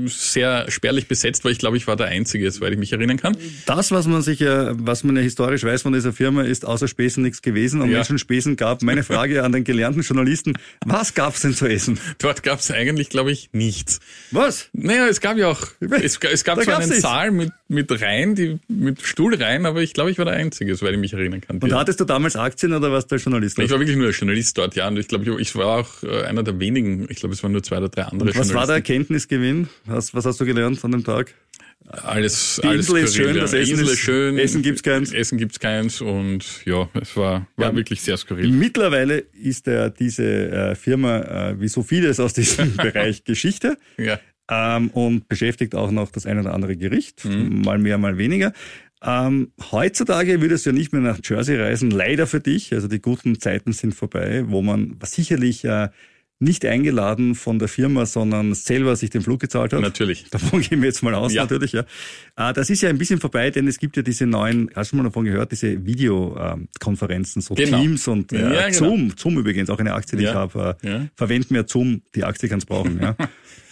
sehr 0.08 0.70
spärlich 0.70 1.08
besetzt 1.08 1.44
war. 1.46 1.52
Ich 1.52 1.58
glaube, 1.60 1.78
ich 1.78 1.88
war 1.88 1.96
der 1.96 2.08
Einzige, 2.08 2.52
soweit 2.52 2.74
ich 2.74 2.80
mich 2.80 2.92
erinnern 2.92 3.18
kann. 3.18 3.38
das, 3.66 3.92
was 3.92 4.08
man 4.08 4.22
sich 4.22 4.40
ja, 4.42 4.72
was 4.74 5.04
man 5.04 5.16
ja 5.16 5.22
historisch 5.22 5.64
weiß 5.64 5.84
von 5.84 5.94
dieser 5.94 6.12
Firma, 6.14 6.44
ist 6.44 6.66
außer 6.66 6.88
Spesen 6.88 7.24
nichts 7.24 7.42
gewesen. 7.42 7.82
Und 7.82 7.88
Ja. 7.90 7.96
wenn 7.96 8.02
es 8.02 8.08
schon 8.08 8.20
Spesen 8.20 8.58
gab, 8.58 8.82
meine 8.82 9.04
Frage 9.04 9.44
an 9.44 9.52
den 9.54 9.64
gelernten 9.64 10.02
Journalisten, 10.02 10.54
was 10.86 11.14
gab's 11.14 11.42
denn 11.42 11.54
zu 11.54 11.68
essen? 11.68 12.00
Dort 12.20 12.44
gab's 12.44 12.70
eigentlich, 12.70 13.10
glaube 13.10 13.32
ich, 13.32 13.50
nichts. 13.54 14.00
Was? 14.32 14.41
Naja, 14.74 15.08
es 15.08 15.20
gab 15.22 15.38
ja 15.38 15.48
auch, 15.48 15.62
es, 16.02 16.18
es 16.20 16.44
gab 16.44 16.58
Da 16.58 16.64
zwar 16.64 16.80
einen. 16.80 16.92
Saal 16.94 17.32
mit, 17.32 17.52
mit 17.68 17.92
Reihen, 18.02 18.36
die, 18.36 18.60
mit 18.68 19.02
Stuhlreihen, 19.02 19.66
aber 19.66 19.82
ich 19.82 19.94
glaube, 19.94 20.12
ich 20.12 20.18
war 20.18 20.26
der 20.26 20.36
Einzige, 20.36 20.76
soweit 20.76 20.94
ich 20.94 21.00
mich 21.00 21.14
erinnern 21.14 21.42
kann. 21.42 21.58
Und 21.60 21.70
Ja. 21.70 21.80
hattest 21.80 22.00
du 22.00 22.06
damals 22.06 22.36
Aktien 22.36 22.74
oder 22.74 22.92
warst 22.92 23.12
du 23.12 23.16
Journalist? 23.18 23.60
Ich 23.60 23.70
war 23.70 23.80
wirklich 23.80 23.98
nur 23.98 24.10
Journalist 24.12 24.58
dort, 24.58 24.76
ja. 24.76 24.88
Und 24.88 24.98
ich 24.98 25.08
glaube, 25.08 25.26
ich, 25.26 25.40
ich 25.50 25.56
war 25.56 25.80
auch 25.80 26.04
äh, 26.04 26.24
einer 26.24 26.44
der 26.44 26.60
wenigen, 26.60 27.08
ich 27.10 27.18
glaube, 27.18 27.34
es 27.36 27.44
waren 27.44 27.52
nur 27.52 27.64
zwei 27.64 27.78
oder 27.78 27.90
drei 27.90 28.04
andere 28.04 28.36
was 28.36 28.54
war 28.54 28.66
der. 28.68 28.76
Erkenntnisgewinn? 28.78 29.68
Was, 29.86 30.14
was 30.14 30.26
hast 30.26 30.40
du 30.40 30.46
gelernt 30.46 30.84
an 30.84 30.92
dem 30.92 31.04
Tag? 31.04 31.34
Alles, 31.90 32.60
Die 32.64 32.68
alles 32.68 32.88
Insel 32.88 33.04
ist 33.04 33.14
skurril, 33.14 33.28
schön, 33.28 33.36
ja. 33.36 33.42
das 33.42 33.54
Essen 33.54 33.72
Insel 33.72 33.88
ist- 33.88 34.00
schön. 34.00 34.38
Essen 34.38 34.62
gibt's 34.62 34.84
keins. 34.84 35.12
Essen 35.12 35.38
gibt's 35.38 35.60
keins 35.60 36.00
und 36.00 36.46
ja, 36.66 36.88
es 37.02 37.18
war, 37.18 37.48
war 37.58 37.70
Ja. 37.70 37.76
wirklich 37.76 38.02
sehr 38.02 38.16
skurril. 38.18 38.50
Mittlerweile 38.52 39.26
ist 39.44 39.68
ja 39.68 39.90
diese 39.90 40.24
äh, 40.24 40.76
Firma, 40.76 41.20
äh, 41.50 41.60
wie 41.60 41.68
so 41.68 41.84
vieles 41.84 42.20
aus 42.20 42.34
diesem 42.34 42.76
Bereich 42.78 43.24
Geschichte. 43.26 43.78
Ja. 43.98 44.20
Ähm, 44.52 44.90
und 44.90 45.28
beschäftigt 45.28 45.74
auch 45.74 45.90
noch 45.92 46.12
das 46.12 46.26
eine 46.28 46.42
oder 46.42 46.54
andere 46.54 46.76
Gericht, 46.78 47.26
Mhm. 47.26 47.62
mal 47.62 47.80
mehr, 47.80 47.98
mal 47.98 48.18
weniger. 48.18 48.52
Ähm, 49.04 49.52
heutzutage 49.72 50.42
würdest 50.42 50.66
du 50.66 50.70
ja 50.70 50.76
nicht 50.76 50.92
mehr 50.94 51.02
nach 51.02 51.18
Jersey 51.24 51.60
reisen, 51.60 51.90
leider 51.90 52.28
für 52.28 52.40
dich. 52.40 52.72
Also 52.74 52.88
die 52.88 53.02
guten 53.02 53.40
Zeiten 53.40 53.74
sind 53.74 53.96
vorbei, 53.96 54.44
wo 54.48 54.62
man 54.62 54.98
sicherlich 55.04 55.64
äh, 55.66 55.90
nicht 56.42 56.66
eingeladen 56.66 57.36
von 57.36 57.60
der 57.60 57.68
Firma, 57.68 58.06
sondern 58.06 58.54
selber 58.56 58.96
sich 58.96 59.10
den 59.12 59.22
Flug 59.22 59.40
gezahlt 59.40 59.74
hat. 59.74 59.82
Natürlich. 59.82 60.26
Davon 60.32 60.60
gehen 60.62 60.82
wir 60.82 60.88
jetzt 60.88 61.04
mal 61.04 61.14
aus, 61.16 61.34
Ja. 61.34 61.44
natürlich. 61.44 61.72
Ja. 61.74 61.86
Äh, 62.36 62.52
Das 62.54 62.70
ist 62.70 62.82
ja 62.82 62.90
ein 62.90 62.98
bisschen 62.98 63.20
vorbei, 63.20 63.52
denn 63.52 63.68
es 63.68 63.78
gibt 63.78 63.96
ja 63.96 64.02
diese 64.04 64.26
neuen, 64.26 64.70
hast 64.76 64.92
du 64.92 64.96
mal 64.98 65.04
davon 65.04 65.26
gehört, 65.26 65.52
diese 65.52 65.86
Videokonferenzen, 65.86 67.42
so 67.42 67.54
Genau. 67.56 67.80
Teams 67.82 68.08
und 68.08 68.34
äh, 68.34 68.42
Ja, 68.42 68.68
genau. 68.70 68.78
Zoom. 68.80 69.14
Zoom 69.18 69.38
übrigens, 69.38 69.70
auch 69.70 69.80
eine 69.80 69.94
Aktie, 69.94 70.18
die 70.18 70.24
Ja. 70.26 70.32
ich 70.32 70.36
habe. 70.36 70.78
Äh, 70.84 70.88
Ja. 70.90 71.08
Verwenden 71.16 71.54
wir 71.56 71.66
Zoom, 71.68 72.02
die 72.16 72.24
Aktie 72.24 72.50
kann's 72.50 72.66
brauchen. 72.66 73.00
Ja. 73.02 73.16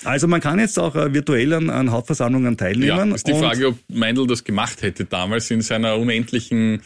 Also 0.05 0.27
man 0.29 0.39
kann 0.39 0.60
jetzt 0.60 0.79
auch 0.79 0.95
äh, 0.95 1.13
virtuell 1.13 1.51
an, 1.51 1.69
an 1.69 1.91
Hauptversammlungen 1.91 2.53
Ja, 2.53 2.55
teilnehmen. 2.58 3.12
ist 3.13 3.27
die 3.27 3.34
Frage, 3.34 3.67
ob 3.67 3.77
Meindl 3.89 4.27
das 4.27 4.45
gemacht 4.45 4.82
hätte 4.82 5.03
damals 5.03 5.51
in 5.51 5.60
seiner 5.62 5.97
unendlichen 5.97 6.79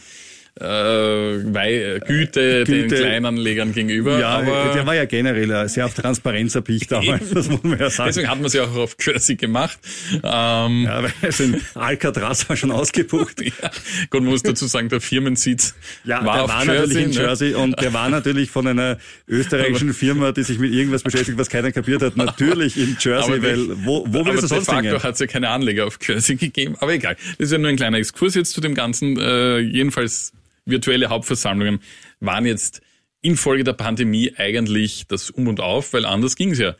äh, 0.60 0.64
Wei 0.64 2.00
Güte, 2.06 2.64
den 2.64 2.82
Güte. 2.88 2.96
Kleinanlegern 2.96 3.72
gegenüber. 3.72 4.18
Ja, 4.20 4.38
aber 4.38 4.72
der 4.74 4.86
war 4.86 4.94
ja 4.94 5.04
generell 5.04 5.68
sehr 5.68 5.84
auf 5.86 5.94
Transparenz 5.94 6.54
erpicht 6.54 6.92
damals, 6.92 7.30
das 7.30 7.48
muss 7.48 7.62
man 7.64 7.78
ja 7.78 7.90
sagen. 7.90 8.08
deswegen 8.08 8.28
hat 8.30 8.40
man 8.40 8.48
sie 8.50 8.60
auch 8.60 8.74
auf 8.76 8.96
Jersey 9.00 9.34
gemacht. 9.36 9.78
Ähm, 10.22 10.84
Ja, 10.84 11.02
weil 11.02 11.12
also 11.22 11.44
Alcatraz 11.74 12.48
war 12.48 12.56
schon 12.56 12.70
ausgebucht. 12.70 13.40
ja, 13.42 13.70
Gut, 14.10 14.22
man 14.22 14.30
muss 14.30 14.42
dazu 14.42 14.66
sagen, 14.66 14.88
der 14.88 15.00
Firmensitz 15.00 15.74
Ja, 16.04 16.24
war 16.24 16.34
der 16.34 16.44
auf 16.44 16.50
war 16.50 16.64
Jersey, 16.64 16.78
natürlich 16.80 17.04
in 17.04 17.10
ne? 17.10 17.16
Jersey 17.28 17.54
und 17.54 17.80
der 17.80 17.92
war 17.92 18.08
natürlich 18.08 18.50
von 18.50 18.66
einer 18.68 18.98
österreichischen 19.26 19.92
Firma, 19.92 20.30
die 20.32 20.44
sich 20.44 20.58
mit 20.58 20.72
irgendwas 20.72 21.02
beschäftigt, 21.02 21.36
was 21.36 21.48
keiner 21.48 21.72
kapiert 21.72 22.02
hat, 22.02 22.16
natürlich 22.16 22.76
in 22.76 22.96
Jersey, 23.00 23.12
Aber 23.34 23.42
weil 23.42 23.56
de- 23.66 23.76
wo, 23.84 24.04
wo 24.08 24.24
willst 24.24 24.44
du 24.44 24.46
de 24.46 24.48
sonst 24.48 24.66
facto 24.66 24.82
hingehen? 24.82 25.02
hat 25.02 25.14
es 25.14 25.18
ja 25.20 25.26
keine 25.26 25.48
Anleger 25.48 25.86
auf 25.86 25.98
Jersey 26.00 26.36
gegeben. 26.36 26.76
Aber 26.78 26.92
egal. 26.92 27.16
Das 27.38 27.46
ist 27.46 27.52
ja 27.52 27.58
nur 27.58 27.70
ein 27.70 27.76
kleiner 27.76 27.98
Exkurs 27.98 28.34
jetzt 28.36 28.52
zu 28.52 28.60
dem 28.60 28.74
Ganzen. 28.74 29.18
Äh, 29.18 29.58
jedenfalls 29.58 30.32
virtuelle 30.64 31.08
Hauptversammlungen 31.08 31.80
waren 32.20 32.46
jetzt 32.46 32.82
infolge 33.20 33.64
der 33.64 33.72
Pandemie 33.72 34.32
eigentlich 34.36 35.06
das 35.08 35.30
Um 35.30 35.48
und 35.48 35.60
Auf, 35.60 35.92
weil 35.92 36.04
anders 36.04 36.36
ging 36.36 36.50
es 36.50 36.58
ja 36.58 36.76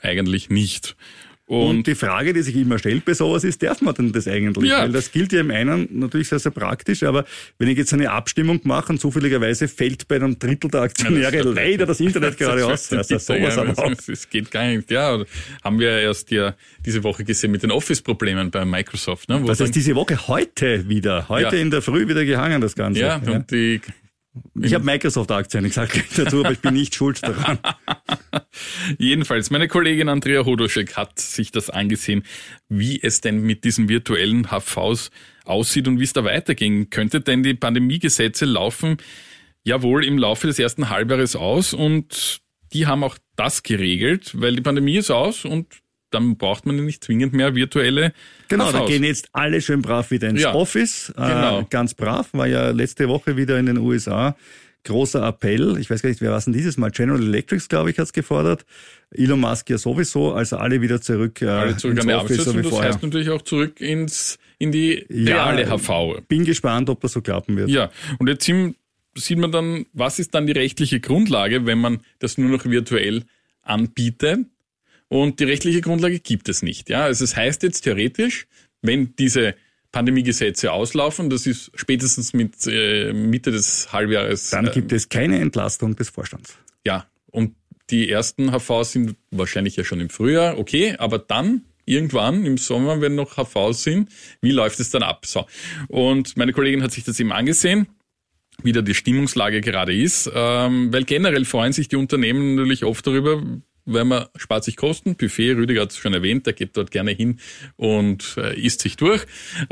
eigentlich 0.00 0.50
nicht. 0.50 0.96
Und, 1.50 1.66
Und, 1.78 1.86
die 1.88 1.96
Frage, 1.96 2.32
die 2.32 2.42
sich 2.42 2.54
immer 2.54 2.78
stellt 2.78 3.04
bei 3.04 3.12
sowas 3.12 3.42
ist, 3.42 3.60
darf 3.60 3.80
man 3.82 3.92
denn 3.92 4.12
das 4.12 4.28
eigentlich? 4.28 4.70
Ja. 4.70 4.82
Weil 4.82 4.92
das 4.92 5.10
gilt 5.10 5.32
ja 5.32 5.40
im 5.40 5.50
einen 5.50 5.88
natürlich 5.98 6.28
sehr, 6.28 6.38
sehr 6.38 6.52
praktisch, 6.52 7.02
aber 7.02 7.24
wenn 7.58 7.66
ich 7.66 7.76
jetzt 7.76 7.92
eine 7.92 8.08
Abstimmung 8.12 8.60
mache 8.62 8.92
und 8.92 9.00
zufälligerweise 9.00 9.66
fällt 9.66 10.06
bei 10.06 10.14
einem 10.14 10.38
Drittel 10.38 10.70
der 10.70 10.82
Aktionäre 10.82 11.34
Ja, 11.36 11.42
das- 11.42 11.54
leider 11.56 11.86
das 11.86 11.98
Internet 11.98 12.38
gerade 12.38 12.64
aus. 12.64 12.88
Das 12.90 13.10
Also 13.10 13.16
ist 13.16 13.28
ja, 13.28 13.36
sowas 13.50 13.58
aber 13.58 13.76
auch. 13.84 13.90
es- 14.08 14.28
geht 14.30 14.52
gar 14.52 14.64
nicht. 14.68 14.92
Ja, 14.92 15.24
haben 15.64 15.80
wir 15.80 15.90
erst 15.98 16.30
ja 16.30 16.54
diese 16.86 17.02
Woche 17.02 17.24
gesehen 17.24 17.50
mit 17.50 17.64
den 17.64 17.72
Office-Problemen 17.72 18.52
bei 18.52 18.64
Microsoft. 18.64 19.28
Ne, 19.28 19.42
Das 19.44 19.58
ist 19.58 19.74
diese 19.74 19.96
Woche 19.96 20.28
heute 20.28 20.88
wieder, 20.88 21.28
heute 21.28 21.56
in 21.56 21.72
der 21.72 21.82
Früh 21.82 22.06
wieder 22.06 22.24
gehangen, 22.24 22.60
das 22.60 22.76
Ganze. 22.76 23.00
ja, 23.00 23.16
und 23.16 23.50
die 23.50 23.80
Ich 24.60 24.74
habe 24.74 24.84
Microsoft-Aktien, 24.84 25.64
ich 25.64 25.74
sage 25.74 26.04
dazu, 26.16 26.40
aber 26.40 26.52
ich 26.52 26.60
bin 26.60 26.74
nicht 26.74 26.94
schuld 26.94 27.20
daran. 27.22 27.58
Jedenfalls, 28.98 29.50
meine 29.50 29.66
Kollegin 29.66 30.08
Andrea 30.08 30.44
Hodoschek 30.44 30.96
hat 30.96 31.18
sich 31.18 31.50
das 31.50 31.68
angesehen, 31.68 32.22
wie 32.68 33.02
es 33.02 33.20
denn 33.20 33.42
mit 33.42 33.64
diesen 33.64 33.88
virtuellen 33.88 34.50
HVs 34.50 35.10
aussieht 35.44 35.88
und 35.88 35.98
wie 35.98 36.04
es 36.04 36.12
da 36.12 36.24
weitergehen 36.24 36.90
könnte. 36.90 37.20
Denn 37.20 37.42
die 37.42 37.54
Pandemiegesetze 37.54 38.44
laufen 38.44 38.98
ja 39.64 39.82
wohl 39.82 40.04
im 40.04 40.16
Laufe 40.16 40.46
des 40.46 40.58
ersten 40.58 40.90
Halbjahres 40.90 41.34
aus 41.34 41.74
und 41.74 42.40
die 42.72 42.86
haben 42.86 43.02
auch 43.02 43.18
das 43.36 43.62
geregelt, 43.62 44.40
weil 44.40 44.54
die 44.54 44.62
Pandemie 44.62 44.96
ist 44.96 45.10
aus 45.10 45.44
und 45.44 45.66
dann 46.10 46.36
braucht 46.36 46.66
man 46.66 46.76
nicht 46.84 47.04
zwingend 47.04 47.32
mehr 47.32 47.54
virtuelle 47.54 48.12
Genau, 48.48 48.70
da 48.72 48.80
HVs. 48.80 48.88
gehen 48.88 49.04
jetzt 49.04 49.28
alle 49.32 49.60
schön 49.60 49.82
brav 49.82 50.10
wieder 50.10 50.28
ins 50.28 50.42
Ja, 50.42 50.54
Office. 50.54 51.12
genau. 51.16 51.60
Äh, 51.60 51.66
ganz 51.70 51.94
brav, 51.94 52.28
war 52.32 52.46
ja 52.46 52.70
letzte 52.70 53.08
Woche 53.08 53.36
wieder 53.36 53.58
in 53.58 53.66
den 53.66 53.78
USA. 53.78 54.36
Großer 54.84 55.22
Appell. 55.26 55.76
Ich 55.78 55.90
weiß 55.90 56.00
gar 56.00 56.08
nicht, 56.08 56.22
wer 56.22 56.30
war 56.30 56.40
denn 56.40 56.54
dieses 56.54 56.78
Mal? 56.78 56.90
General 56.90 57.20
Electrics, 57.20 57.68
glaube 57.68 57.90
ich, 57.90 57.98
hat 57.98 58.06
es 58.06 58.12
gefordert. 58.14 58.64
Elon 59.10 59.38
Musk 59.38 59.68
ja 59.68 59.76
sowieso. 59.76 60.32
Also 60.32 60.56
alle 60.56 60.80
wieder 60.80 61.02
zurück, 61.02 61.42
äh, 61.42 61.48
Alle 61.48 61.76
zurück 61.76 61.96
ins 61.96 62.02
an 62.02 62.08
die 62.08 62.14
Office, 62.14 62.44
so 62.44 62.52
das 62.54 62.80
heißt 62.80 63.02
natürlich 63.02 63.28
auch 63.28 63.42
zurück 63.42 63.78
ins, 63.82 64.38
in 64.58 64.72
die 64.72 65.04
Ja, 65.10 65.44
reale 65.50 65.66
HV. 65.68 66.22
Bin 66.28 66.44
gespannt, 66.46 66.88
ob 66.88 67.00
das 67.02 67.12
so 67.12 67.20
klappen 67.20 67.58
wird. 67.58 67.68
Ja, 67.68 67.90
und 68.18 68.28
jetzt 68.28 68.50
sieht 69.16 69.38
man 69.38 69.52
dann, 69.52 69.84
was 69.92 70.18
ist 70.18 70.34
dann 70.34 70.46
die 70.46 70.52
rechtliche 70.52 70.98
Grundlage, 70.98 71.66
wenn 71.66 71.78
man 71.78 72.00
das 72.18 72.38
nur 72.38 72.48
noch 72.48 72.64
virtuell 72.64 73.24
anbietet? 73.62 74.46
Und 75.10 75.40
die 75.40 75.44
rechtliche 75.44 75.80
Grundlage 75.80 76.20
gibt 76.20 76.48
es 76.48 76.62
nicht. 76.62 76.88
Ja, 76.88 77.02
also 77.02 77.24
es 77.24 77.34
heißt 77.34 77.64
jetzt 77.64 77.82
theoretisch, 77.82 78.46
wenn 78.80 79.14
diese 79.16 79.56
Pandemiegesetze 79.90 80.72
auslaufen, 80.72 81.30
das 81.30 81.46
ist 81.48 81.72
spätestens 81.74 82.32
mit 82.32 82.54
äh, 82.68 83.12
Mitte 83.12 83.50
des 83.50 83.92
Halbjahres. 83.92 84.50
Dann 84.50 84.68
äh, 84.68 84.70
gibt 84.70 84.92
es 84.92 85.08
keine 85.08 85.40
Entlastung 85.40 85.96
des 85.96 86.10
Vorstands. 86.10 86.56
ja, 86.86 87.06
und 87.32 87.56
die 87.90 88.08
ersten 88.08 88.52
HVs 88.52 88.92
sind 88.92 89.16
wahrscheinlich 89.32 89.74
ja 89.74 89.82
schon 89.82 89.98
im 89.98 90.10
Frühjahr, 90.10 90.58
okay, 90.58 90.94
aber 90.96 91.18
dann 91.18 91.62
irgendwann 91.86 92.46
im 92.46 92.56
Sommer, 92.56 93.00
wenn 93.00 93.16
noch 93.16 93.36
HVs 93.36 93.82
sind, 93.82 94.10
wie 94.40 94.52
läuft 94.52 94.78
es 94.78 94.90
dann 94.90 95.02
ab? 95.02 95.26
So. 95.26 95.46
Und 95.88 96.36
meine 96.36 96.52
Kollegin 96.52 96.84
hat 96.84 96.92
sich 96.92 97.02
das 97.02 97.18
eben 97.18 97.32
angesehen, 97.32 97.88
wie 98.62 98.70
da 98.70 98.80
die 98.80 98.94
Stimmungslage 98.94 99.60
gerade 99.60 99.92
ist, 99.92 100.30
ähm, 100.32 100.92
weil 100.92 101.02
generell 101.02 101.44
freuen 101.44 101.72
sich 101.72 101.88
die 101.88 101.96
Unternehmen 101.96 102.54
natürlich 102.54 102.84
oft 102.84 103.04
darüber, 103.04 103.42
weil 103.84 104.04
man 104.04 104.26
spart 104.36 104.64
sich 104.64 104.76
Kosten. 104.76 105.14
Buffet, 105.16 105.52
Rüdiger 105.52 105.82
hat 105.82 105.90
es 105.92 105.96
schon 105.98 106.14
erwähnt, 106.14 106.46
der 106.46 106.52
geht 106.52 106.76
dort 106.76 106.90
gerne 106.90 107.10
hin 107.12 107.40
und 107.76 108.36
äh, 108.36 108.58
isst 108.60 108.80
sich 108.82 108.96
durch. 108.96 109.22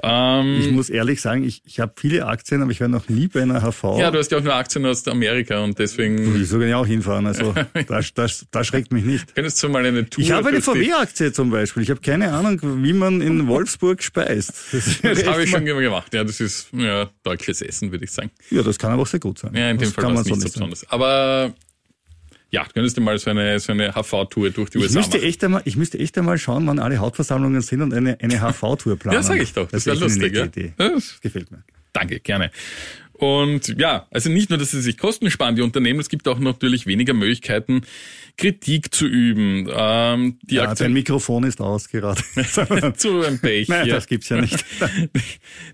Ähm, 0.02 0.56
Ich 0.60 0.70
muss 0.70 0.90
ehrlich 0.90 1.20
sagen, 1.20 1.44
ich, 1.44 1.62
ich 1.64 1.80
habe 1.80 1.92
viele 1.96 2.26
Aktien, 2.26 2.62
aber 2.62 2.70
ich 2.70 2.80
war 2.80 2.88
noch 2.88 3.08
nie 3.08 3.28
bei 3.28 3.42
einer 3.42 3.60
HV. 3.62 3.98
ja, 3.98 4.10
du 4.10 4.18
hast 4.18 4.30
ja 4.32 4.38
auch 4.38 4.42
nur 4.42 4.54
Aktien 4.54 4.84
aus 4.86 5.06
Amerika 5.08 5.60
und 5.62 5.78
deswegen 5.78 6.40
ich 6.40 6.48
soll 6.48 6.64
ja 6.64 6.76
auch 6.76 6.86
hinfahren, 6.86 7.26
also 7.26 7.54
das, 7.88 8.14
das, 8.14 8.46
das 8.50 8.66
schreckt 8.66 8.92
mich 8.92 9.04
nicht. 9.04 9.34
könntest 9.34 9.62
du 9.62 9.68
mal 9.68 9.84
eine 9.84 10.08
Tour 10.08 10.22
Ich 10.24 10.32
habe 10.32 10.48
eine 10.48 10.60
VW-Aktie 10.60 11.32
zum 11.32 11.50
Beispiel. 11.50 11.82
Ich 11.82 11.90
habe 11.90 12.00
keine 12.00 12.32
Ahnung, 12.32 12.60
wie 12.84 12.92
man 12.92 13.20
in 13.20 13.46
Wolfsburg 13.48 14.02
speist. 14.02 14.52
Das, 14.72 15.00
Das 15.02 15.26
habe 15.26 15.44
ich 15.44 15.50
schon 15.50 15.64
gemacht. 15.64 16.12
Ja, 16.14 16.24
das 16.24 16.40
ist 16.40 16.68
ja, 16.72 17.08
deutsches 17.22 17.62
Essen, 17.62 17.90
würde 17.92 18.04
ich 18.04 18.10
sagen. 18.10 18.30
Ja, 18.50 18.62
das 18.62 18.78
kann 18.78 18.92
aber 18.92 19.02
auch 19.02 19.06
sehr 19.06 19.20
gut 19.20 19.38
sein. 19.38 19.54
Ja, 19.54 19.70
in 19.70 19.78
dem 19.78 19.84
das 19.84 19.92
Fall 19.92 20.02
kann 20.04 20.14
war 20.14 20.22
man 20.22 20.32
es 20.32 20.38
nicht 20.38 20.40
so 20.42 20.48
besonders. 20.60 20.88
Aber 20.90 21.54
ja, 22.50 22.64
du 22.64 22.70
könntest 22.72 22.96
du 22.96 23.00
mal 23.00 23.18
so 23.18 23.30
eine, 23.30 23.58
so 23.60 23.72
eine 23.72 23.92
HV-Tour 23.92 24.50
durch 24.50 24.70
die 24.70 24.78
Ich 24.78 24.84
USA 24.84 24.98
müsste, 25.00 25.18
machen. 25.18 25.28
echt 25.28 25.44
einmal, 25.44 25.62
ich 25.64 25.76
müsste 25.76 25.98
echt 25.98 26.16
einmal 26.16 26.38
schauen, 26.38 26.66
wann 26.66 26.78
alle 26.78 26.96
Hauptversammlungen 26.98 27.60
sind 27.60 27.82
und 27.82 27.92
eine, 27.92 28.18
eine 28.20 28.40
HV-Tour 28.40 28.96
planen. 28.96 29.14
Ja, 29.16 29.22
sag 29.22 29.36
ich 29.40 29.52
doch. 29.52 29.68
Das, 29.68 29.84
wäre 29.86 29.96
echt 29.96 30.02
eine 30.02 30.12
lustig. 30.14 30.34
Ja? 30.36 30.44
Idee. 30.46 30.72
Das, 30.76 30.92
Das 30.92 31.20
gefällt 31.20 31.50
mir. 31.50 31.62
danke, 31.92 32.20
gerne. 32.20 32.50
Und 33.18 33.74
ja, 33.80 34.06
also 34.12 34.30
nicht 34.30 34.48
nur, 34.48 34.60
dass 34.60 34.70
sie 34.70 34.80
sich 34.80 34.96
Kosten 34.96 35.28
sparen, 35.30 35.56
die 35.56 35.62
Unternehmen, 35.62 35.98
es 35.98 36.08
gibt 36.08 36.28
auch 36.28 36.38
natürlich 36.38 36.86
weniger 36.86 37.14
Möglichkeiten, 37.14 37.82
Kritik 38.36 38.94
zu 38.94 39.06
üben. 39.08 39.68
Ähm, 39.74 40.38
die 40.42 40.54
Ja, 40.54 40.62
dein 40.62 40.70
Aktien 40.70 40.92
Mikrofon 40.92 41.42
ist 41.42 41.60
aus 41.60 41.88
gerade. 41.88 42.22
zu 42.96 43.22
einem 43.24 43.40
Pech. 43.40 43.68
Nein, 43.68 43.86
hier. 43.86 43.94
das 43.94 44.06
gibt's 44.06 44.28
ja 44.28 44.40
nicht. 44.40 44.64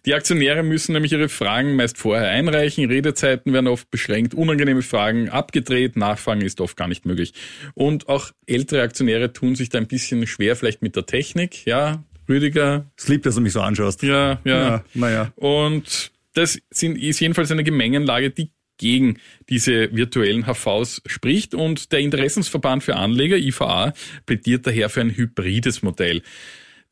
Die 0.07 0.15
Aktionäre 0.15 0.63
müssen 0.63 0.93
nämlich 0.95 1.13
ihre 1.13 1.29
Fragen 1.29 1.77
meist 1.77 1.99
vorher 1.99 2.31
einreichen. 2.31 2.87
Redezeiten 2.87 3.53
werden 3.53 3.67
oft 3.67 3.91
beschränkt, 3.91 4.33
unangenehme 4.33 4.81
Fragen 4.81 5.29
abgedreht, 5.29 5.97
Nachfragen 5.97 6.41
ist 6.41 6.63
oft 6.63 6.79
gar 6.79 6.89
nicht 6.89 7.05
möglich. 7.05 7.35
Und 7.75 8.09
auch 8.09 8.31
ältere 8.47 8.81
Aktionäre 8.81 9.35
tun 9.35 9.55
sich 9.55 9.69
da 9.69 9.77
ein 9.77 9.87
bisschen 9.87 10.27
schwer, 10.27 10.57
vielleicht 10.57 10.81
mit 10.81 10.97
der 10.97 11.05
Technik. 11.05 11.67
Ja, 11.67 12.03
Rüdiger, 12.27 12.87
Es 12.97 13.09
liebt, 13.09 13.27
dass 13.27 13.35
du 13.35 13.43
mich 13.43 13.53
so 13.53 13.61
anschaust. 13.61 14.03
ja, 14.03 14.41
ja. 14.45 14.57
Ja, 14.57 14.85
naja. 14.95 15.33
Und 15.37 16.11
das 16.35 16.61
sind, 16.71 16.97
ist 16.97 17.21
jedenfalls 17.21 17.51
eine 17.51 17.65
Gemengenlage, 17.65 18.31
die 18.31 18.51
gegen 18.79 19.19
diese 19.49 19.95
virtuellen 19.95 20.47
HVs 20.47 21.03
spricht. 21.07 21.55
Und 21.55 21.93
der 21.93 22.01
Interessensverband 22.01 22.83
für 22.83 22.97
Anleger, 22.97 23.37
IVA, 23.37 23.95
plädiert 24.27 24.67
daher 24.67 24.89
für 24.89 25.01
ein 25.01 25.17
hybrides 25.17 25.83
Modell. 25.83 26.23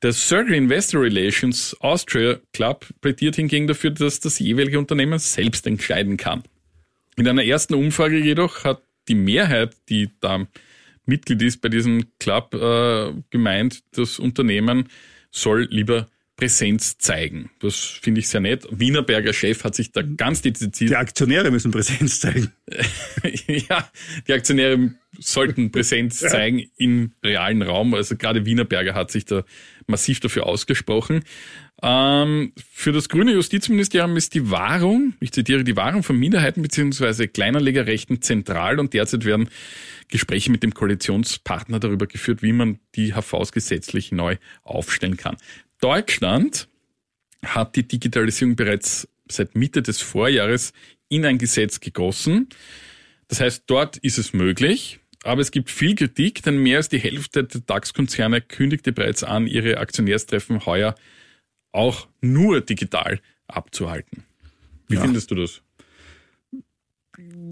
Der 0.02 0.12
Circle 0.12 0.54
Investor 0.54 1.02
Relations 1.02 1.76
Austria 1.80 2.40
Club 2.52 2.86
plädiert 3.00 3.36
hingegen 3.36 3.66
dafür, 3.68 3.90
dass 3.90 4.20
das 4.20 4.38
jeweilige 4.38 4.78
Unternehmen 4.78 5.18
selbst 5.18 5.66
entscheiden 5.66 6.16
kann. 6.16 6.42
In 7.16 7.28
einer 7.28 7.44
ersten 7.44 7.74
Umfrage 7.74 8.18
jedoch 8.18 8.64
hat 8.64 8.82
die 9.08 9.14
Mehrheit, 9.14 9.76
die 9.88 10.10
da 10.20 10.46
Mitglied 11.04 11.42
ist 11.42 11.60
bei 11.60 11.68
diesem 11.68 12.04
Club, 12.18 12.54
äh, 12.54 13.12
gemeint, 13.30 13.82
das 13.92 14.18
Unternehmen 14.18 14.88
soll 15.30 15.68
lieber 15.70 16.08
Präsenz 16.36 16.98
zeigen. 16.98 17.50
Das 17.60 17.76
finde 17.76 18.20
ich 18.20 18.28
sehr 18.28 18.40
nett. 18.40 18.66
Wienerberger 18.70 19.32
Chef 19.32 19.64
hat 19.64 19.74
sich 19.74 19.92
da 19.92 20.02
ganz 20.02 20.42
Die 20.42 20.52
dezidiert, 20.52 20.94
Aktionäre 20.94 21.50
müssen 21.50 21.70
Präsenz 21.70 22.20
zeigen. 22.20 22.52
ja, 23.46 23.88
die 24.26 24.32
Aktionäre 24.32 24.94
sollten 25.18 25.70
Präsenz 25.70 26.20
zeigen 26.20 26.64
im 26.76 27.12
realen 27.22 27.62
Raum. 27.62 27.94
Also 27.94 28.16
gerade 28.16 28.46
Wienerberger 28.46 28.94
hat 28.94 29.10
sich 29.10 29.26
da 29.26 29.44
massiv 29.86 30.20
dafür 30.20 30.46
ausgesprochen. 30.46 31.22
Ähm, 31.82 32.52
für 32.72 32.92
das 32.92 33.08
grüne 33.08 33.32
Justizministerium 33.32 34.16
ist 34.16 34.34
die 34.34 34.50
Wahrung, 34.50 35.14
ich 35.20 35.32
zitiere, 35.32 35.64
die 35.64 35.76
Wahrung 35.76 36.02
von 36.02 36.16
Minderheiten 36.16 36.62
bzw. 36.62 37.26
Kleinanlegerrechten 37.26 38.22
zentral 38.22 38.78
und 38.78 38.94
derzeit 38.94 39.24
werden 39.24 39.50
Gespräche 40.08 40.50
mit 40.50 40.62
dem 40.62 40.74
Koalitionspartner 40.74 41.80
darüber 41.80 42.06
geführt, 42.06 42.42
wie 42.42 42.52
man 42.52 42.78
die 42.94 43.14
HVs 43.14 43.50
gesetzlich 43.50 44.12
neu 44.12 44.36
aufstellen 44.62 45.16
kann. 45.16 45.36
Deutschland 45.82 46.68
hat 47.44 47.74
die 47.74 47.82
Digitalisierung 47.86 48.54
bereits 48.54 49.08
seit 49.28 49.56
Mitte 49.56 49.82
des 49.82 50.00
Vorjahres 50.00 50.72
in 51.08 51.26
ein 51.26 51.38
Gesetz 51.38 51.80
gegossen. 51.80 52.48
Das 53.28 53.40
heißt, 53.40 53.64
dort 53.66 53.96
ist 53.98 54.16
es 54.18 54.32
möglich, 54.32 55.00
aber 55.24 55.40
es 55.40 55.50
gibt 55.50 55.70
viel 55.70 55.94
Kritik, 55.96 56.42
denn 56.42 56.62
mehr 56.62 56.78
als 56.78 56.88
die 56.88 56.98
Hälfte 56.98 57.44
der 57.44 57.62
DAX-Konzerne 57.62 58.40
kündigte 58.40 58.92
bereits 58.92 59.24
an, 59.24 59.46
ihre 59.46 59.78
Aktionärstreffen 59.78 60.66
heuer 60.66 60.94
auch 61.72 62.06
nur 62.20 62.60
digital 62.60 63.20
abzuhalten. 63.48 64.24
Wie 64.88 64.94
Ja. 64.96 65.00
findest 65.02 65.30
du 65.30 65.34
das? 65.34 65.62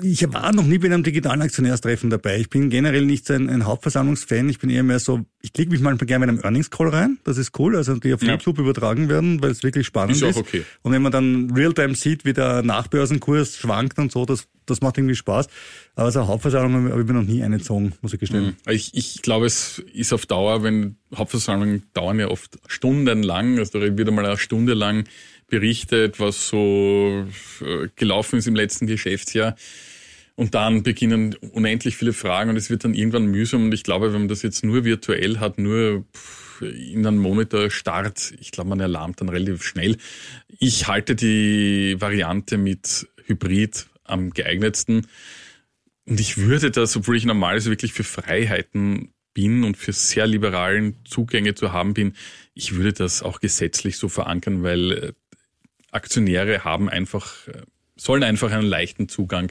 Ich 0.02 0.32
war 0.32 0.54
noch 0.54 0.64
nie 0.64 0.78
bei 0.78 0.86
einem 0.86 1.02
digitalen 1.02 1.42
Aktionärstreffen 1.42 2.08
dabei. 2.08 2.38
Ich 2.40 2.48
bin 2.48 2.70
generell 2.70 3.04
nicht 3.04 3.26
so 3.26 3.34
ein, 3.34 3.50
ein 3.50 3.66
Hauptversammlungsfan. 3.66 4.48
Ich 4.48 4.58
bin 4.58 4.70
eher 4.70 4.82
mehr 4.82 4.98
so, 4.98 5.20
ich 5.42 5.52
klicke 5.52 5.70
mich 5.70 5.80
manchmal 5.80 6.06
gerne 6.06 6.26
mit 6.26 6.34
einem 6.34 6.44
Earnings 6.44 6.70
Call 6.70 6.88
rein. 6.88 7.18
Das 7.24 7.36
ist 7.36 7.58
cool. 7.58 7.76
Also 7.76 7.94
die 7.96 8.14
auf 8.14 8.22
ja. 8.22 8.30
YouTube 8.30 8.58
übertragen 8.58 9.10
werden, 9.10 9.42
weil 9.42 9.50
es 9.50 9.62
wirklich 9.62 9.86
spannend 9.86 10.16
ist. 10.16 10.36
Auch 10.36 10.40
okay. 10.40 10.64
Und 10.82 10.92
wenn 10.92 11.02
man 11.02 11.12
dann 11.12 11.50
Realtime 11.50 11.94
sieht, 11.94 12.24
wie 12.24 12.32
der 12.32 12.62
Nachbörsenkurs 12.62 13.58
schwankt 13.58 13.98
und 13.98 14.10
so, 14.10 14.24
das, 14.24 14.48
das 14.64 14.80
macht 14.80 14.96
irgendwie 14.96 15.16
Spaß. 15.16 15.48
Aber 15.94 16.10
so 16.10 16.20
eine 16.20 16.28
Hauptversammlung 16.28 16.90
habe 16.90 17.02
ich 17.02 17.06
mir 17.06 17.14
noch 17.14 17.22
nie 17.22 17.42
eine 17.42 17.58
gezogen, 17.58 17.92
muss 18.00 18.14
ich 18.14 18.20
gestehen. 18.20 18.56
Mhm. 18.64 18.72
Ich, 18.72 18.94
ich 18.94 19.20
glaube, 19.20 19.44
es 19.44 19.82
ist 19.92 20.14
auf 20.14 20.24
Dauer, 20.24 20.62
wenn 20.62 20.96
Hauptversammlungen 21.14 21.82
dauern 21.92 22.18
ja 22.18 22.28
oft 22.28 22.58
stundenlang, 22.66 23.58
also 23.58 23.78
da 23.78 23.96
wird 23.98 24.08
einmal 24.08 24.24
eine 24.24 24.38
Stunde 24.38 24.72
lang 24.72 25.04
berichtet, 25.50 26.18
was 26.18 26.48
so 26.48 27.26
äh, 27.60 27.88
gelaufen 27.96 28.38
ist 28.38 28.46
im 28.46 28.54
letzten 28.54 28.86
Geschäftsjahr. 28.86 29.56
Und 30.36 30.54
dann 30.54 30.82
beginnen 30.82 31.34
unendlich 31.52 31.96
viele 31.96 32.14
Fragen 32.14 32.48
und 32.48 32.56
es 32.56 32.70
wird 32.70 32.84
dann 32.84 32.94
irgendwann 32.94 33.26
mühsam. 33.26 33.64
Und 33.64 33.74
ich 33.74 33.82
glaube, 33.82 34.12
wenn 34.12 34.20
man 34.20 34.28
das 34.28 34.40
jetzt 34.40 34.64
nur 34.64 34.84
virtuell 34.84 35.38
hat, 35.38 35.58
nur 35.58 36.06
in 36.62 37.06
einem 37.06 37.18
Monitor 37.18 37.70
start, 37.70 38.32
ich 38.40 38.50
glaube, 38.50 38.70
man 38.70 38.80
erlahmt 38.80 39.20
dann 39.20 39.28
relativ 39.28 39.62
schnell. 39.62 39.98
Ich 40.58 40.86
halte 40.86 41.14
die 41.14 41.96
Variante 41.98 42.56
mit 42.56 43.06
Hybrid 43.26 43.86
am 44.04 44.30
geeignetsten. 44.30 45.06
Und 46.06 46.20
ich 46.20 46.38
würde 46.38 46.70
das, 46.70 46.96
obwohl 46.96 47.16
ich 47.16 47.24
normalerweise 47.24 47.70
wirklich 47.70 47.92
für 47.92 48.04
Freiheiten 48.04 49.12
bin 49.34 49.62
und 49.62 49.76
für 49.76 49.92
sehr 49.92 50.26
liberalen 50.26 50.96
Zugänge 51.04 51.54
zu 51.54 51.72
haben 51.72 51.94
bin, 51.94 52.14
ich 52.54 52.74
würde 52.74 52.94
das 52.94 53.22
auch 53.22 53.40
gesetzlich 53.40 53.96
so 53.96 54.08
verankern, 54.08 54.62
weil 54.62 55.14
Aktionäre 55.90 56.64
haben 56.64 56.88
einfach, 56.88 57.48
äh, 57.48 57.62
sollen 57.96 58.22
einfach 58.22 58.50
einen 58.50 58.66
leichten 58.66 59.08
Zugang 59.08 59.50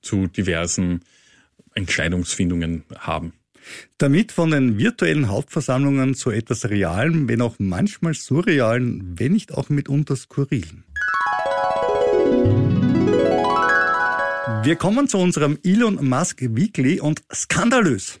zu 0.00 0.26
diversen 0.26 1.00
Entscheidungsfindungen 1.74 2.84
haben. 2.98 3.32
Damit 3.98 4.32
von 4.32 4.50
den 4.50 4.78
virtuellen 4.78 5.28
Hauptversammlungen 5.28 6.14
zu 6.14 6.30
etwas 6.30 6.68
Realem, 6.68 7.28
wenn 7.28 7.40
auch 7.40 7.56
manchmal 7.58 8.14
surrealen, 8.14 9.18
wenn 9.18 9.32
nicht 9.32 9.52
auch 9.52 9.70
mitunter 9.70 10.16
skurrilen. 10.16 10.84
Wir 14.62 14.76
kommen 14.76 15.08
zu 15.08 15.18
unserem 15.18 15.58
Elon 15.62 16.08
Musk 16.08 16.40
Weekly 16.42 17.00
und 17.00 17.22
skandalös. 17.32 18.20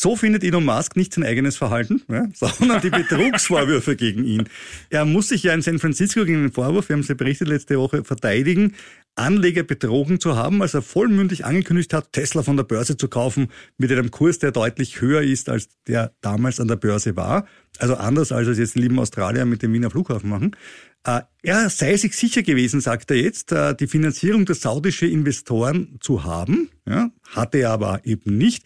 So 0.00 0.14
findet 0.14 0.44
Elon 0.44 0.64
Musk 0.64 0.94
nicht 0.94 1.12
sein 1.12 1.24
eigenes 1.24 1.56
Verhalten, 1.56 2.02
ja, 2.08 2.28
sondern 2.32 2.80
die 2.80 2.88
Betrugsvorwürfe 2.88 3.96
gegen 3.96 4.24
ihn. 4.24 4.48
Er 4.90 5.04
muss 5.04 5.26
sich 5.30 5.42
ja 5.42 5.52
in 5.52 5.60
San 5.60 5.80
Francisco 5.80 6.24
gegen 6.24 6.42
den 6.42 6.52
Vorwurf, 6.52 6.88
wir 6.88 6.94
haben 6.94 7.00
es 7.00 7.08
ja 7.08 7.16
berichtet 7.16 7.48
letzte 7.48 7.80
Woche, 7.80 8.04
verteidigen, 8.04 8.74
Anleger 9.16 9.64
betrogen 9.64 10.20
zu 10.20 10.36
haben, 10.36 10.62
als 10.62 10.74
er 10.74 10.82
vollmündig 10.82 11.44
angekündigt 11.44 11.92
hat, 11.92 12.12
Tesla 12.12 12.44
von 12.44 12.56
der 12.56 12.62
Börse 12.62 12.96
zu 12.96 13.08
kaufen 13.08 13.48
mit 13.76 13.90
einem 13.90 14.12
Kurs, 14.12 14.38
der 14.38 14.52
deutlich 14.52 15.00
höher 15.00 15.22
ist, 15.22 15.48
als 15.48 15.68
der 15.88 16.12
damals 16.20 16.60
an 16.60 16.68
der 16.68 16.76
Börse 16.76 17.16
war. 17.16 17.48
Also 17.78 17.96
anders, 17.96 18.30
als 18.30 18.46
es 18.46 18.58
jetzt 18.58 18.76
die 18.76 18.80
lieben 18.82 19.00
Australier 19.00 19.46
mit 19.46 19.64
dem 19.64 19.72
Wiener 19.72 19.90
Flughafen 19.90 20.30
machen. 20.30 20.54
Äh, 21.04 21.22
er 21.42 21.70
sei 21.70 21.96
sich 21.96 22.14
sicher 22.14 22.42
gewesen, 22.42 22.80
sagt 22.80 23.10
er 23.10 23.16
jetzt, 23.16 23.50
äh, 23.50 23.74
die 23.74 23.88
Finanzierung 23.88 24.44
der 24.44 24.54
saudischen 24.54 25.08
Investoren 25.10 25.98
zu 26.00 26.22
haben. 26.22 26.70
Ja, 26.86 27.10
hatte 27.30 27.58
er 27.58 27.70
aber 27.70 28.00
eben 28.04 28.36
nicht. 28.38 28.64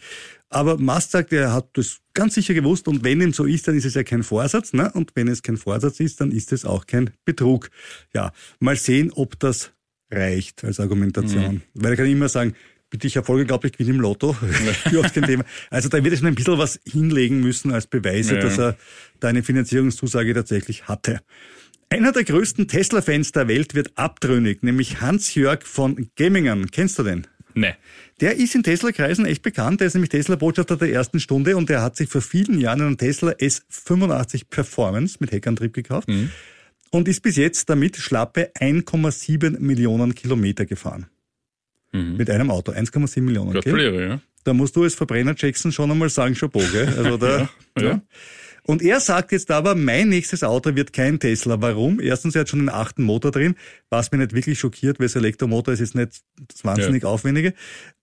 Aber 0.52 0.78
Musk 0.78 1.10
sagt, 1.10 1.32
er 1.32 1.52
hat 1.52 1.70
das 1.74 1.98
ganz 2.14 2.34
sicher 2.34 2.54
gewusst 2.54 2.86
und 2.88 3.04
wenn 3.04 3.20
ihm 3.20 3.32
so 3.32 3.44
ist, 3.44 3.66
dann 3.68 3.76
ist 3.76 3.86
es 3.86 3.94
ja 3.94 4.02
kein 4.02 4.22
Vorsatz. 4.22 4.72
Ne? 4.72 4.90
Und 4.92 5.12
wenn 5.14 5.28
es 5.28 5.42
kein 5.42 5.56
Vorsatz 5.56 5.98
ist, 6.00 6.20
dann 6.20 6.30
ist 6.30 6.52
es 6.52 6.64
auch 6.64 6.86
kein 6.86 7.10
Betrug. 7.24 7.70
Ja, 8.14 8.32
mal 8.60 8.76
sehen, 8.76 9.12
ob 9.12 9.38
das 9.38 9.72
reicht 10.10 10.62
als 10.64 10.78
Argumentation. 10.78 11.54
Mhm. 11.54 11.62
Weil 11.74 11.92
er 11.92 11.96
kann 11.96 12.06
immer 12.06 12.28
sagen, 12.28 12.54
bitte, 12.90 13.06
ich 13.06 13.16
erfolge, 13.16 13.46
glaube 13.46 13.66
ich, 13.66 13.72
gewinne 13.72 13.96
im 13.96 14.00
Lotto. 14.00 14.36
kein 15.14 15.24
Thema. 15.24 15.44
Also 15.70 15.88
da 15.88 16.04
wird 16.04 16.12
er 16.14 16.18
schon 16.18 16.28
ein 16.28 16.34
bisschen 16.34 16.58
was 16.58 16.78
hinlegen 16.84 17.40
müssen 17.40 17.72
als 17.72 17.86
Beweise, 17.86 18.34
ja. 18.34 18.42
dass 18.42 18.58
er 18.58 18.76
da 19.20 19.28
eine 19.28 19.42
Finanzierungszusage 19.42 20.34
tatsächlich 20.34 20.86
hatte. 20.86 21.20
Einer 21.88 22.12
der 22.12 22.24
größten 22.24 22.68
Tesla-Fans 22.68 23.32
der 23.32 23.48
Welt 23.48 23.74
wird 23.74 23.92
abtrünnig, 23.96 24.62
nämlich 24.62 25.00
Hans-Jörg 25.00 25.64
von 25.64 26.08
Gemmingen. 26.14 26.70
Kennst 26.70 26.98
du 26.98 27.02
den? 27.02 27.26
Nee. 27.54 27.74
Der 28.20 28.36
ist 28.36 28.54
in 28.54 28.62
Tesla-Kreisen 28.62 29.26
echt 29.26 29.42
bekannt. 29.42 29.80
Der 29.80 29.88
ist 29.88 29.94
nämlich 29.94 30.10
Tesla-Botschafter 30.10 30.76
der 30.76 30.92
ersten 30.92 31.20
Stunde 31.20 31.56
und 31.56 31.68
der 31.68 31.82
hat 31.82 31.96
sich 31.96 32.08
vor 32.08 32.20
vielen 32.20 32.60
Jahren 32.60 32.80
einen 32.80 32.98
Tesla 32.98 33.32
S85 33.32 34.44
Performance 34.48 35.16
mit 35.20 35.32
Heckantrieb 35.32 35.72
gekauft 35.72 36.08
mhm. 36.08 36.30
und 36.90 37.08
ist 37.08 37.22
bis 37.22 37.36
jetzt 37.36 37.68
damit 37.68 37.96
schlappe 37.96 38.52
1,7 38.58 39.58
Millionen 39.58 40.14
Kilometer 40.14 40.66
gefahren. 40.66 41.06
Mhm. 41.92 42.16
Mit 42.16 42.30
einem 42.30 42.50
Auto. 42.50 42.72
1,7 42.72 43.20
Millionen. 43.22 43.52
Gratuliere, 43.52 44.08
ja. 44.08 44.20
Da 44.44 44.52
musst 44.52 44.74
du 44.76 44.82
als 44.82 44.94
Verbrenner 44.94 45.34
Jackson 45.36 45.72
schon 45.72 45.90
einmal 45.90 46.08
sagen, 46.08 46.34
Chapeau, 46.34 46.62
gell? 46.72 46.88
Also 46.96 47.16
da, 47.16 47.48
ja, 47.76 47.82
ja. 47.82 47.82
ja. 47.82 48.02
Und 48.64 48.80
er 48.80 49.00
sagt 49.00 49.32
jetzt 49.32 49.50
aber, 49.50 49.74
mein 49.74 50.08
nächstes 50.08 50.44
Auto 50.44 50.76
wird 50.76 50.92
kein 50.92 51.18
Tesla. 51.18 51.60
Warum? 51.60 52.00
Erstens, 52.00 52.36
er 52.36 52.42
hat 52.42 52.48
schon 52.48 52.60
einen 52.60 52.68
achten 52.68 53.02
Motor 53.02 53.32
drin, 53.32 53.56
was 53.90 54.12
mir 54.12 54.18
nicht 54.18 54.34
wirklich 54.34 54.58
schockiert, 54.58 55.00
weil 55.00 55.06
es 55.06 55.16
Elektromotor 55.16 55.74
ist 55.74 55.80
jetzt 55.80 55.96
nicht 55.96 56.22
das 56.48 56.64
wahnsinnig 56.64 57.02
ja. 57.02 57.08
aufwendige. 57.08 57.54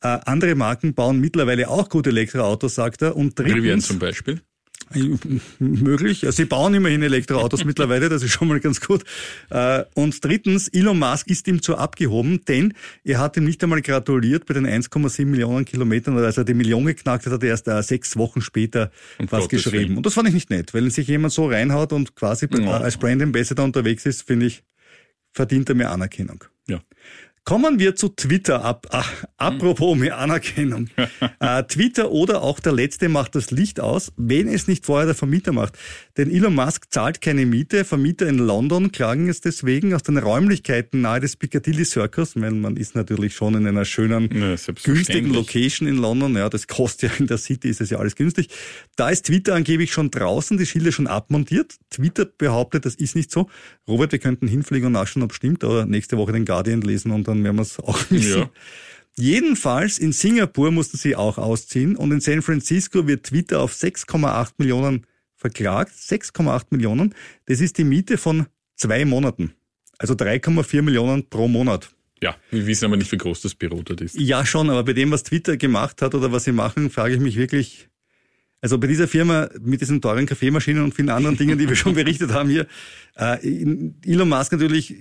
Äh, 0.02 0.20
andere 0.26 0.56
Marken 0.56 0.94
bauen 0.94 1.20
mittlerweile 1.20 1.70
auch 1.70 1.88
gute 1.88 2.10
Elektroautos, 2.10 2.76
sagt 2.76 3.02
er. 3.02 3.16
Und 3.16 3.40
drittens, 3.40 3.56
Rivian 3.56 3.82
zum 3.82 4.00
Beispiel. 4.00 4.42
Möglich. 5.60 6.26
Sie 6.30 6.46
bauen 6.46 6.74
immerhin 6.74 7.04
Elektroautos 7.04 7.64
mittlerweile, 7.66 8.10
das 8.10 8.24
ist 8.24 8.32
schon 8.32 8.48
mal 8.48 8.60
ganz 8.60 8.82
gut. 8.82 9.04
Äh, 9.50 9.84
und 9.94 10.24
drittens, 10.24 10.68
Elon 10.68 10.98
Musk 10.98 11.28
ist 11.28 11.48
ihm 11.48 11.62
zu 11.62 11.78
abgehoben, 11.78 12.42
denn 12.48 12.74
er 13.04 13.20
hat 13.20 13.38
ihm 13.38 13.46
nicht 13.46 13.64
einmal 13.64 13.82
gratuliert 13.82 14.46
bei 14.46 14.54
den 14.54 14.66
1,7 14.66 15.26
Millionen 15.26 15.66
Kilometern, 15.66 16.16
oder 16.16 16.26
als 16.26 16.38
er 16.38 16.44
die 16.44 16.54
Million 16.54 16.86
geknackt 16.86 17.26
hat, 17.26 17.34
hat 17.34 17.44
er 17.44 17.50
erst 17.50 17.68
äh, 17.68 17.82
sechs 17.84 18.18
Wochen 18.18 18.42
später 18.42 18.92
und 19.18 19.32
was 19.32 19.44
Gottes 19.44 19.64
geschrieben. 19.64 19.98
Und 19.98 20.06
das 20.06 20.14
fand 20.14 20.28
ich 20.28 20.34
nicht 20.34 20.50
nett, 20.50 20.74
weil 20.74 20.90
sich 20.90 21.08
jemand 21.08 21.34
so 21.34 21.48
reinhaut 21.48 21.94
und 21.94 22.16
quasi 22.16 22.48
ja. 22.52 22.80
als 22.80 22.98
Brand 22.98 23.22
Ambassador 23.22 23.66
unterwegs 23.66 24.06
ist, 24.06 24.24
finde 24.24 24.48
ich, 24.48 24.64
verdient 25.32 25.70
er 25.70 25.76
mehr 25.76 25.92
Anerkennung. 25.92 26.44
Ja. 26.68 26.82
Kommen 27.50 27.80
wir 27.80 27.96
zu 27.96 28.10
Twitter 28.10 28.64
ab. 28.64 28.86
Ach, 28.92 29.26
apropos 29.38 29.98
mehr 29.98 30.20
Anerkennung. 30.20 30.88
äh, 31.40 31.64
Twitter 31.64 32.12
oder 32.12 32.44
auch 32.44 32.60
der 32.60 32.74
Letzte 32.74 33.10
macht 33.10 33.34
das 33.34 33.50
Licht 33.50 33.80
aus, 33.80 34.12
wenn 34.18 34.48
es 34.48 34.68
nicht 34.68 34.86
vorher 34.86 35.08
der 35.08 35.16
Vermieter 35.16 35.52
macht. 35.52 35.76
Denn 36.16 36.30
Elon 36.30 36.54
Musk 36.54 36.92
zahlt 36.92 37.22
keine 37.22 37.48
Miete. 37.48 37.86
Vermieter 37.86 38.28
in 38.28 38.38
London 38.38 38.92
klagen 38.92 39.30
es 39.30 39.42
deswegen 39.42 39.96
aus 39.96 40.04
den 40.04 40.20
Räumlichkeiten 40.20 41.02
nahe 41.02 41.22
des 41.22 41.38
Piccadilly 41.38 41.86
Circus, 41.86 42.40
weil 42.40 42.52
man 42.52 42.78
ist 42.78 42.94
natürlich 42.94 43.34
schon 43.34 43.56
in 43.56 43.66
einer 43.66 43.84
schönen, 43.84 44.30
ja, 44.32 44.56
günstigen 44.84 45.34
Location 45.34 45.88
in 45.88 45.98
London. 45.98 46.36
Ja, 46.36 46.50
das 46.50 46.68
kostet 46.68 47.10
ja 47.10 47.18
in 47.18 47.26
der 47.26 47.40
City, 47.40 47.70
ist 47.70 47.82
es 47.82 47.90
ja 47.90 47.98
alles 47.98 48.16
günstig. 48.16 48.50
Da 48.96 49.10
ist 49.10 49.26
Twitter 49.26 49.56
angeblich 49.56 49.92
schon 49.92 50.12
draußen, 50.12 50.56
die 50.60 50.68
Schilder 50.68 50.92
schon 50.92 51.08
abmontiert. 51.08 51.78
Twitter 51.90 52.26
behauptet, 52.26 52.86
das 52.86 52.94
ist 52.94 53.16
nicht 53.16 53.32
so. 53.32 53.50
Robert, 53.88 54.12
wir 54.12 54.20
könnten 54.20 54.48
hinfliegen 54.48 54.86
und 54.86 54.92
nachschauen, 54.92 55.24
ob 55.24 55.32
es 55.32 55.38
stimmt, 55.38 55.64
oder 55.64 55.88
nächste 55.88 56.16
Woche 56.16 56.32
den 56.32 56.46
Guardian 56.46 56.82
lesen 56.82 57.10
und 57.10 57.28
dann 57.28 57.39
werden 57.44 57.58
wir 57.58 57.64
es 57.64 57.80
auch 57.80 58.00
wissen. 58.10 58.40
Ja. 58.40 58.50
Jedenfalls 59.18 59.98
in 59.98 60.14
Singapur 60.14 60.72
mussten 60.72 60.98
sie 60.98 61.16
auch 61.16 61.38
ausziehen 61.38 61.98
und 61.98 62.12
in 62.12 62.22
San 62.22 62.42
Francisco 62.42 63.06
wird 63.06 63.26
Twitter 63.26 63.60
auf 63.60 63.74
6,8 63.74 64.52
Millionen 64.58 65.06
verklagt. 65.36 65.92
6,8 65.94 66.68
Millionen. 66.70 67.14
Das 67.46 67.60
ist 67.60 67.78
die 67.78 67.84
Miete 67.84 68.18
von 68.18 68.46
zwei 68.76 69.04
Monaten. 69.04 69.54
Also 69.98 70.14
3,4 70.14 70.82
Millionen 70.82 71.30
pro 71.30 71.50
Monat. 71.50 71.94
Ja, 72.22 72.38
wir 72.52 72.66
wissen 72.66 72.86
aber 72.86 72.96
nicht, 72.96 73.12
wie 73.12 73.18
groß 73.18 73.42
das 73.42 73.56
Büro 73.56 73.82
dort 73.82 74.02
ist. 74.02 74.16
Ja, 74.16 74.46
schon, 74.46 74.70
aber 74.70 74.84
bei 74.84 74.94
dem, 74.94 75.12
was 75.12 75.24
Twitter 75.24 75.58
gemacht 75.58 76.02
hat 76.02 76.16
oder 76.16 76.32
was 76.32 76.46
sie 76.46 76.52
machen, 76.54 76.90
frage 76.90 77.16
ich 77.16 77.20
mich 77.20 77.36
wirklich, 77.36 77.89
also 78.62 78.78
bei 78.78 78.88
dieser 78.88 79.08
Firma 79.08 79.50
mit 79.62 79.82
diesen 79.82 80.02
teuren 80.02 80.26
Kaffeemaschinen 80.26 80.84
und 80.84 80.94
vielen 80.94 81.10
anderen 81.10 81.38
Dingen, 81.38 81.58
die 81.58 81.68
wir 81.68 81.76
schon 81.76 81.94
berichtet 81.94 82.32
haben 82.32 82.50
hier, 82.50 82.68
äh, 83.16 83.38
Elon 84.06 84.30
Musk 84.30 84.52
natürlich, 84.52 84.96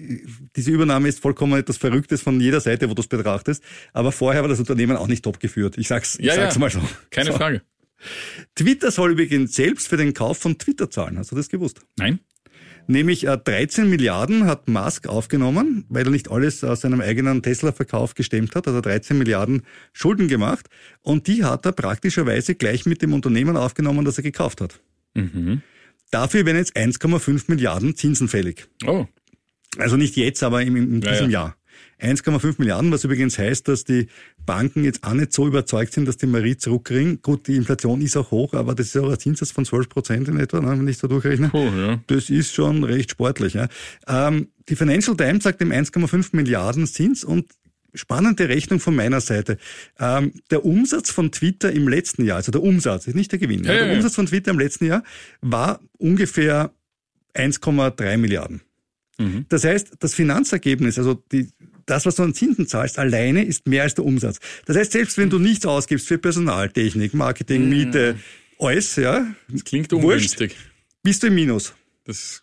diese 0.56 0.70
Übernahme 0.70 1.08
ist 1.08 1.20
vollkommen 1.20 1.58
etwas 1.58 1.76
Verrücktes 1.76 2.22
von 2.22 2.40
jeder 2.40 2.60
Seite, 2.60 2.88
wo 2.88 2.94
du 2.94 3.02
es 3.02 3.08
betrachtest. 3.08 3.62
Aber 3.92 4.12
vorher 4.12 4.42
war 4.42 4.48
das 4.48 4.58
Unternehmen 4.58 4.96
auch 4.96 5.08
nicht 5.08 5.24
top 5.24 5.40
geführt. 5.40 5.76
Ich 5.78 5.88
sag's, 5.88 6.18
ja, 6.20 6.34
ich 6.34 6.40
sag's 6.40 6.54
ja. 6.54 6.60
mal 6.60 6.70
so. 6.70 6.80
Keine 7.10 7.32
so. 7.32 7.36
Frage. 7.36 7.62
Twitter 8.54 8.90
soll 8.90 9.12
übrigens 9.12 9.54
selbst 9.54 9.88
für 9.88 9.96
den 9.96 10.14
Kauf 10.14 10.38
von 10.38 10.56
Twitter 10.56 10.88
zahlen. 10.90 11.18
Hast 11.18 11.32
du 11.32 11.36
das 11.36 11.48
gewusst? 11.48 11.80
Nein. 11.96 12.20
Nämlich 12.90 13.26
13 13.26 13.84
äh, 13.84 13.88
Milliarden 13.88 14.46
hat 14.46 14.66
Musk 14.66 15.08
aufgenommen, 15.08 15.84
weil 15.90 16.06
er 16.06 16.10
nicht 16.10 16.30
alles 16.30 16.64
aus 16.64 16.80
seinem 16.80 17.02
eigenen 17.02 17.42
Tesla-Verkauf 17.42 18.14
gestemmt 18.14 18.56
hat, 18.56 18.66
also 18.66 18.80
13 18.80 19.18
Milliarden 19.18 19.62
Schulden 19.92 20.26
gemacht. 20.26 20.68
Und 21.02 21.26
die 21.26 21.44
hat 21.44 21.66
er 21.66 21.72
praktischerweise 21.72 22.54
gleich 22.54 22.86
mit 22.86 23.02
dem 23.02 23.12
Unternehmen 23.12 23.58
aufgenommen, 23.58 24.06
das 24.06 24.16
er 24.16 24.22
gekauft 24.22 24.62
hat. 24.62 24.80
Mhm. 25.12 25.60
Dafür 26.10 26.46
werden 26.46 26.56
jetzt 26.56 26.78
1,5 26.78 27.44
Milliarden 27.48 27.94
Zinsen 27.94 28.26
fällig. 28.26 28.68
Oh. 28.86 29.04
Also 29.76 29.98
nicht 29.98 30.16
jetzt, 30.16 30.42
aber 30.42 30.62
in, 30.62 30.74
in 30.74 31.00
diesem 31.02 31.12
ja, 31.12 31.22
ja. 31.24 31.28
Jahr. 31.28 31.57
1,5 32.00 32.56
Milliarden, 32.58 32.92
was 32.92 33.04
übrigens 33.04 33.38
heißt, 33.38 33.66
dass 33.68 33.84
die 33.84 34.08
Banken 34.46 34.84
jetzt 34.84 35.04
auch 35.04 35.14
nicht 35.14 35.32
so 35.32 35.46
überzeugt 35.46 35.92
sind, 35.92 36.06
dass 36.06 36.16
die 36.16 36.26
Marie 36.26 36.56
zurückkriegen. 36.56 37.20
Gut, 37.22 37.48
die 37.48 37.56
Inflation 37.56 38.00
ist 38.00 38.16
auch 38.16 38.30
hoch, 38.30 38.54
aber 38.54 38.74
das 38.74 38.88
ist 38.88 38.96
auch 38.96 39.10
ein 39.10 39.18
Zinssatz 39.18 39.50
von 39.50 39.64
12 39.64 39.88
Prozent 39.88 40.28
in 40.28 40.38
etwa, 40.38 40.60
ne, 40.60 40.78
wenn 40.78 40.88
ich 40.88 40.98
so 40.98 41.08
durchrechne. 41.08 41.50
Oh, 41.52 41.70
ja. 41.76 42.00
Das 42.06 42.30
ist 42.30 42.54
schon 42.54 42.84
recht 42.84 43.10
sportlich. 43.10 43.54
Ja. 43.54 43.68
Ähm, 44.06 44.48
die 44.68 44.76
Financial 44.76 45.16
Times 45.16 45.44
sagt 45.44 45.60
dem 45.60 45.70
1,5 45.72 46.28
Milliarden 46.32 46.86
Zins 46.86 47.24
und 47.24 47.46
spannende 47.94 48.48
Rechnung 48.48 48.80
von 48.80 48.94
meiner 48.94 49.20
Seite. 49.20 49.58
Ähm, 49.98 50.32
der 50.50 50.64
Umsatz 50.64 51.10
von 51.10 51.32
Twitter 51.32 51.72
im 51.72 51.88
letzten 51.88 52.24
Jahr, 52.24 52.36
also 52.36 52.52
der 52.52 52.62
Umsatz, 52.62 53.06
ist 53.06 53.14
nicht 53.14 53.32
der 53.32 53.38
Gewinn, 53.38 53.64
Ja, 53.64 53.72
der. 53.72 53.92
Umsatz 53.94 54.14
von 54.14 54.26
Twitter 54.26 54.50
im 54.50 54.58
letzten 54.58 54.86
Jahr 54.86 55.02
war 55.40 55.80
ungefähr 55.98 56.70
1,3 57.34 58.16
Milliarden. 58.18 58.62
Mhm. 59.18 59.46
Das 59.48 59.64
heißt, 59.64 59.96
das 60.00 60.14
Finanzergebnis, 60.14 60.98
also 60.98 61.22
die, 61.32 61.48
das, 61.86 62.06
was 62.06 62.16
du 62.16 62.22
an 62.22 62.34
Zinsen 62.34 62.66
zahlst, 62.66 62.98
alleine 62.98 63.44
ist 63.44 63.66
mehr 63.66 63.82
als 63.82 63.94
der 63.94 64.04
Umsatz. 64.04 64.38
Das 64.66 64.76
heißt, 64.76 64.92
selbst 64.92 65.18
wenn 65.18 65.30
du 65.30 65.38
nichts 65.38 65.66
ausgibst 65.66 66.06
für 66.06 66.18
Personal, 66.18 66.70
Technik, 66.70 67.14
Marketing, 67.14 67.68
Miete, 67.68 68.16
alles, 68.58 68.96
ja, 68.96 69.26
Das 69.48 69.64
klingt 69.64 69.90
Wurscht. 69.92 70.04
ungünstig. 70.04 70.56
bist 71.02 71.22
du 71.22 71.28
im 71.28 71.34
Minus. 71.34 71.74
Das, 72.04 72.42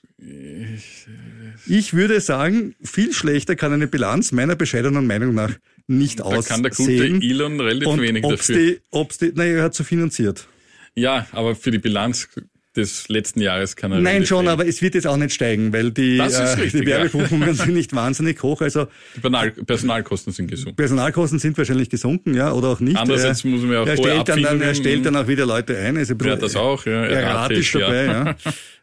Ich 1.68 1.94
würde 1.94 2.20
sagen, 2.22 2.76
viel 2.84 3.14
schlechter 3.14 3.56
kann 3.56 3.74
eine 3.74 3.88
Bilanz 3.88 4.32
meiner 4.32 4.56
bescheidenen 4.56 5.08
Meinung 5.08 5.34
nach 5.34 5.52
nicht 5.88 6.20
da 6.20 6.24
aussehen. 6.24 6.44
kann 6.48 6.64
der 6.64 6.72
gute 6.72 7.26
Elon 7.26 7.60
relativ 7.60 7.88
und 7.88 8.02
wenig 8.02 8.24
ob's 8.24 8.48
dafür. 8.48 8.56
Die, 8.58 8.82
ob's 8.92 9.18
die, 9.18 9.32
naja, 9.34 9.58
er 9.58 9.64
hat 9.64 9.76
so 9.76 9.84
finanziert. 9.84 10.48
Ja, 10.96 11.28
aber 11.32 11.56
für 11.56 11.72
die 11.72 11.80
Bilanz 11.80 12.28
des 12.76 13.08
letzten 13.10 13.42
Jahres 13.42 13.76
kann 13.76 13.92
er 13.92 14.00
Nein, 14.00 14.26
schon, 14.26 14.48
aber 14.48 14.68
es 14.68 14.82
wird 14.82 14.96
jetzt 14.96 15.08
auch 15.08 15.18
nicht 15.18 15.34
steigen, 15.34 15.72
weil 15.74 15.92
die, 15.92 16.18
äh, 16.18 16.70
die 16.70 16.78
ja. 16.80 16.86
Werbebuchungen 16.86 17.54
sind 17.54 17.74
nicht 17.74 17.96
wahnsinnig 17.96 18.42
hoch. 18.44 18.62
Also 18.62 18.88
Die 19.16 19.20
Banal 19.20 19.52
Personalkosten 19.52 20.34
sind 20.34 20.48
gesunken. 20.48 20.76
Personalkosten 20.76 21.40
sind 21.40 21.58
wahrscheinlich 21.58 21.90
gesunken, 21.90 22.34
ja, 22.34 22.52
oder 22.52 22.70
auch 22.70 22.80
nicht. 22.80 22.98
Andererseits 22.98 23.44
muss 23.44 23.62
man 23.62 23.72
ja 23.72 23.82
auch 23.82 23.88
er 23.88 23.98
stellt, 23.98 24.30
dann, 24.30 24.42
dann, 24.42 24.62
er 24.62 24.76
stellt 24.76 25.06
dann 25.06 25.16
auch 25.16 25.28
wieder 25.28 25.46
Leute 25.46 25.78
ein. 25.78 25.98
Also 25.98 26.16
Ja, 26.24 26.36
das 26.36 26.56
auch, 26.56 26.86
ja, 26.86 27.06
Erratisch 27.06 27.16
erratisch, 27.16 27.72
dabei, 27.74 28.06
ja. 28.06 28.36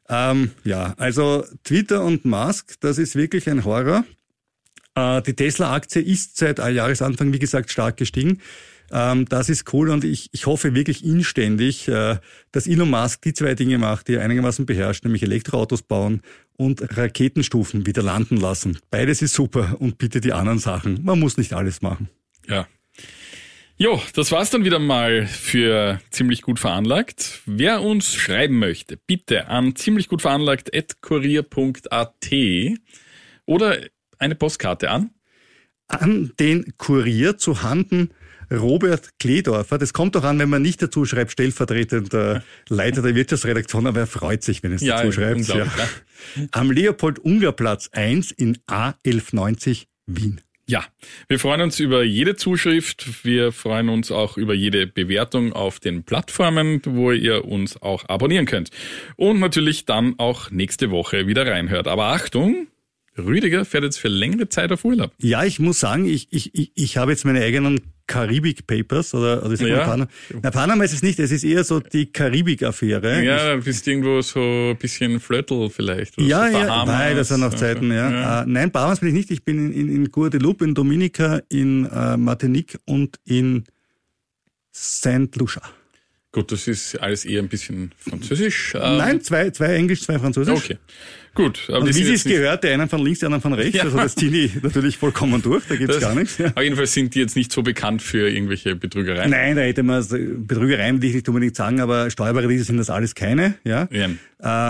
ja. 0.08 0.30
ähm, 0.30 0.50
ja, 0.64 0.94
also 0.96 1.44
Twitter 1.64 2.02
und 2.04 2.24
Musk, 2.24 2.74
das 2.80 2.98
ist 2.98 3.16
wirklich 3.16 3.48
ein 3.48 3.64
Horror. 3.64 4.04
Äh, 4.94 5.22
die 5.22 5.34
Tesla-Aktie 5.34 6.02
ist 6.02 6.36
seit 6.36 6.58
Jahresanfang, 6.58 7.32
wie 7.32 7.38
gesagt, 7.38 7.70
stark 7.70 7.96
gestiegen. 7.96 8.40
Ähm, 8.92 9.24
das 9.26 9.48
ist 9.48 9.72
cool 9.72 9.88
und 9.88 10.04
ich, 10.04 10.28
ich 10.32 10.46
hoffe 10.46 10.74
wirklich 10.74 11.04
inständig, 11.04 11.88
äh, 11.88 12.18
dass 12.52 12.66
Elon 12.66 12.90
Musk 12.90 13.22
die 13.22 13.32
zwei 13.32 13.54
Dinge 13.54 13.78
macht, 13.78 14.08
die 14.08 14.14
er 14.14 14.22
einigermaßen 14.22 14.66
beherrscht, 14.66 15.04
nämlich 15.04 15.22
Elektroautos 15.22 15.82
bauen 15.82 16.20
und 16.56 16.96
Raketenstufen 16.96 17.86
wieder 17.86 18.02
landen 18.02 18.36
lassen. 18.36 18.78
Beides 18.90 19.22
ist 19.22 19.32
super 19.32 19.76
und 19.80 19.96
bitte 19.96 20.20
die 20.20 20.34
anderen 20.34 20.58
Sachen. 20.58 21.02
Man 21.02 21.18
muss 21.18 21.38
nicht 21.38 21.54
alles 21.54 21.80
machen. 21.80 22.10
Ja. 22.46 22.68
Jo, 23.78 24.00
das 24.14 24.30
war's 24.30 24.50
dann 24.50 24.64
wieder 24.64 24.78
mal 24.78 25.26
für 25.26 25.98
ziemlich 26.10 26.42
gut 26.42 26.60
veranlagt. 26.60 27.40
Wer 27.46 27.80
uns 27.80 28.14
schreiben 28.14 28.58
möchte, 28.58 28.98
bitte 28.98 29.48
an 29.48 29.74
ziemlich 29.74 30.08
gut 30.08 30.20
veranlagt.kurier.at 30.22 32.30
oder 33.46 33.78
eine 34.18 34.34
Postkarte 34.34 34.90
an. 34.90 35.10
An 35.88 36.32
den 36.38 36.74
Kurier 36.76 37.38
zu 37.38 37.62
Handen 37.62 38.10
Robert 38.52 39.10
Kledorfer. 39.18 39.78
Das 39.78 39.92
kommt 39.92 40.14
doch 40.14 40.24
an, 40.24 40.38
wenn 40.38 40.48
man 40.50 40.62
nicht 40.62 40.82
dazu 40.82 41.04
schreibt, 41.04 41.32
stellvertretender 41.32 42.42
Leiter 42.68 43.02
der 43.02 43.14
Wirtschaftsredaktion, 43.14 43.86
aber 43.86 44.00
er 44.00 44.06
freut 44.06 44.42
sich, 44.42 44.62
wenn 44.62 44.72
es 44.72 44.82
Ja, 44.82 44.96
dazu 44.98 45.12
schreibt. 45.12 45.36
unglaublich, 45.38 45.72
Am 46.52 46.70
Leopold-Unger-Platz 46.70 47.90
1 47.92 48.30
in 48.32 48.58
A1190 48.68 49.86
Wien. 50.06 50.40
Ja, 50.68 50.84
wir 51.28 51.38
freuen 51.40 51.60
uns 51.60 51.80
über 51.80 52.04
jede 52.04 52.36
Zuschrift. 52.36 53.24
Wir 53.24 53.50
freuen 53.52 53.88
uns 53.88 54.12
auch 54.12 54.36
über 54.36 54.54
jede 54.54 54.86
Bewertung 54.86 55.52
auf 55.52 55.80
den 55.80 56.04
Plattformen, 56.04 56.80
wo 56.86 57.10
ihr 57.10 57.44
uns 57.44 57.82
auch 57.82 58.08
abonnieren 58.08 58.46
könnt. 58.46 58.70
Und 59.16 59.40
natürlich 59.40 59.86
dann 59.86 60.14
auch 60.18 60.50
nächste 60.50 60.90
Woche 60.90 61.26
wieder 61.26 61.46
reinhört. 61.46 61.88
Aber 61.88 62.06
Achtung, 62.06 62.68
Rüdiger 63.18 63.64
fährt 63.64 63.84
jetzt 63.84 63.98
für 63.98 64.08
längere 64.08 64.48
Zeit 64.48 64.70
auf 64.72 64.84
Urlaub. 64.84 65.12
Ja, 65.18 65.44
ich 65.44 65.58
muss 65.58 65.80
sagen, 65.80 66.06
ich, 66.06 66.28
ich, 66.30 66.54
ich, 66.54 66.70
ich 66.74 66.96
habe 66.96 67.10
jetzt 67.10 67.24
meine 67.24 67.42
eigenen 67.42 67.80
Karibik 68.06 68.66
Papers 68.66 69.14
oder, 69.14 69.44
oder 69.44 69.52
ist 69.54 69.62
Ja. 69.62 69.84
Panama. 69.84 70.08
Na, 70.42 70.50
Panama 70.50 70.84
ist 70.84 70.92
es 70.92 71.02
nicht, 71.02 71.18
es 71.18 71.30
ist 71.32 71.44
eher 71.44 71.64
so 71.64 71.80
die 71.80 72.06
Karibik-Affäre. 72.12 73.22
Ja, 73.24 73.54
du 73.56 73.62
bist 73.62 73.86
irgendwo 73.86 74.20
so 74.22 74.40
ein 74.40 74.76
bisschen 74.78 75.20
Flöttel 75.20 75.70
vielleicht. 75.70 76.18
oder 76.18 76.26
Ja, 76.26 76.50
so 76.50 76.58
ja, 76.58 76.84
nein, 76.84 77.16
das 77.16 77.28
sind 77.28 77.40
noch 77.40 77.54
Zeiten, 77.54 77.90
ja. 77.90 78.10
ja. 78.10 78.42
Äh, 78.42 78.44
nein, 78.46 78.70
Bahamas 78.70 79.00
bin 79.00 79.08
ich 79.10 79.14
nicht. 79.14 79.30
Ich 79.30 79.44
bin 79.44 79.58
in, 79.58 79.72
in, 79.72 79.88
in 79.96 80.10
Guadeloupe, 80.10 80.64
in 80.64 80.74
Dominica, 80.74 81.40
in 81.48 81.86
äh, 81.86 82.16
Martinique 82.16 82.78
und 82.86 83.18
in 83.24 83.64
Saint 84.70 85.36
Lucia. 85.36 85.62
Gut, 86.34 86.50
das 86.50 86.66
ist 86.66 86.96
alles 86.98 87.26
eher 87.26 87.42
ein 87.42 87.48
bisschen 87.48 87.92
französisch. 87.98 88.72
ähm, 88.74 88.96
Nein, 88.96 89.20
zwei, 89.20 89.50
zwei 89.50 89.74
Englisch, 89.74 90.00
zwei 90.02 90.18
Französisch. 90.18 90.54
Okay. 90.64 90.78
Gut, 91.34 91.60
aber 91.68 91.80
Und 91.80 91.88
wie 91.88 91.92
sie 91.92 92.12
es 92.14 92.24
gehört, 92.24 92.62
der 92.64 92.72
einen 92.74 92.88
von 92.90 93.02
links, 93.02 93.20
der 93.20 93.26
anderen 93.28 93.42
von 93.42 93.52
rechts. 93.54 93.74
Ja. 93.76 93.84
Also 93.84 93.96
das 93.98 94.14
ziehen 94.14 94.32
die 94.32 94.50
natürlich 94.62 94.96
vollkommen 94.98 95.40
durch, 95.42 95.64
da 95.68 95.76
gibt's 95.76 95.94
das- 95.96 96.02
gar 96.04 96.14
nichts. 96.14 96.36
Ja. 96.38 96.48
Auf 96.54 96.62
jeden 96.62 96.76
Fall 96.76 96.86
sind 96.86 97.14
die 97.14 97.20
jetzt 97.20 97.36
nicht 97.36 97.52
so 97.52 97.62
bekannt 97.62 98.00
für 98.02 98.28
irgendwelche 98.30 98.76
Betrügereien. 98.76 99.30
Nein, 99.30 99.56
da 99.56 99.62
hätte 99.62 99.82
man 99.82 100.02
Betrügereien 100.46 101.00
will 101.02 101.08
ich 101.10 101.14
nicht 101.16 101.28
unbedingt 101.28 101.56
sagen, 101.56 101.80
aber 101.80 102.10
Steuerparadiese 102.10 102.64
sind 102.64 102.78
das 102.78 102.88
alles 102.90 103.14
keine, 103.14 103.54
ja. 103.64 103.88
Ja. 103.90 104.04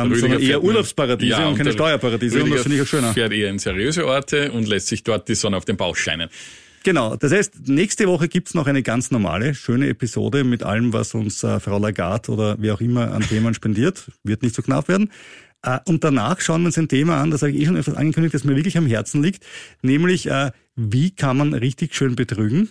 Ähm, 0.04 0.14
sondern 0.16 0.40
eher 0.42 0.62
Urlaubsparadiese 0.62 1.30
Ja, 1.30 1.46
und 1.48 1.56
keine 1.56 1.70
der 1.70 1.74
Steuerparadiese. 1.76 2.36
und 2.36 2.40
Rüdiger 2.42 2.56
das 2.56 2.62
finde 2.64 2.76
ich 2.76 2.82
auch 2.82 2.86
schöner. 2.86 3.12
fährt 3.12 3.32
eher 3.32 3.50
in 3.50 3.58
seriöse 3.58 4.06
Orte 4.06 4.52
und 4.52 4.68
lässt 4.68 4.88
sich 4.88 5.02
dort 5.04 5.28
die 5.28 5.34
Sonne 5.36 5.56
auf 5.56 5.64
den 5.64 5.76
Bauch 5.76 5.96
scheinen. 5.96 6.28
Genau, 6.84 7.14
das 7.14 7.32
heißt, 7.32 7.68
nächste 7.68 8.08
Woche 8.08 8.28
gibt's 8.28 8.54
noch 8.54 8.66
eine 8.66 8.82
ganz 8.82 9.10
normale, 9.12 9.54
schöne 9.54 9.88
Episode 9.88 10.42
mit 10.42 10.64
allem, 10.64 10.92
was 10.92 11.14
uns 11.14 11.42
äh, 11.44 11.60
Frau 11.60 11.78
Lagarde 11.78 12.32
oder 12.32 12.56
wer 12.58 12.74
auch 12.74 12.80
immer 12.80 13.12
an 13.12 13.22
Themen 13.22 13.54
spendiert. 13.54 14.10
Wird 14.24 14.42
nicht 14.42 14.54
so 14.54 14.62
knapp 14.62 14.88
werden. 14.88 15.10
Äh, 15.62 15.78
und 15.86 16.02
danach 16.02 16.40
schauen 16.40 16.62
wir 16.62 16.66
uns 16.66 16.78
ein 16.78 16.88
Thema 16.88 17.20
an, 17.20 17.30
das 17.30 17.42
habe 17.42 17.52
ich 17.52 17.60
eh 17.60 17.66
schon 17.66 17.76
öfters 17.76 17.94
angekündigt, 17.94 18.34
das 18.34 18.44
mir 18.44 18.56
wirklich 18.56 18.76
am 18.76 18.86
Herzen 18.86 19.22
liegt, 19.22 19.44
nämlich 19.82 20.26
äh, 20.26 20.50
wie 20.74 21.10
kann 21.10 21.36
man 21.36 21.54
richtig 21.54 21.94
schön 21.94 22.16
betrügen. 22.16 22.68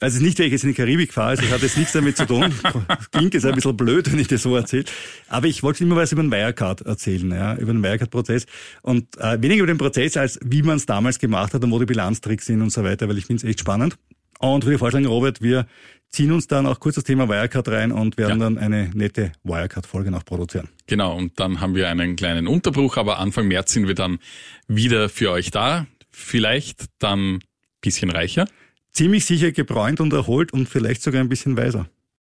Also 0.00 0.14
es 0.14 0.20
ist 0.20 0.22
nicht, 0.22 0.38
weil 0.38 0.46
ich 0.46 0.52
jetzt 0.52 0.64
in 0.64 0.70
die 0.70 0.74
Karibik 0.74 1.12
fahre, 1.12 1.30
also 1.30 1.42
es 1.44 1.50
hat 1.52 1.62
jetzt 1.62 1.76
nichts 1.76 1.92
damit 1.92 2.16
zu 2.16 2.26
tun. 2.26 2.52
Das 2.88 3.10
klingt 3.10 3.34
jetzt 3.34 3.44
ein 3.44 3.54
bisschen 3.54 3.76
blöd, 3.76 4.10
wenn 4.10 4.18
ich 4.18 4.28
das 4.28 4.42
so 4.42 4.56
erzähle. 4.56 4.84
Aber 5.28 5.46
ich 5.46 5.62
wollte 5.62 5.84
immer 5.84 5.96
was 5.96 6.12
über 6.12 6.22
den 6.22 6.30
Wirecard 6.32 6.80
erzählen, 6.82 7.30
ja, 7.30 7.54
über 7.56 7.72
den 7.72 7.82
Wirecard-Prozess. 7.82 8.46
Und 8.82 9.16
äh, 9.18 9.40
weniger 9.40 9.62
über 9.64 9.72
den 9.72 9.78
Prozess, 9.78 10.16
als 10.16 10.38
wie 10.44 10.62
man 10.62 10.76
es 10.76 10.86
damals 10.86 11.18
gemacht 11.18 11.54
hat 11.54 11.62
und 11.62 11.70
wo 11.70 11.78
die 11.78 11.86
Bilanztricks 11.86 12.46
sind 12.46 12.62
und 12.62 12.70
so 12.70 12.82
weiter, 12.84 13.08
weil 13.08 13.18
ich 13.18 13.26
finde 13.26 13.44
es 13.44 13.48
echt 13.48 13.60
spannend. 13.60 13.96
Und 14.38 14.64
würde 14.64 14.78
vorschlagen, 14.78 15.06
Robert, 15.06 15.40
wir 15.40 15.66
ziehen 16.08 16.32
uns 16.32 16.46
dann 16.48 16.66
auch 16.66 16.80
kurz 16.80 16.96
das 16.96 17.04
Thema 17.04 17.28
Wirecard 17.28 17.68
rein 17.68 17.92
und 17.92 18.18
werden 18.18 18.40
Ja. 18.40 18.44
dann 18.46 18.58
eine 18.58 18.90
nette 18.94 19.32
Wirecard-Folge 19.44 20.10
noch 20.10 20.24
produzieren. 20.24 20.68
Genau, 20.86 21.16
und 21.16 21.38
dann 21.38 21.60
haben 21.60 21.74
wir 21.74 21.88
einen 21.88 22.16
kleinen 22.16 22.48
Unterbruch, 22.48 22.96
aber 22.96 23.18
Anfang 23.18 23.46
März 23.46 23.72
sind 23.72 23.86
wir 23.86 23.94
dann 23.94 24.18
wieder 24.66 25.08
für 25.08 25.30
euch 25.30 25.50
da. 25.50 25.86
Vielleicht 26.10 26.86
dann 26.98 27.38
bisschen 27.80 28.10
reicher. 28.10 28.46
Ziemlich 28.92 29.24
sicher 29.24 29.52
gebräunt 29.52 30.00
und 30.00 30.12
erholt 30.12 30.52
und 30.52 30.68
vielleicht 30.68 31.02
sogar 31.02 31.20
ein 31.20 31.28
bisschen 31.28 31.56
weiser. 31.56 31.88